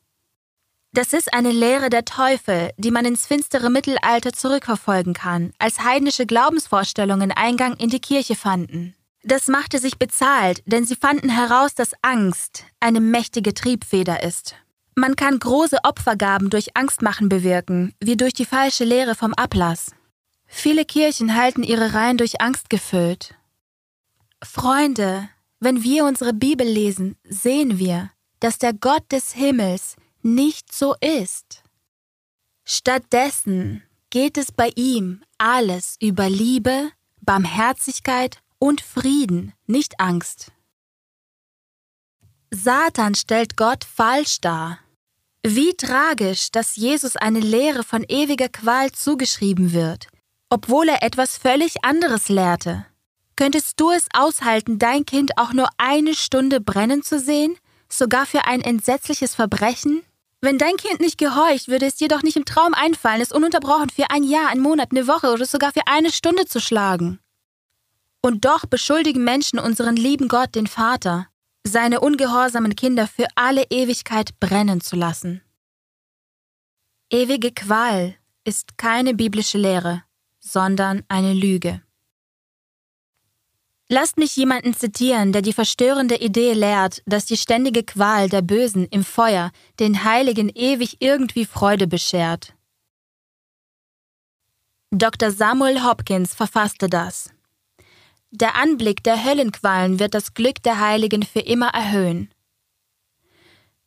Das 0.93 1.13
ist 1.13 1.33
eine 1.33 1.53
Lehre 1.53 1.91
der 1.91 2.05
Teufel, 2.05 2.71
die 2.77 2.91
man 2.91 3.05
ins 3.05 3.27
finstere 3.27 3.71
Mittelalter 3.71 4.33
zurückverfolgen 4.33 5.15
kann, 5.15 5.53
als 5.59 5.81
heidnische 5.81 6.27
Glaubensvorstellungen 6.27 7.31
Eingang 7.33 7.77
in 7.77 7.91
die 7.91 8.01
Kirche 8.01 8.35
fanden. 8.35 8.95
Das 9.29 9.47
machte 9.47 9.79
sich 9.79 9.99
bezahlt, 9.99 10.63
denn 10.65 10.87
sie 10.87 10.97
fanden 10.97 11.29
heraus, 11.29 11.75
dass 11.75 11.93
Angst 12.01 12.65
eine 12.81 12.99
mächtige 12.99 13.53
Triebfeder 13.53 14.23
ist. 14.23 14.55
Man 14.95 15.17
kann 15.17 15.39
große 15.39 15.77
Opfergaben 15.83 16.49
durch 16.49 16.79
Angstmachen 16.79 17.29
bewirken, 17.29 17.93
wie 18.01 18.17
durch 18.17 18.33
die 18.33 18.47
falsche 18.47 18.85
Lehre 18.85 19.15
vom 19.15 19.35
Ablass. 19.35 19.93
Viele 20.47 20.87
Kirchen 20.87 21.37
halten 21.37 21.63
ihre 21.63 21.93
Reihen 21.93 22.17
durch 22.17 22.41
Angst 22.41 22.71
gefüllt. 22.71 23.35
Freunde, 24.43 25.29
wenn 25.61 25.83
wir 25.83 26.07
unsere 26.07 26.33
Bibel 26.33 26.67
lesen, 26.67 27.19
sehen 27.29 27.79
wir, 27.79 28.11
dass 28.41 28.57
der 28.57 28.73
Gott 28.73 29.13
des 29.13 29.35
Himmels 29.35 29.97
nicht 30.23 30.75
so 30.75 30.95
ist. 31.03 31.63
Stattdessen 32.65 33.83
geht 34.09 34.39
es 34.39 34.53
bei 34.53 34.71
ihm 34.75 35.21
alles 35.37 35.97
über 36.01 36.31
Liebe, 36.31 36.89
Barmherzigkeit 37.21 38.39
und 38.59 38.81
Frieden, 38.81 39.53
nicht 39.67 40.01
Angst. 40.01 40.53
Satan 42.51 43.15
stellt 43.15 43.57
Gott 43.57 43.85
falsch 43.85 44.41
dar. 44.41 44.79
Wie 45.47 45.75
tragisch, 45.75 46.51
dass 46.51 46.77
Jesus 46.77 47.17
eine 47.17 47.41
Lehre 47.41 47.85
von 47.85 48.05
ewiger 48.09 48.49
Qual 48.49 48.91
zugeschrieben 48.93 49.73
wird, 49.73 50.09
obwohl 50.51 50.89
er 50.89 51.03
etwas 51.03 51.37
völlig 51.37 51.85
anderes 51.85 52.29
lehrte. 52.29 52.87
Könntest 53.37 53.79
du 53.79 53.91
es 53.91 54.07
aushalten, 54.13 54.79
dein 54.79 55.07
Kind 55.07 55.39
auch 55.39 55.53
nur 55.53 55.69
eine 55.79 56.15
Stunde 56.15 56.61
brennen 56.61 57.03
zu 57.03 57.21
sehen, 57.21 57.57
sogar 57.89 58.27
für 58.27 58.47
ein 58.47 58.61
entsetzliches 58.63 59.35
Verbrechen? 59.35 60.03
Wenn 60.41 60.59
dein 60.59 60.77
Kind 60.77 61.01
nicht 61.01 61.19
gehorcht, 61.19 61.69
würde 61.69 61.87
es 61.87 61.97
dir 61.97 62.09
doch 62.09 62.23
nicht 62.23 62.37
im 62.37 62.45
Traum 62.45 62.75
einfallen, 62.75 63.21
es 63.21 63.33
ununterbrochen 63.33 63.91
für 63.91 64.11
ein 64.11 64.25
Jahr, 64.25 64.49
einen 64.49 64.61
Monat, 64.61 64.91
eine 64.91 65.07
Woche 65.07 65.33
oder 65.33 65.47
sogar 65.47 65.73
für 65.73 65.87
eine 65.87 66.11
Stunde 66.11 66.47
zu 66.47 66.61
schlagen. 66.61 67.21
Und 68.21 68.45
doch 68.45 68.67
beschuldigen 68.67 69.25
Menschen 69.25 69.59
unseren 69.59 69.97
lieben 69.97 70.29
Gott, 70.29 70.55
den 70.55 70.67
Vater, 70.67 71.29
seine 71.65 72.01
ungehorsamen 72.01 72.75
Kinder 72.75 73.07
für 73.07 73.27
alle 73.35 73.65
Ewigkeit 73.71 74.39
brennen 74.41 74.81
zu 74.81 74.97
lassen. 74.97 75.43
Ewige 77.11 77.53
Qual 77.53 78.17
ist 78.45 78.77
keine 78.77 79.15
biblische 79.15 79.59
Lehre, 79.59 80.03
sondern 80.41 81.05
eine 81.09 81.33
Lüge. 81.33 81.83
Lasst 83.91 84.19
mich 84.19 84.37
jemanden 84.37 84.75
zitieren, 84.75 85.33
der 85.33 85.41
die 85.41 85.55
verstörende 85.55 86.17
Idee 86.17 86.53
lehrt, 86.53 87.03
dass 87.07 87.25
die 87.25 87.39
ständige 87.39 87.83
Qual 87.83 88.29
der 88.29 88.43
Bösen 88.43 88.87
im 88.91 89.03
Feuer 89.03 89.51
den 89.81 90.05
Heiligen 90.05 90.51
ewig 90.51 90.99
irgendwie 91.01 91.47
Freude 91.47 91.87
beschert. 91.87 92.55
Dr. 94.91 95.31
Samuel 95.31 95.83
Hopkins 95.83 96.35
verfasste 96.35 96.89
das. 96.89 97.31
Der 98.31 98.57
Anblick 98.57 99.03
der 99.05 99.25
Höllenqualen 99.25 99.99
wird 99.99 100.15
das 100.15 100.35
Glück 100.35 100.63
der 100.63 100.81
Heiligen 100.81 101.23
für 101.23 101.41
immer 101.41 101.69
erhöhen. 101.69 102.31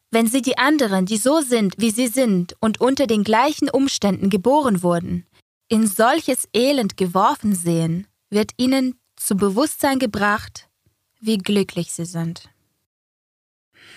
Wenn 0.10 0.28
sie 0.28 0.42
die 0.42 0.58
anderen, 0.58 1.06
die 1.06 1.18
so 1.18 1.42
sind, 1.42 1.76
wie 1.78 1.92
sie 1.92 2.08
sind 2.08 2.56
und 2.60 2.82
unter 2.82 3.08
den 3.08 3.24
gleichen 3.24 3.70
Umständen 3.70 4.30
geboren 4.30 4.84
wurden, 4.84 5.26
in 5.70 5.88
solches 5.88 6.50
Elend 6.54 6.98
geworfen 6.98 7.56
sehen, 7.56 8.08
wird 8.30 8.52
ihnen 8.58 9.00
zu 9.16 9.36
Bewusstsein 9.36 10.00
gebracht, 10.00 10.70
wie 11.22 11.38
glücklich 11.38 11.94
sie 11.94 12.06
sind. 12.06 12.50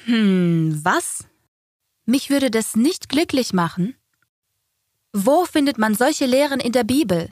Hm, 0.04 0.78
was? 0.84 1.26
Mich 2.04 2.28
würde 2.28 2.50
das 2.50 2.76
nicht 2.76 3.08
glücklich 3.08 3.54
machen? 3.54 3.96
Wo 5.12 5.46
findet 5.46 5.78
man 5.78 5.94
solche 5.94 6.26
Lehren 6.26 6.60
in 6.60 6.72
der 6.72 6.84
Bibel? 6.84 7.30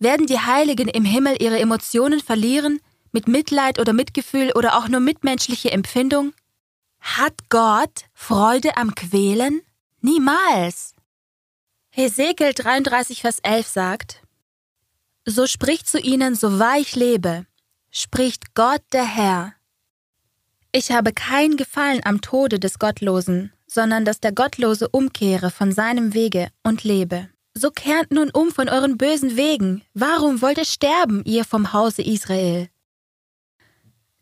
Werden 0.00 0.26
die 0.26 0.40
Heiligen 0.40 0.88
im 0.88 1.04
Himmel 1.04 1.36
ihre 1.40 1.58
Emotionen 1.58 2.20
verlieren, 2.20 2.80
mit 3.12 3.28
Mitleid 3.28 3.78
oder 3.78 3.92
Mitgefühl 3.92 4.50
oder 4.54 4.78
auch 4.78 4.88
nur 4.88 5.00
mitmenschliche 5.00 5.70
Empfindung? 5.72 6.32
Hat 7.00 7.34
Gott 7.50 8.06
Freude 8.14 8.78
am 8.78 8.94
Quälen? 8.94 9.60
Niemals! 10.00 10.94
Hesekiel 11.90 12.54
33, 12.54 13.20
Vers 13.20 13.40
11 13.40 13.68
sagt, 13.68 14.22
So 15.26 15.46
spricht 15.46 15.86
zu 15.86 16.00
ihnen, 16.00 16.34
so 16.34 16.58
wahr 16.58 16.78
ich 16.78 16.96
lebe, 16.96 17.44
spricht 17.90 18.54
Gott 18.54 18.82
der 18.94 19.04
Herr. 19.04 19.52
Ich 20.72 20.92
habe 20.92 21.12
kein 21.12 21.58
Gefallen 21.58 22.00
am 22.04 22.22
Tode 22.22 22.58
des 22.58 22.78
Gottlosen, 22.78 23.52
sondern 23.66 24.06
dass 24.06 24.20
der 24.20 24.32
Gottlose 24.32 24.88
umkehre 24.88 25.50
von 25.50 25.72
seinem 25.72 26.14
Wege 26.14 26.48
und 26.62 26.84
lebe. 26.84 27.28
So 27.60 27.70
kehrt 27.70 28.10
nun 28.10 28.30
um 28.30 28.50
von 28.50 28.70
euren 28.70 28.96
bösen 28.96 29.36
Wegen. 29.36 29.82
Warum 29.92 30.40
wollt 30.40 30.56
ihr 30.56 30.64
sterben, 30.64 31.22
ihr 31.26 31.44
vom 31.44 31.74
Hause 31.74 32.00
Israel? 32.00 32.70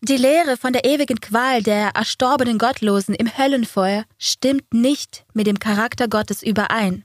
Die 0.01 0.17
Lehre 0.17 0.57
von 0.57 0.73
der 0.73 0.85
ewigen 0.85 1.21
Qual 1.21 1.63
der 1.63 1.91
erstorbenen 1.91 2.59
Gottlosen 2.59 3.15
im 3.15 3.39
Höllenfeuer 3.39 4.07
stimmt 4.19 4.75
nicht 4.75 5.25
mit 5.35 5.47
dem 5.47 5.61
Charakter 5.61 6.09
Gottes 6.09 6.43
überein, 6.43 7.05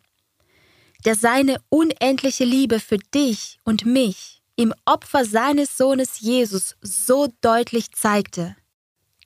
der 1.06 1.14
seine 1.14 1.58
unendliche 1.70 2.46
Liebe 2.46 2.80
für 2.80 2.98
dich 2.98 3.60
und 3.64 3.86
mich 3.86 4.42
im 4.56 4.74
Opfer 4.86 5.26
seines 5.26 5.78
Sohnes 5.78 6.20
Jesus 6.20 6.76
so 6.82 7.28
deutlich 7.42 7.92
zeigte. 7.92 8.56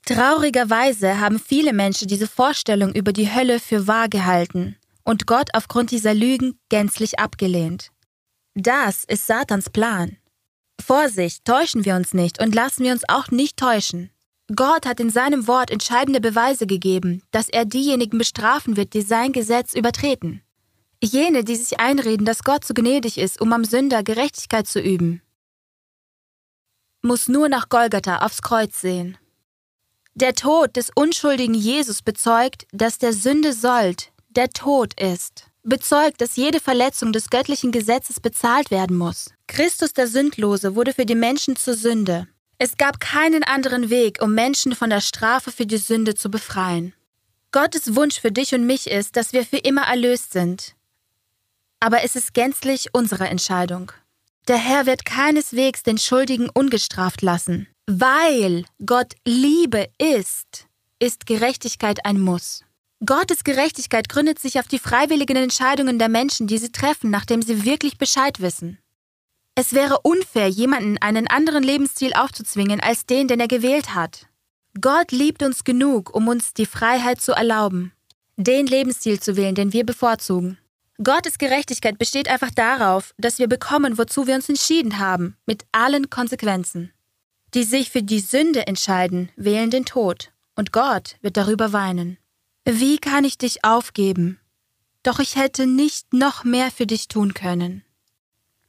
Traurigerweise 0.04 1.20
haben 1.20 1.38
viele 1.38 1.72
Menschen 1.72 2.06
diese 2.06 2.26
Vorstellung 2.26 2.92
über 2.92 3.14
die 3.14 3.32
Hölle 3.32 3.60
für 3.60 3.86
wahr 3.86 4.10
gehalten 4.10 4.76
und 5.08 5.26
Gott 5.26 5.48
aufgrund 5.54 5.90
dieser 5.90 6.12
Lügen 6.12 6.60
gänzlich 6.68 7.18
abgelehnt. 7.18 7.92
Das 8.54 9.04
ist 9.04 9.26
Satans 9.26 9.70
Plan. 9.70 10.18
Vorsicht, 10.84 11.46
täuschen 11.46 11.86
wir 11.86 11.96
uns 11.96 12.12
nicht 12.12 12.42
und 12.42 12.54
lassen 12.54 12.84
wir 12.84 12.92
uns 12.92 13.08
auch 13.08 13.30
nicht 13.30 13.56
täuschen. 13.56 14.10
Gott 14.54 14.84
hat 14.84 15.00
in 15.00 15.08
seinem 15.08 15.46
Wort 15.46 15.70
entscheidende 15.70 16.20
Beweise 16.20 16.66
gegeben, 16.66 17.22
dass 17.30 17.48
er 17.48 17.64
diejenigen 17.64 18.18
bestrafen 18.18 18.76
wird, 18.76 18.92
die 18.92 19.00
sein 19.00 19.32
Gesetz 19.32 19.72
übertreten. 19.72 20.42
Jene, 21.02 21.42
die 21.42 21.56
sich 21.56 21.80
einreden, 21.80 22.26
dass 22.26 22.44
Gott 22.44 22.64
zu 22.66 22.74
gnädig 22.74 23.16
ist, 23.16 23.40
um 23.40 23.54
am 23.54 23.64
Sünder 23.64 24.02
Gerechtigkeit 24.02 24.66
zu 24.66 24.78
üben, 24.78 25.22
muss 27.00 27.28
nur 27.28 27.48
nach 27.48 27.70
Golgatha 27.70 28.18
aufs 28.18 28.42
Kreuz 28.42 28.78
sehen. 28.78 29.16
Der 30.14 30.34
Tod 30.34 30.76
des 30.76 30.90
unschuldigen 30.94 31.54
Jesus 31.54 32.02
bezeugt, 32.02 32.66
dass 32.72 32.98
der 32.98 33.14
Sünde 33.14 33.54
Sold 33.54 34.12
der 34.28 34.50
Tod 34.50 34.98
ist, 35.00 35.46
bezeugt, 35.62 36.20
dass 36.20 36.36
jede 36.36 36.60
Verletzung 36.60 37.12
des 37.12 37.30
göttlichen 37.30 37.72
Gesetzes 37.72 38.20
bezahlt 38.20 38.70
werden 38.70 38.96
muss. 38.96 39.30
Christus 39.46 39.92
der 39.92 40.06
Sündlose 40.06 40.74
wurde 40.74 40.92
für 40.92 41.06
die 41.06 41.14
Menschen 41.14 41.56
zur 41.56 41.74
Sünde. 41.74 42.28
Es 42.58 42.76
gab 42.76 43.00
keinen 43.00 43.44
anderen 43.44 43.88
Weg, 43.90 44.20
um 44.20 44.34
Menschen 44.34 44.74
von 44.74 44.90
der 44.90 45.00
Strafe 45.00 45.52
für 45.52 45.66
die 45.66 45.78
Sünde 45.78 46.14
zu 46.14 46.30
befreien. 46.30 46.94
Gottes 47.52 47.94
Wunsch 47.94 48.20
für 48.20 48.32
dich 48.32 48.54
und 48.54 48.66
mich 48.66 48.88
ist, 48.88 49.16
dass 49.16 49.32
wir 49.32 49.44
für 49.44 49.58
immer 49.58 49.82
erlöst 49.82 50.32
sind. 50.32 50.74
Aber 51.80 52.02
es 52.02 52.16
ist 52.16 52.34
gänzlich 52.34 52.88
unsere 52.92 53.28
Entscheidung. 53.28 53.92
Der 54.48 54.56
Herr 54.56 54.86
wird 54.86 55.04
keineswegs 55.04 55.82
den 55.82 55.98
Schuldigen 55.98 56.48
ungestraft 56.50 57.22
lassen. 57.22 57.68
Weil 57.86 58.64
Gott 58.84 59.14
Liebe 59.24 59.88
ist, 59.98 60.66
ist 60.98 61.26
Gerechtigkeit 61.26 62.04
ein 62.04 62.20
Muss. 62.20 62.64
Gottes 63.04 63.44
Gerechtigkeit 63.44 64.08
gründet 64.08 64.40
sich 64.40 64.58
auf 64.58 64.66
die 64.66 64.80
freiwilligen 64.80 65.36
Entscheidungen 65.36 65.98
der 65.98 66.08
Menschen, 66.08 66.48
die 66.48 66.58
sie 66.58 66.72
treffen, 66.72 67.10
nachdem 67.10 67.42
sie 67.42 67.64
wirklich 67.64 67.96
Bescheid 67.96 68.40
wissen. 68.40 68.78
Es 69.54 69.72
wäre 69.72 70.00
unfair, 70.02 70.48
jemanden 70.48 70.98
einen 70.98 71.28
anderen 71.28 71.62
Lebensstil 71.62 72.12
aufzuzwingen 72.14 72.80
als 72.80 73.06
den, 73.06 73.28
den 73.28 73.40
er 73.40 73.48
gewählt 73.48 73.94
hat. 73.94 74.26
Gott 74.80 75.12
liebt 75.12 75.42
uns 75.42 75.64
genug, 75.64 76.14
um 76.14 76.28
uns 76.28 76.54
die 76.54 76.66
Freiheit 76.66 77.20
zu 77.20 77.32
erlauben, 77.32 77.92
den 78.36 78.66
Lebensstil 78.66 79.20
zu 79.20 79.36
wählen, 79.36 79.54
den 79.54 79.72
wir 79.72 79.84
bevorzugen. 79.84 80.58
Gottes 81.02 81.38
Gerechtigkeit 81.38 81.98
besteht 81.98 82.28
einfach 82.28 82.50
darauf, 82.50 83.14
dass 83.18 83.38
wir 83.38 83.48
bekommen, 83.48 83.98
wozu 83.98 84.26
wir 84.26 84.34
uns 84.34 84.48
entschieden 84.48 84.98
haben, 84.98 85.36
mit 85.46 85.64
allen 85.70 86.10
Konsequenzen. 86.10 86.92
Die 87.54 87.64
sich 87.64 87.90
für 87.90 88.02
die 88.02 88.20
Sünde 88.20 88.66
entscheiden, 88.66 89.30
wählen 89.36 89.70
den 89.70 89.84
Tod, 89.84 90.32
und 90.56 90.72
Gott 90.72 91.16
wird 91.20 91.36
darüber 91.36 91.72
weinen. 91.72 92.18
Wie 92.70 92.98
kann 92.98 93.24
ich 93.24 93.38
dich 93.38 93.64
aufgeben? 93.64 94.38
Doch 95.02 95.20
ich 95.20 95.36
hätte 95.36 95.66
nicht 95.66 96.12
noch 96.12 96.44
mehr 96.44 96.70
für 96.70 96.86
dich 96.86 97.08
tun 97.08 97.32
können. 97.32 97.82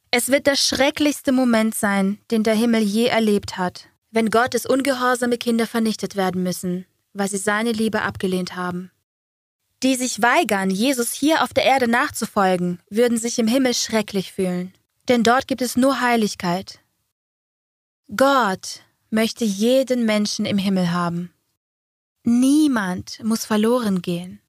Es 0.10 0.30
wird 0.30 0.48
der 0.48 0.56
schrecklichste 0.56 1.34
Moment 1.34 1.76
sein, 1.76 2.18
den 2.32 2.44
der 2.44 2.56
Himmel 2.56 2.82
je 2.82 3.08
erlebt 3.08 3.58
hat, 3.58 3.90
wenn 4.10 4.30
Gottes 4.30 4.66
ungehorsame 4.66 5.38
Kinder 5.38 5.68
vernichtet 5.68 6.16
werden 6.16 6.44
müssen, 6.44 6.86
weil 7.12 7.28
sie 7.30 7.40
seine 7.40 7.74
Liebe 7.74 8.02
abgelehnt 8.02 8.56
haben. 8.56 8.90
Die 9.84 9.96
sich 9.96 10.22
weigern, 10.22 10.70
Jesus 10.70 11.12
hier 11.12 11.44
auf 11.44 11.54
der 11.54 11.66
Erde 11.66 11.90
nachzufolgen, 11.90 12.80
würden 12.90 13.18
sich 13.18 13.38
im 13.38 13.50
Himmel 13.50 13.74
schrecklich 13.74 14.32
fühlen, 14.32 14.74
denn 15.10 15.24
dort 15.24 15.46
gibt 15.46 15.62
es 15.62 15.76
nur 15.76 16.00
Heiligkeit. 16.00 16.80
Gott 18.16 18.80
möchte 19.10 19.44
jeden 19.44 20.06
Menschen 20.06 20.46
im 20.46 20.58
Himmel 20.58 20.94
haben. 20.94 21.34
Niemand 22.30 23.24
muss 23.24 23.44
verloren 23.44 24.04
gehen. 24.04 24.40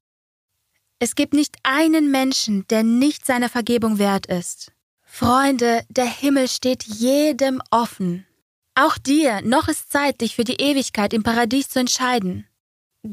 Es 0.99 1.15
gibt 1.15 1.33
nicht 1.33 1.57
einen 1.63 2.11
Menschen, 2.11 2.67
der 2.67 2.83
nicht 2.83 3.25
seiner 3.25 3.49
Vergebung 3.49 3.97
wert 3.97 4.27
ist. 4.27 4.71
Freunde, 5.01 5.83
der 5.89 6.05
Himmel 6.05 6.47
steht 6.47 6.83
jedem 6.83 7.59
offen. 7.71 8.27
Auch 8.75 8.99
dir, 8.99 9.41
noch 9.41 9.67
ist 9.67 9.91
Zeit, 9.91 10.21
dich 10.21 10.35
für 10.35 10.43
die 10.43 10.61
Ewigkeit 10.61 11.11
im 11.11 11.23
Paradies 11.23 11.69
zu 11.69 11.79
entscheiden. 11.79 12.45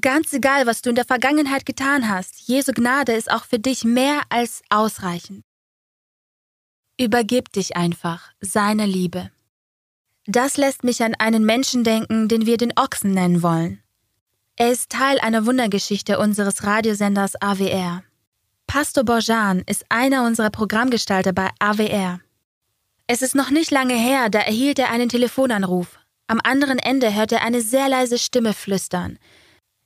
Ganz 0.02 0.34
egal, 0.34 0.66
was 0.66 0.82
du 0.82 0.90
in 0.90 0.96
der 0.96 1.06
Vergangenheit 1.06 1.64
getan 1.64 2.06
hast, 2.06 2.38
Jesu 2.46 2.72
Gnade 2.72 3.12
ist 3.12 3.30
auch 3.30 3.46
für 3.46 3.58
dich 3.58 3.84
mehr 3.84 4.20
als 4.28 4.60
ausreichend. 4.68 5.44
Übergib 7.00 7.52
dich 7.52 7.74
einfach 7.74 8.32
seiner 8.42 8.86
Liebe. 8.86 9.30
Das 10.26 10.58
lässt 10.58 10.84
mich 10.84 11.02
an 11.02 11.14
einen 11.14 11.46
Menschen 11.46 11.84
denken, 11.84 12.28
den 12.28 12.44
wir 12.44 12.58
den 12.58 12.74
Ochsen 12.76 13.12
nennen 13.12 13.42
wollen. 13.42 13.82
Er 14.60 14.72
ist 14.72 14.90
Teil 14.90 15.20
einer 15.20 15.46
Wundergeschichte 15.46 16.18
unseres 16.18 16.64
Radiosenders 16.64 17.40
AWR. 17.40 18.02
Pastor 18.66 19.04
Borjan 19.04 19.62
ist 19.66 19.86
einer 19.88 20.26
unserer 20.26 20.50
Programmgestalter 20.50 21.32
bei 21.32 21.50
AWR. 21.60 22.18
Es 23.06 23.22
ist 23.22 23.36
noch 23.36 23.50
nicht 23.50 23.70
lange 23.70 23.94
her, 23.94 24.30
da 24.30 24.40
erhielt 24.40 24.80
er 24.80 24.90
einen 24.90 25.08
Telefonanruf. 25.08 26.00
Am 26.26 26.40
anderen 26.42 26.80
Ende 26.80 27.14
hört 27.14 27.30
er 27.30 27.42
eine 27.42 27.60
sehr 27.60 27.88
leise 27.88 28.18
Stimme 28.18 28.52
flüstern. 28.52 29.20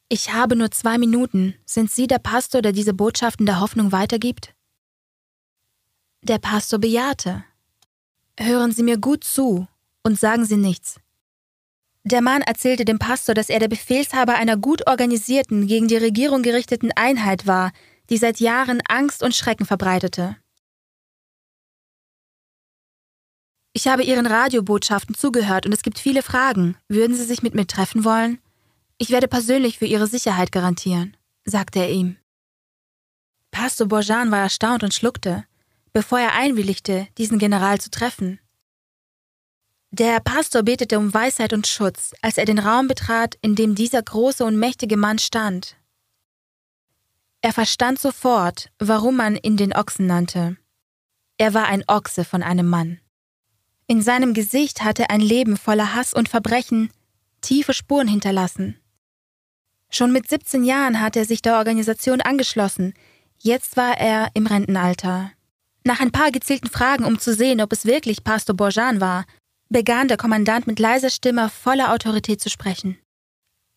Ich 0.09 0.33
habe 0.33 0.57
nur 0.57 0.71
zwei 0.71 0.97
Minuten. 0.97 1.55
Sind 1.67 1.93
Sie 1.93 2.07
der 2.07 2.19
Pastor, 2.19 2.63
der 2.63 2.73
diese 2.73 2.95
Botschaften 2.95 3.45
der 3.45 3.61
Hoffnung 3.61 3.93
weitergibt? 3.93 4.55
Der 6.23 6.39
Pastor 6.39 6.79
bejahte. 6.79 7.45
Hören 8.41 8.73
Sie 8.73 8.83
mir 8.83 8.97
gut 8.97 9.23
zu 9.23 9.69
und 10.03 10.19
sagen 10.19 10.47
Sie 10.47 10.57
nichts. 10.57 11.02
Der 12.05 12.21
Mann 12.21 12.43
erzählte 12.43 12.85
dem 12.85 12.99
Pastor, 12.99 13.35
dass 13.35 13.49
er 13.49 13.61
der 13.61 13.69
Befehlshaber 13.69 14.35
einer 14.35 14.57
gut 14.57 14.87
organisierten, 14.89 15.67
gegen 15.69 15.87
die 15.87 15.97
Regierung 15.97 16.43
gerichteten 16.43 16.91
Einheit 16.93 17.47
war, 17.47 17.73
die 18.11 18.17
seit 18.17 18.41
Jahren 18.41 18.83
Angst 18.89 19.23
und 19.23 19.35
Schrecken 19.35 19.67
verbreitete. 19.67 20.37
Ich 23.73 23.87
habe 23.87 24.03
Ihren 24.03 24.27
Radiobotschaften 24.27 25.15
zugehört 25.15 25.65
und 25.65 25.73
es 25.73 25.83
gibt 25.83 25.99
viele 25.99 26.23
Fragen. 26.23 26.77
Würden 26.89 27.17
Sie 27.17 27.25
sich 27.25 27.43
mit 27.43 27.55
mir 27.55 27.67
treffen 27.67 28.05
wollen? 28.05 28.39
Ich 28.99 29.11
werde 29.11 29.29
persönlich 29.29 29.79
für 29.79 29.87
Ihre 29.87 30.07
Sicherheit 30.07 30.53
garantieren, 30.53 31.17
sagte 31.45 31.79
er 31.79 31.91
ihm. 31.91 32.17
Pastor 33.51 33.87
Borjan 33.87 34.31
war 34.31 34.41
erstaunt 34.41 34.83
und 34.83 34.93
schluckte, 34.93 35.45
bevor 35.93 36.19
er 36.19 36.35
einwilligte, 36.35 37.07
diesen 37.17 37.39
General 37.39 37.81
zu 37.81 37.91
treffen. 37.91 38.41
Der 39.95 40.21
Pastor 40.21 40.63
betete 40.63 40.99
um 40.99 41.13
Weisheit 41.13 41.53
und 41.53 41.67
Schutz, 41.67 42.15
als 42.23 42.39
er 42.39 42.47
den 42.47 42.59
Raum 42.59 42.89
betrat, 42.89 43.37
in 43.43 43.55
dem 43.55 43.75
dieser 43.75 44.03
große 44.03 44.43
und 44.43 44.57
mächtige 44.57 44.97
Mann 44.97 45.19
stand. 45.19 45.77
Er 47.43 47.53
verstand 47.53 48.01
sofort, 48.01 48.71
warum 48.79 49.17
man 49.17 49.37
ihn 49.37 49.59
den 49.59 49.75
Ochsen 49.75 50.07
nannte. 50.07 50.57
Er 51.37 51.53
war 51.53 51.67
ein 51.67 51.85
Ochse 51.89 52.25
von 52.25 52.43
einem 52.43 52.71
Mann. 52.71 53.01
In 53.87 54.01
seinem 54.01 54.33
Gesicht 54.33 54.83
hatte 54.83 55.11
ein 55.11 55.21
Leben 55.21 55.59
voller 55.59 55.95
Hass 55.95 56.15
und 56.15 56.31
Verbrechen 56.31 56.91
tiefe 57.43 57.75
Spuren 57.75 58.09
hinterlassen. 58.09 58.79
Schon 59.91 60.11
mit 60.11 60.27
17 60.27 60.65
Jahren 60.65 61.03
hatte 61.03 61.19
er 61.19 61.27
sich 61.27 61.43
der 61.43 61.59
Organisation 61.59 62.23
angeschlossen. 62.23 62.95
Jetzt 63.37 63.77
war 63.77 63.99
er 63.99 64.31
im 64.33 64.47
Rentenalter. 64.47 65.33
Nach 65.85 66.01
ein 66.01 66.13
paar 66.13 66.31
gezielten 66.31 66.71
Fragen, 66.71 67.05
um 67.05 67.19
zu 67.19 67.35
sehen, 67.35 67.61
ob 67.61 67.73
es 67.73 67.85
wirklich 67.85 68.25
Pastor 68.25 68.57
Borjan 68.57 69.03
war, 69.03 69.27
begann 69.73 70.09
der 70.09 70.17
Kommandant 70.17 70.67
mit 70.67 70.79
leiser 70.79 71.11
Stimme 71.11 71.49
voller 71.49 71.93
Autorität 71.93 72.41
zu 72.41 72.51
sprechen. 72.51 72.99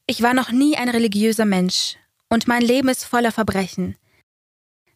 Ich 0.07 0.21
war 0.21 0.33
noch 0.33 0.51
nie 0.51 0.77
ein 0.77 0.89
religiöser 0.89 1.45
Mensch, 1.45 1.95
und 2.29 2.47
mein 2.47 2.61
Leben 2.61 2.89
ist 2.89 3.05
voller 3.05 3.31
Verbrechen. 3.31 3.97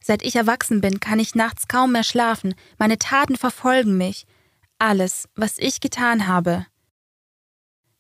Seit 0.02 0.24
ich 0.24 0.36
erwachsen 0.36 0.82
bin, 0.82 1.00
kann 1.00 1.20
ich 1.20 1.36
nachts 1.36 1.68
kaum 1.68 1.94
mehr 1.94 2.04
schlafen, 2.04 2.54
meine 2.78 3.00
Taten 3.00 3.36
verfolgen 3.36 3.98
mich, 3.98 4.26
alles, 4.78 5.28
was 5.36 5.58
ich 5.58 5.82
getan 5.82 6.28
habe. 6.28 6.66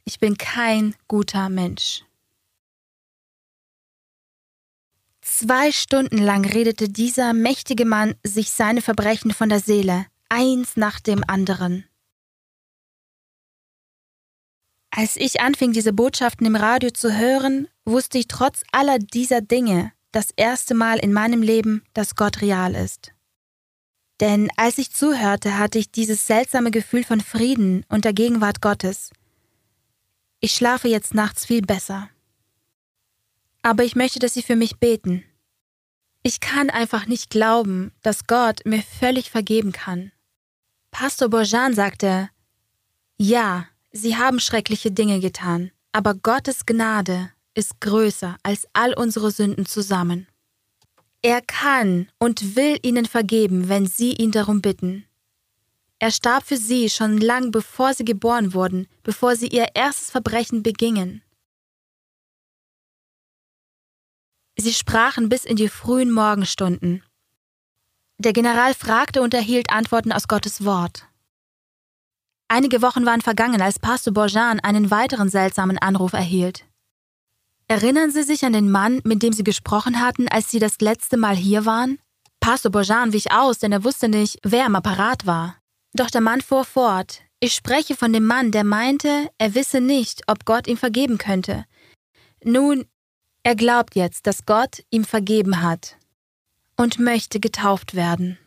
Ich 0.05 0.19
bin 0.19 0.37
kein 0.37 0.95
guter 1.07 1.49
Mensch. 1.49 2.03
Zwei 5.21 5.71
Stunden 5.71 6.17
lang 6.17 6.45
redete 6.45 6.89
dieser 6.89 7.33
mächtige 7.33 7.85
Mann 7.85 8.15
sich 8.23 8.51
seine 8.51 8.81
Verbrechen 8.81 9.31
von 9.31 9.49
der 9.49 9.59
Seele, 9.59 10.05
eins 10.29 10.77
nach 10.77 10.99
dem 10.99 11.23
anderen. 11.27 11.88
Als 14.91 15.15
ich 15.15 15.41
anfing, 15.41 15.71
diese 15.71 15.93
Botschaften 15.93 16.45
im 16.47 16.55
Radio 16.55 16.89
zu 16.89 17.17
hören, 17.17 17.67
wusste 17.85 18.17
ich 18.17 18.27
trotz 18.27 18.63
aller 18.71 18.99
dieser 18.99 19.41
Dinge 19.41 19.91
das 20.11 20.29
erste 20.35 20.73
Mal 20.73 20.97
in 20.97 21.13
meinem 21.13 21.41
Leben, 21.41 21.83
dass 21.93 22.15
Gott 22.15 22.41
real 22.41 22.75
ist. 22.75 23.11
Denn 24.19 24.49
als 24.57 24.77
ich 24.77 24.91
zuhörte, 24.91 25.57
hatte 25.57 25.79
ich 25.79 25.91
dieses 25.91 26.25
seltsame 26.25 26.71
Gefühl 26.71 27.03
von 27.03 27.21
Frieden 27.21 27.85
und 27.89 28.05
der 28.05 28.13
Gegenwart 28.13 28.61
Gottes. 28.61 29.11
Ich 30.39 30.51
schlafe 30.53 30.87
jetzt 30.87 31.13
nachts 31.13 31.45
viel 31.45 31.61
besser 31.61 32.09
aber 33.61 33.83
ich 33.83 33.95
möchte, 33.95 34.19
dass 34.19 34.33
Sie 34.33 34.41
für 34.41 34.55
mich 34.55 34.77
beten. 34.77 35.23
Ich 36.23 36.39
kann 36.39 36.69
einfach 36.69 37.05
nicht 37.05 37.29
glauben, 37.29 37.91
dass 38.01 38.27
Gott 38.27 38.61
mir 38.65 38.81
völlig 38.81 39.29
vergeben 39.31 39.71
kann. 39.71 40.11
Pastor 40.91 41.29
Borjan 41.29 41.73
sagte, 41.73 42.29
ja, 43.17 43.67
Sie 43.91 44.17
haben 44.17 44.39
schreckliche 44.39 44.91
Dinge 44.91 45.19
getan, 45.19 45.71
aber 45.91 46.13
Gottes 46.13 46.65
Gnade 46.65 47.31
ist 47.55 47.81
größer 47.81 48.37
als 48.43 48.67
all 48.73 48.93
unsere 48.93 49.31
Sünden 49.31 49.65
zusammen. 49.65 50.27
Er 51.21 51.41
kann 51.41 52.09
und 52.19 52.55
will 52.55 52.79
Ihnen 52.83 53.05
vergeben, 53.05 53.67
wenn 53.67 53.85
Sie 53.87 54.13
ihn 54.13 54.31
darum 54.31 54.61
bitten. 54.61 55.05
Er 55.97 56.11
starb 56.11 56.45
für 56.45 56.55
Sie 56.55 56.89
schon 56.89 57.17
lang 57.17 57.51
bevor 57.51 57.93
Sie 57.93 58.05
geboren 58.05 58.53
wurden, 58.53 58.87
bevor 59.03 59.35
Sie 59.35 59.47
Ihr 59.47 59.67
erstes 59.73 60.11
Verbrechen 60.11 60.63
begingen. 60.63 61.21
Sie 64.57 64.73
sprachen 64.73 65.27
bis 65.27 65.43
in 65.43 65.57
die 65.57 65.67
frühen 65.67 66.11
Morgenstunden. 66.11 67.03
Der 68.17 68.33
General 68.33 68.73
fragte 68.73 69.21
und 69.21 69.33
erhielt 69.33 69.71
Antworten 69.71 70.11
aus 70.11 70.27
Gottes 70.27 70.63
Wort. 70.63 71.08
Einige 72.51 72.81
Wochen 72.81 73.05
waren 73.05 73.21
vergangen, 73.21 73.61
als 73.61 73.77
Pastor 73.77 74.11
Borjan 74.11 74.59
einen 74.59 74.89
weiteren 74.89 75.29
seltsamen 75.29 75.77
Anruf 75.77 76.13
erhielt. 76.13 76.65
Erinnern 77.67 78.09
Sie 78.09 78.23
sich 78.23 78.43
an 78.43 78.53
den 78.53 78.71
Mann, 78.71 79.01
mit 79.03 79.21
dem 79.21 79.33
Sie 79.33 79.43
gesprochen 79.43 80.01
hatten, 80.01 80.27
als 80.27 80.49
Sie 80.49 80.57
das 80.57 80.81
letzte 80.81 81.15
Mal 81.15 81.35
hier 81.35 81.67
waren? 81.67 81.99
Pastor 82.39 82.71
Borjan 82.71 83.13
wich 83.13 83.31
aus, 83.31 83.59
denn 83.59 83.71
er 83.71 83.83
wusste 83.83 84.09
nicht, 84.09 84.39
wer 84.41 84.65
am 84.65 84.75
Apparat 84.75 85.27
war. 85.27 85.57
Doch 85.93 86.09
der 86.09 86.21
Mann 86.21 86.41
fuhr 86.41 86.65
fort. 86.65 87.21
Ich 87.39 87.53
spreche 87.53 87.95
von 87.95 88.11
dem 88.11 88.25
Mann, 88.25 88.51
der 88.51 88.63
meinte, 88.63 89.29
er 89.37 89.53
wisse 89.53 89.79
nicht, 89.79 90.23
ob 90.25 90.45
Gott 90.45 90.67
ihm 90.67 90.77
vergeben 90.77 91.19
könnte. 91.19 91.65
Nun, 92.43 92.85
er 93.43 93.55
glaubt 93.55 93.95
jetzt, 93.95 94.25
dass 94.25 94.47
Gott 94.47 94.83
ihm 94.89 95.05
vergeben 95.05 95.61
hat 95.61 95.97
und 96.77 96.97
möchte 96.97 97.39
getauft 97.39 97.93
werden. 97.93 98.39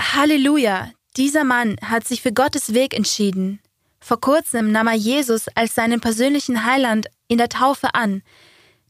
Halleluja! 0.00 0.92
Dieser 1.16 1.44
Mann 1.44 1.76
hat 1.82 2.06
sich 2.06 2.22
für 2.22 2.32
Gottes 2.32 2.72
Weg 2.72 2.94
entschieden. 2.94 3.60
Vor 4.00 4.20
kurzem 4.20 4.72
nahm 4.72 4.86
er 4.86 4.94
Jesus 4.94 5.48
als 5.54 5.74
seinen 5.74 6.00
persönlichen 6.00 6.64
Heiland 6.64 7.08
in 7.28 7.38
der 7.38 7.48
Taufe 7.48 7.94
an. 7.94 8.22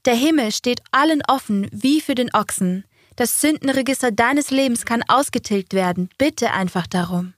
Der 0.05 0.15
Himmel 0.15 0.53
steht 0.53 0.83
allen 0.93 1.23
offen 1.27 1.69
wie 1.73 2.01
für 2.01 2.15
den 2.15 2.33
Ochsen. 2.33 2.85
Das 3.17 3.41
Sündenregister 3.41 4.13
deines 4.13 4.51
Lebens 4.51 4.85
kann 4.85 5.03
ausgetilgt 5.09 5.75
werden. 5.75 6.09
Bitte 6.17 6.53
einfach 6.53 6.87
darum. 6.87 7.35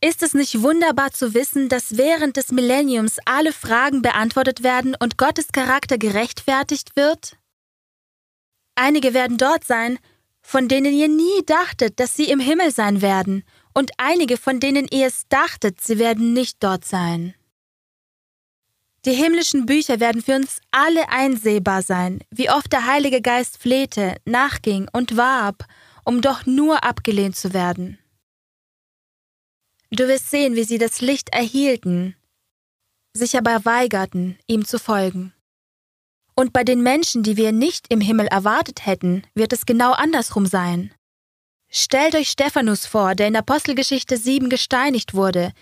Ist 0.00 0.22
es 0.22 0.32
nicht 0.32 0.62
wunderbar 0.62 1.12
zu 1.12 1.34
wissen, 1.34 1.68
dass 1.68 1.98
während 1.98 2.38
des 2.38 2.52
Millenniums 2.52 3.18
alle 3.26 3.52
Fragen 3.52 4.00
beantwortet 4.00 4.62
werden 4.62 4.96
und 4.98 5.18
Gottes 5.18 5.48
Charakter 5.52 5.98
gerechtfertigt 5.98 6.96
wird? 6.96 7.36
Einige 8.76 9.12
werden 9.12 9.36
dort 9.36 9.64
sein, 9.64 9.98
von 10.50 10.66
denen 10.66 10.92
ihr 10.92 11.06
nie 11.06 11.44
dachtet, 11.46 12.00
dass 12.00 12.16
sie 12.16 12.28
im 12.28 12.40
Himmel 12.40 12.72
sein 12.72 13.02
werden, 13.02 13.44
und 13.72 13.92
einige, 13.98 14.36
von 14.36 14.58
denen 14.58 14.88
ihr 14.90 15.06
es 15.06 15.28
dachtet, 15.28 15.80
sie 15.80 16.00
werden 16.00 16.32
nicht 16.32 16.56
dort 16.58 16.84
sein. 16.84 17.34
Die 19.04 19.12
himmlischen 19.12 19.64
Bücher 19.64 20.00
werden 20.00 20.22
für 20.22 20.34
uns 20.34 20.60
alle 20.72 21.08
einsehbar 21.08 21.82
sein, 21.82 22.24
wie 22.32 22.50
oft 22.50 22.72
der 22.72 22.84
Heilige 22.84 23.22
Geist 23.22 23.58
flehte, 23.58 24.16
nachging 24.24 24.88
und 24.92 25.16
warb, 25.16 25.66
um 26.04 26.20
doch 26.20 26.46
nur 26.46 26.82
abgelehnt 26.82 27.36
zu 27.36 27.54
werden. 27.54 28.00
Du 29.92 30.08
wirst 30.08 30.32
sehen, 30.32 30.56
wie 30.56 30.64
sie 30.64 30.78
das 30.78 31.00
Licht 31.00 31.28
erhielten, 31.28 32.16
sich 33.12 33.38
aber 33.38 33.64
weigerten, 33.64 34.36
ihm 34.48 34.64
zu 34.64 34.80
folgen. 34.80 35.32
Und 36.40 36.54
bei 36.54 36.64
den 36.64 36.82
Menschen, 36.82 37.22
die 37.22 37.36
wir 37.36 37.52
nicht 37.52 37.84
im 37.90 38.00
Himmel 38.00 38.26
erwartet 38.26 38.86
hätten, 38.86 39.24
wird 39.34 39.52
es 39.52 39.66
genau 39.66 39.92
andersrum 39.92 40.46
sein. 40.46 40.90
Stellt 41.68 42.14
euch 42.14 42.30
Stephanus 42.30 42.86
vor, 42.86 43.14
der 43.14 43.28
in 43.28 43.36
Apostelgeschichte 43.36 44.16
7 44.16 44.48
gesteinigt 44.48 45.12
wurde, 45.12 45.52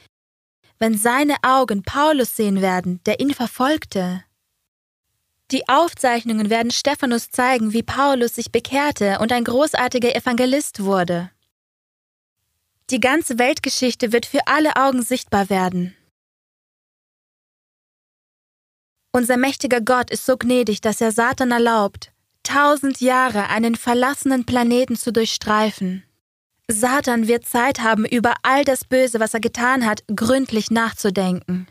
wenn 0.78 0.96
seine 0.96 1.34
Augen 1.42 1.82
Paulus 1.82 2.36
sehen 2.36 2.62
werden, 2.62 3.00
der 3.06 3.18
ihn 3.18 3.34
verfolgte. 3.34 4.22
Die 5.50 5.68
Aufzeichnungen 5.68 6.48
werden 6.48 6.70
Stephanus 6.70 7.28
zeigen, 7.28 7.72
wie 7.72 7.82
Paulus 7.82 8.36
sich 8.36 8.52
bekehrte 8.52 9.18
und 9.18 9.32
ein 9.32 9.42
großartiger 9.42 10.14
Evangelist 10.14 10.84
wurde. 10.84 11.32
Die 12.90 13.00
ganze 13.00 13.40
Weltgeschichte 13.40 14.12
wird 14.12 14.26
für 14.26 14.46
alle 14.46 14.76
Augen 14.76 15.02
sichtbar 15.02 15.50
werden. 15.50 15.96
Unser 19.18 19.36
mächtiger 19.36 19.80
Gott 19.80 20.12
ist 20.12 20.24
so 20.24 20.36
gnädig, 20.36 20.80
dass 20.80 21.00
er 21.00 21.10
Satan 21.10 21.50
erlaubt, 21.50 22.12
tausend 22.44 23.00
Jahre 23.00 23.48
einen 23.48 23.74
verlassenen 23.74 24.46
Planeten 24.46 24.94
zu 24.94 25.12
durchstreifen. 25.12 26.04
Satan 26.70 27.26
wird 27.26 27.44
Zeit 27.44 27.80
haben, 27.80 28.04
über 28.04 28.34
all 28.44 28.64
das 28.64 28.84
Böse, 28.84 29.18
was 29.18 29.34
er 29.34 29.40
getan 29.40 29.84
hat, 29.84 30.04
gründlich 30.14 30.70
nachzudenken. 30.70 31.66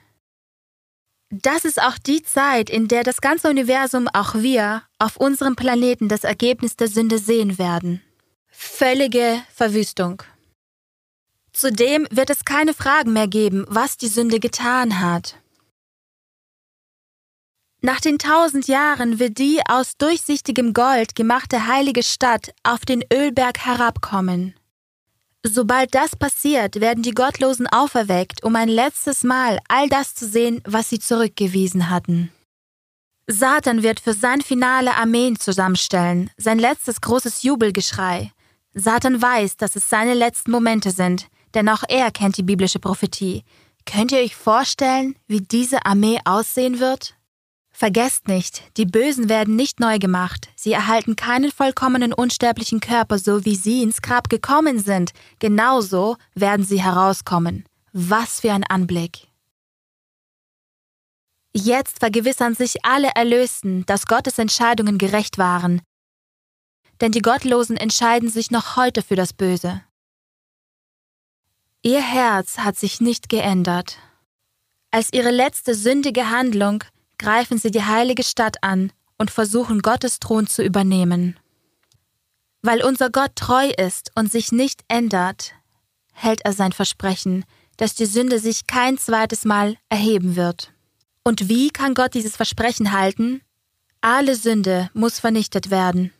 Das 1.30 1.64
ist 1.64 1.82
auch 1.82 1.98
die 1.98 2.22
Zeit, 2.22 2.70
in 2.70 2.89
der 2.89 3.04
das 3.04 3.22
ganze 3.22 3.50
Universum, 3.50 4.10
auch 4.12 4.36
wir, 4.36 4.84
auf 5.00 5.16
unserem 5.16 5.56
Planeten 5.56 6.10
das 6.10 6.26
Ergebnis 6.26 6.76
der 6.76 6.89
Sünde 6.89 7.18
sehen 7.18 7.58
werden. 7.58 8.02
Völlige 8.50 9.39
Verwüstung. 9.56 10.22
Zudem 11.54 12.08
wird 12.12 12.30
es 12.30 12.43
keine 12.43 12.74
Fragen 12.74 13.14
mehr 13.14 13.30
geben, 13.30 13.64
was 13.70 13.95
die 13.95 14.10
Sünde 14.10 14.41
getan 14.41 15.00
hat. 15.00 15.38
Nach 17.88 18.02
den 18.02 18.20
tausend 18.20 18.68
Jahren 18.68 19.18
wird 19.18 19.38
die 19.38 19.62
aus 19.66 19.96
durchsichtigem 19.98 20.74
Gold 20.74 21.16
gemachte 21.16 21.68
heilige 21.68 22.04
Stadt 22.04 22.54
auf 22.64 22.84
den 22.84 23.02
Ölberg 23.14 23.60
herabkommen. 23.60 24.56
Sobald 25.42 25.96
das 25.96 26.14
passiert, 26.14 26.82
werden 26.82 27.02
die 27.02 27.14
Gottlosen 27.14 27.66
auferweckt, 27.66 28.44
um 28.44 28.58
ein 28.58 28.68
letztes 28.68 29.24
Mal 29.24 29.60
all 29.70 29.88
das 29.88 30.16
zu 30.16 30.28
sehen, 30.28 30.62
was 30.66 30.90
sie 30.90 31.00
zurückgewiesen 31.00 31.90
hatten. 31.90 32.30
Satan 33.26 33.84
wird 33.84 34.02
für 34.02 34.14
sein 34.14 34.42
Finale 34.42 34.94
Armeen 34.96 35.40
zusammenstellen, 35.40 36.30
sein 36.36 36.60
letztes 36.60 37.00
großes 37.00 37.44
Jubelgeschrei. 37.44 38.34
Satan 38.74 39.22
weiß, 39.22 39.56
dass 39.56 39.78
es 39.78 39.90
seine 39.90 40.14
letzten 40.14 40.52
Momente 40.52 40.92
sind, 40.92 41.30
denn 41.54 41.70
auch 41.70 41.84
er 41.88 42.12
kennt 42.12 42.36
die 42.36 42.44
biblische 42.44 42.80
Prophetie. 42.80 43.46
Könnt 43.86 44.12
ihr 44.12 44.20
euch 44.20 44.36
vorstellen, 44.36 45.16
wie 45.28 45.40
diese 45.40 45.86
Armee 45.86 46.20
aussehen 46.26 46.82
wird? 46.82 47.16
Vergesst 47.80 48.28
nicht, 48.28 48.75
die 48.78 48.88
Bösen 48.88 49.30
werden 49.30 49.55
nicht 49.55 49.80
neu 49.80 49.99
gemacht, 49.99 50.49
sie 50.55 50.71
erhalten 50.71 51.15
keinen 51.15 51.51
vollkommenen 51.51 52.11
unsterblichen 52.11 52.80
Körper, 52.80 53.19
so 53.19 53.45
wie 53.45 53.55
sie 53.55 53.84
ins 53.84 54.01
Grab 54.01 54.30
gekommen 54.30 54.80
sind, 54.80 55.11
genauso 55.38 56.17
werden 56.34 56.65
sie 56.65 56.82
herauskommen. 56.82 57.65
Was 57.93 58.39
für 58.39 58.51
ein 58.51 58.63
Anblick. 58.63 59.28
Jetzt 61.53 61.99
vergewissern 61.99 62.55
sich 62.55 62.84
alle 62.84 63.09
Erlösten, 63.13 63.86
dass 63.86 64.07
Gottes 64.07 64.39
Entscheidungen 64.39 64.97
gerecht 64.97 65.38
waren, 65.38 65.84
denn 66.99 67.11
die 67.11 67.21
Gottlosen 67.21 67.78
entscheiden 67.78 68.32
sich 68.32 68.49
noch 68.49 68.75
heute 68.75 69.03
für 69.03 69.15
das 69.15 69.34
Böse. 69.34 69.84
Ihr 71.84 72.01
Herz 72.01 72.57
hat 72.57 72.75
sich 72.75 73.01
nicht 73.01 73.30
geändert. 73.30 73.99
Als 74.89 75.13
ihre 75.13 75.30
letzte 75.30 75.75
sündige 75.75 76.32
Handlung 76.32 76.84
greifen 77.18 77.57
sie 77.57 77.72
die 77.72 77.84
heilige 77.84 78.24
Stadt 78.24 78.63
an 78.63 78.91
und 79.18 79.32
versuchen 79.32 79.82
Gottes 79.82 80.20
Thron 80.20 80.47
zu 80.47 80.63
übernehmen. 80.63 81.39
Weil 82.61 82.84
unser 82.84 83.09
Gott 83.09 83.36
treu 83.36 83.70
ist 83.70 84.11
und 84.15 84.32
sich 84.32 84.51
nicht 84.51 84.84
ändert, 84.88 85.53
hält 86.13 86.41
er 86.43 86.53
sein 86.53 86.72
Versprechen, 86.72 87.45
dass 87.78 87.95
die 87.95 88.05
Sünde 88.05 88.39
sich 88.39 88.68
kein 88.68 88.97
zweites 88.97 89.45
Mal 89.45 89.78
erheben 89.89 90.36
wird. 90.36 90.74
Und 91.24 91.49
wie 91.49 91.70
kann 91.70 91.93
Gott 91.93 92.13
dieses 92.13 92.36
Versprechen 92.36 92.91
halten? 92.91 93.41
Alle 94.01 94.36
Sünde 94.36 94.89
muss 94.93 95.20
vernichtet 95.20 95.70
werden. 95.70 96.13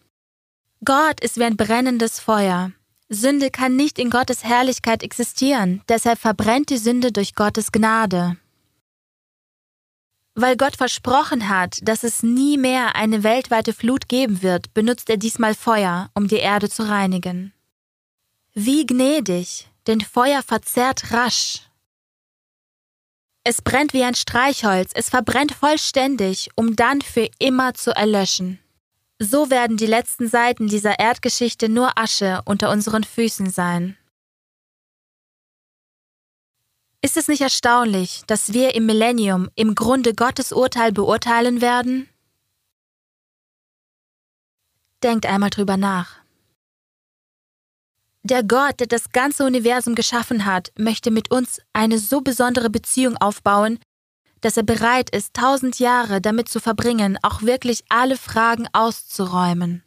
Gott 0.85 1.19
ist 1.21 1.37
wie 1.37 1.43
ein 1.43 1.57
brennendes 1.57 2.19
Feuer. 2.19 2.71
Sünde 3.09 3.49
kann 3.49 3.75
nicht 3.75 3.99
in 3.99 4.09
Gottes 4.09 4.43
Herrlichkeit 4.43 5.01
existieren, 5.01 5.81
deshalb 5.87 6.19
verbrennt 6.19 6.69
die 6.69 6.77
Sünde 6.77 7.11
durch 7.11 7.35
Gottes 7.35 7.71
Gnade. 7.71 8.37
Weil 10.39 10.55
Gott 10.55 10.75
versprochen 10.77 11.49
hat, 11.49 11.79
dass 11.81 12.03
es 12.03 12.21
nie 12.21 12.59
mehr 12.59 12.95
eine 12.95 13.23
weltweite 13.23 13.73
Flut 13.73 14.07
geben 14.07 14.43
wird, 14.43 14.71
benutzt 14.75 15.09
er 15.09 15.17
diesmal 15.17 15.55
Feuer, 15.55 16.11
um 16.13 16.27
die 16.27 16.35
Erde 16.35 16.69
zu 16.69 16.88
reinigen. 16.88 17.53
Wie 18.53 18.85
gnädig, 18.85 19.67
denn 19.88 19.99
Feuer 19.99 20.43
verzehrt 20.43 21.11
rasch. 21.11 21.61
Es 23.43 23.63
brennt 23.63 23.93
wie 23.93 24.03
ein 24.03 24.13
Streichholz, 24.13 24.91
es 24.93 25.09
verbrennt 25.09 25.53
vollständig, 25.53 26.51
um 26.53 26.75
dann 26.75 27.01
für 27.01 27.27
immer 27.39 27.73
zu 27.73 27.95
erlöschen. 27.95 28.59
So 29.17 29.49
werden 29.49 29.75
die 29.77 29.88
letzten 29.88 30.27
Seiten 30.27 30.67
dieser 30.67 30.99
Erdgeschichte 30.99 31.67
nur 31.67 31.97
Asche 31.97 32.43
unter 32.45 32.69
unseren 32.69 33.03
Füßen 33.03 33.49
sein. 33.49 33.97
Ist 37.07 37.15
es 37.15 37.29
nicht 37.29 37.39
erstaunlich, 37.39 38.23
dass 38.27 38.51
wir 38.51 38.75
im 38.75 38.85
Millennium 38.85 39.49
im 39.55 39.75
Grunde 39.75 40.13
Gottes 40.13 40.51
Urteil 40.51 40.91
beurteilen 40.91 41.61
werden? 41.61 42.09
Denkt 45.01 45.25
einmal 45.25 45.49
drüber 45.49 45.77
nach. 45.77 46.17
Der 48.23 48.43
Gott, 48.43 48.81
der 48.81 48.87
das 48.87 49.13
ganze 49.13 49.45
Universum 49.45 49.95
geschaffen 49.95 50.43
hat, 50.43 50.73
möchte 50.77 51.09
mit 51.09 51.31
uns 51.31 51.61
eine 51.71 51.97
so 51.97 52.19
besondere 52.19 52.69
Beziehung 52.69 53.15
aufbauen, 53.15 53.79
dass 54.41 54.57
er 54.57 54.63
bereit 54.63 55.09
ist, 55.11 55.33
tausend 55.33 55.79
Jahre 55.79 56.19
damit 56.19 56.49
zu 56.49 56.59
verbringen, 56.59 57.17
auch 57.21 57.41
wirklich 57.41 57.85
alle 57.87 58.17
Fragen 58.17 58.67
auszuräumen. 58.73 59.81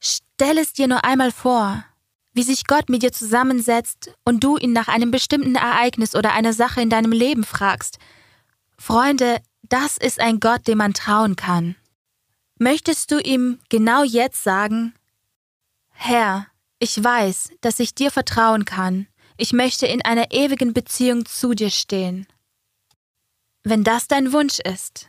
Stell 0.00 0.56
es 0.56 0.72
dir 0.72 0.88
nur 0.88 1.04
einmal 1.04 1.32
vor, 1.32 1.84
wie 2.38 2.44
sich 2.44 2.68
Gott 2.68 2.88
mit 2.88 3.02
dir 3.02 3.10
zusammensetzt 3.10 4.12
und 4.24 4.44
du 4.44 4.56
ihn 4.58 4.72
nach 4.72 4.86
einem 4.86 5.10
bestimmten 5.10 5.56
Ereignis 5.56 6.14
oder 6.14 6.34
einer 6.34 6.52
Sache 6.52 6.80
in 6.80 6.88
deinem 6.88 7.10
Leben 7.10 7.42
fragst. 7.42 7.98
Freunde, 8.78 9.42
das 9.64 9.96
ist 9.96 10.20
ein 10.20 10.38
Gott, 10.38 10.68
dem 10.68 10.78
man 10.78 10.94
trauen 10.94 11.34
kann. 11.34 11.74
Möchtest 12.56 13.10
du 13.10 13.18
ihm 13.18 13.58
genau 13.70 14.04
jetzt 14.04 14.44
sagen, 14.44 14.94
Herr, 15.90 16.46
ich 16.78 17.02
weiß, 17.02 17.50
dass 17.60 17.80
ich 17.80 17.96
dir 17.96 18.12
vertrauen 18.12 18.64
kann, 18.64 19.08
ich 19.36 19.52
möchte 19.52 19.88
in 19.88 20.04
einer 20.04 20.30
ewigen 20.30 20.72
Beziehung 20.72 21.26
zu 21.26 21.54
dir 21.54 21.70
stehen. 21.70 22.28
Wenn 23.64 23.82
das 23.82 24.06
dein 24.06 24.32
Wunsch 24.32 24.60
ist, 24.60 25.08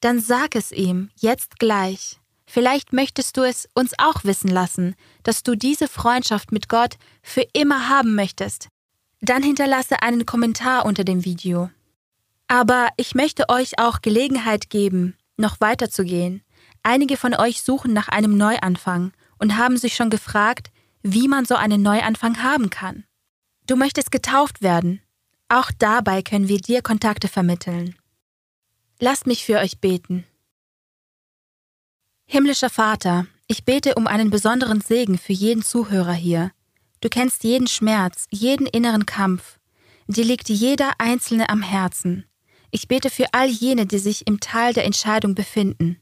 dann 0.00 0.20
sag 0.20 0.54
es 0.54 0.72
ihm 0.72 1.10
jetzt 1.16 1.58
gleich. 1.58 2.18
Vielleicht 2.48 2.92
möchtest 2.92 3.36
du 3.36 3.42
es 3.42 3.68
uns 3.74 3.92
auch 3.98 4.24
wissen 4.24 4.48
lassen, 4.48 4.94
dass 5.24 5.42
du 5.42 5.56
diese 5.56 5.88
Freundschaft 5.88 6.52
mit 6.52 6.68
Gott 6.68 6.96
für 7.22 7.44
immer 7.52 7.88
haben 7.88 8.14
möchtest. 8.14 8.68
Dann 9.20 9.42
hinterlasse 9.42 10.02
einen 10.02 10.26
Kommentar 10.26 10.86
unter 10.86 11.04
dem 11.04 11.24
Video. 11.24 11.70
Aber 12.48 12.88
ich 12.96 13.14
möchte 13.14 13.48
euch 13.48 13.78
auch 13.78 14.00
Gelegenheit 14.00 14.70
geben, 14.70 15.16
noch 15.36 15.60
weiterzugehen. 15.60 16.42
Einige 16.82 17.16
von 17.16 17.34
euch 17.34 17.62
suchen 17.62 17.92
nach 17.92 18.08
einem 18.08 18.36
Neuanfang 18.36 19.12
und 19.38 19.56
haben 19.56 19.76
sich 19.76 19.96
schon 19.96 20.10
gefragt, 20.10 20.70
wie 21.02 21.26
man 21.26 21.44
so 21.44 21.56
einen 21.56 21.82
Neuanfang 21.82 22.42
haben 22.42 22.70
kann. 22.70 23.04
Du 23.66 23.74
möchtest 23.74 24.12
getauft 24.12 24.62
werden. 24.62 25.02
Auch 25.48 25.70
dabei 25.76 26.22
können 26.22 26.48
wir 26.48 26.58
dir 26.58 26.82
Kontakte 26.82 27.28
vermitteln. 27.28 27.96
Lasst 29.00 29.26
mich 29.26 29.44
für 29.44 29.58
euch 29.58 29.80
beten. 29.80 30.24
Himmlischer 32.28 32.70
Vater, 32.70 33.26
ich 33.46 33.64
bete 33.64 33.94
um 33.94 34.08
einen 34.08 34.30
besonderen 34.30 34.80
Segen 34.80 35.16
für 35.16 35.32
jeden 35.32 35.62
Zuhörer 35.62 36.12
hier. 36.12 36.50
Du 37.00 37.08
kennst 37.08 37.44
jeden 37.44 37.68
Schmerz, 37.68 38.26
jeden 38.30 38.66
inneren 38.66 39.06
Kampf. 39.06 39.60
Dir 40.08 40.24
liegt 40.24 40.48
jeder 40.48 40.90
einzelne 40.98 41.48
am 41.48 41.62
Herzen. 41.62 42.24
Ich 42.72 42.88
bete 42.88 43.10
für 43.10 43.26
all 43.32 43.48
jene, 43.48 43.86
die 43.86 44.00
sich 44.00 44.26
im 44.26 44.40
Tal 44.40 44.72
der 44.72 44.84
Entscheidung 44.84 45.36
befinden. 45.36 46.00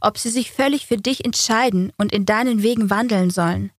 Ob 0.00 0.18
sie 0.18 0.30
sich 0.30 0.52
völlig 0.52 0.86
für 0.86 0.96
dich 0.96 1.24
entscheiden 1.24 1.92
und 1.98 2.12
in 2.12 2.26
deinen 2.26 2.62
Wegen 2.62 2.88
wandeln 2.88 3.30
sollen. 3.30 3.72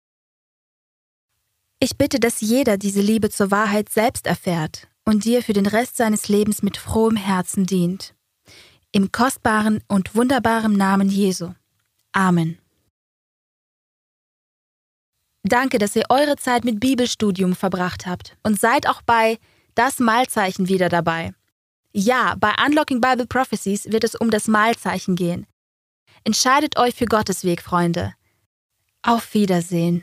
Ich 1.80 1.96
bitte, 1.96 2.20
dass 2.20 2.42
jeder 2.42 2.76
diese 2.76 3.00
Liebe 3.00 3.30
zur 3.30 3.50
Wahrheit 3.50 3.88
selbst 3.88 4.26
erfährt 4.26 4.88
und 5.06 5.24
dir 5.24 5.42
für 5.42 5.54
den 5.54 5.66
Rest 5.66 5.96
seines 5.96 6.28
Lebens 6.28 6.62
mit 6.62 6.76
frohem 6.76 7.16
Herzen 7.16 7.64
dient. 7.64 8.14
Im 8.92 9.10
kostbaren 9.10 9.82
und 9.88 10.14
wunderbaren 10.14 10.74
Namen 10.74 11.08
Jesu. 11.08 11.54
Amen. 12.12 12.58
Danke, 15.44 15.78
dass 15.78 15.96
ihr 15.96 16.04
eure 16.08 16.36
Zeit 16.36 16.64
mit 16.64 16.78
Bibelstudium 16.78 17.54
verbracht 17.56 18.06
habt 18.06 18.36
und 18.42 18.58
seid 18.58 18.88
auch 18.88 19.02
bei 19.02 19.38
das 19.74 19.98
Malzeichen 19.98 20.68
wieder 20.68 20.88
dabei. 20.88 21.34
Ja, 21.92 22.36
bei 22.38 22.52
Unlocking 22.64 23.00
Bible 23.00 23.26
Prophecies 23.26 23.90
wird 23.90 24.04
es 24.04 24.14
um 24.14 24.30
das 24.30 24.48
Malzeichen 24.48 25.14
gehen. 25.14 25.46
Entscheidet 26.24 26.78
euch 26.78 26.94
für 26.94 27.06
Gottes 27.06 27.44
Weg, 27.44 27.60
Freunde. 27.60 28.14
Auf 29.02 29.34
Wiedersehen. 29.34 30.00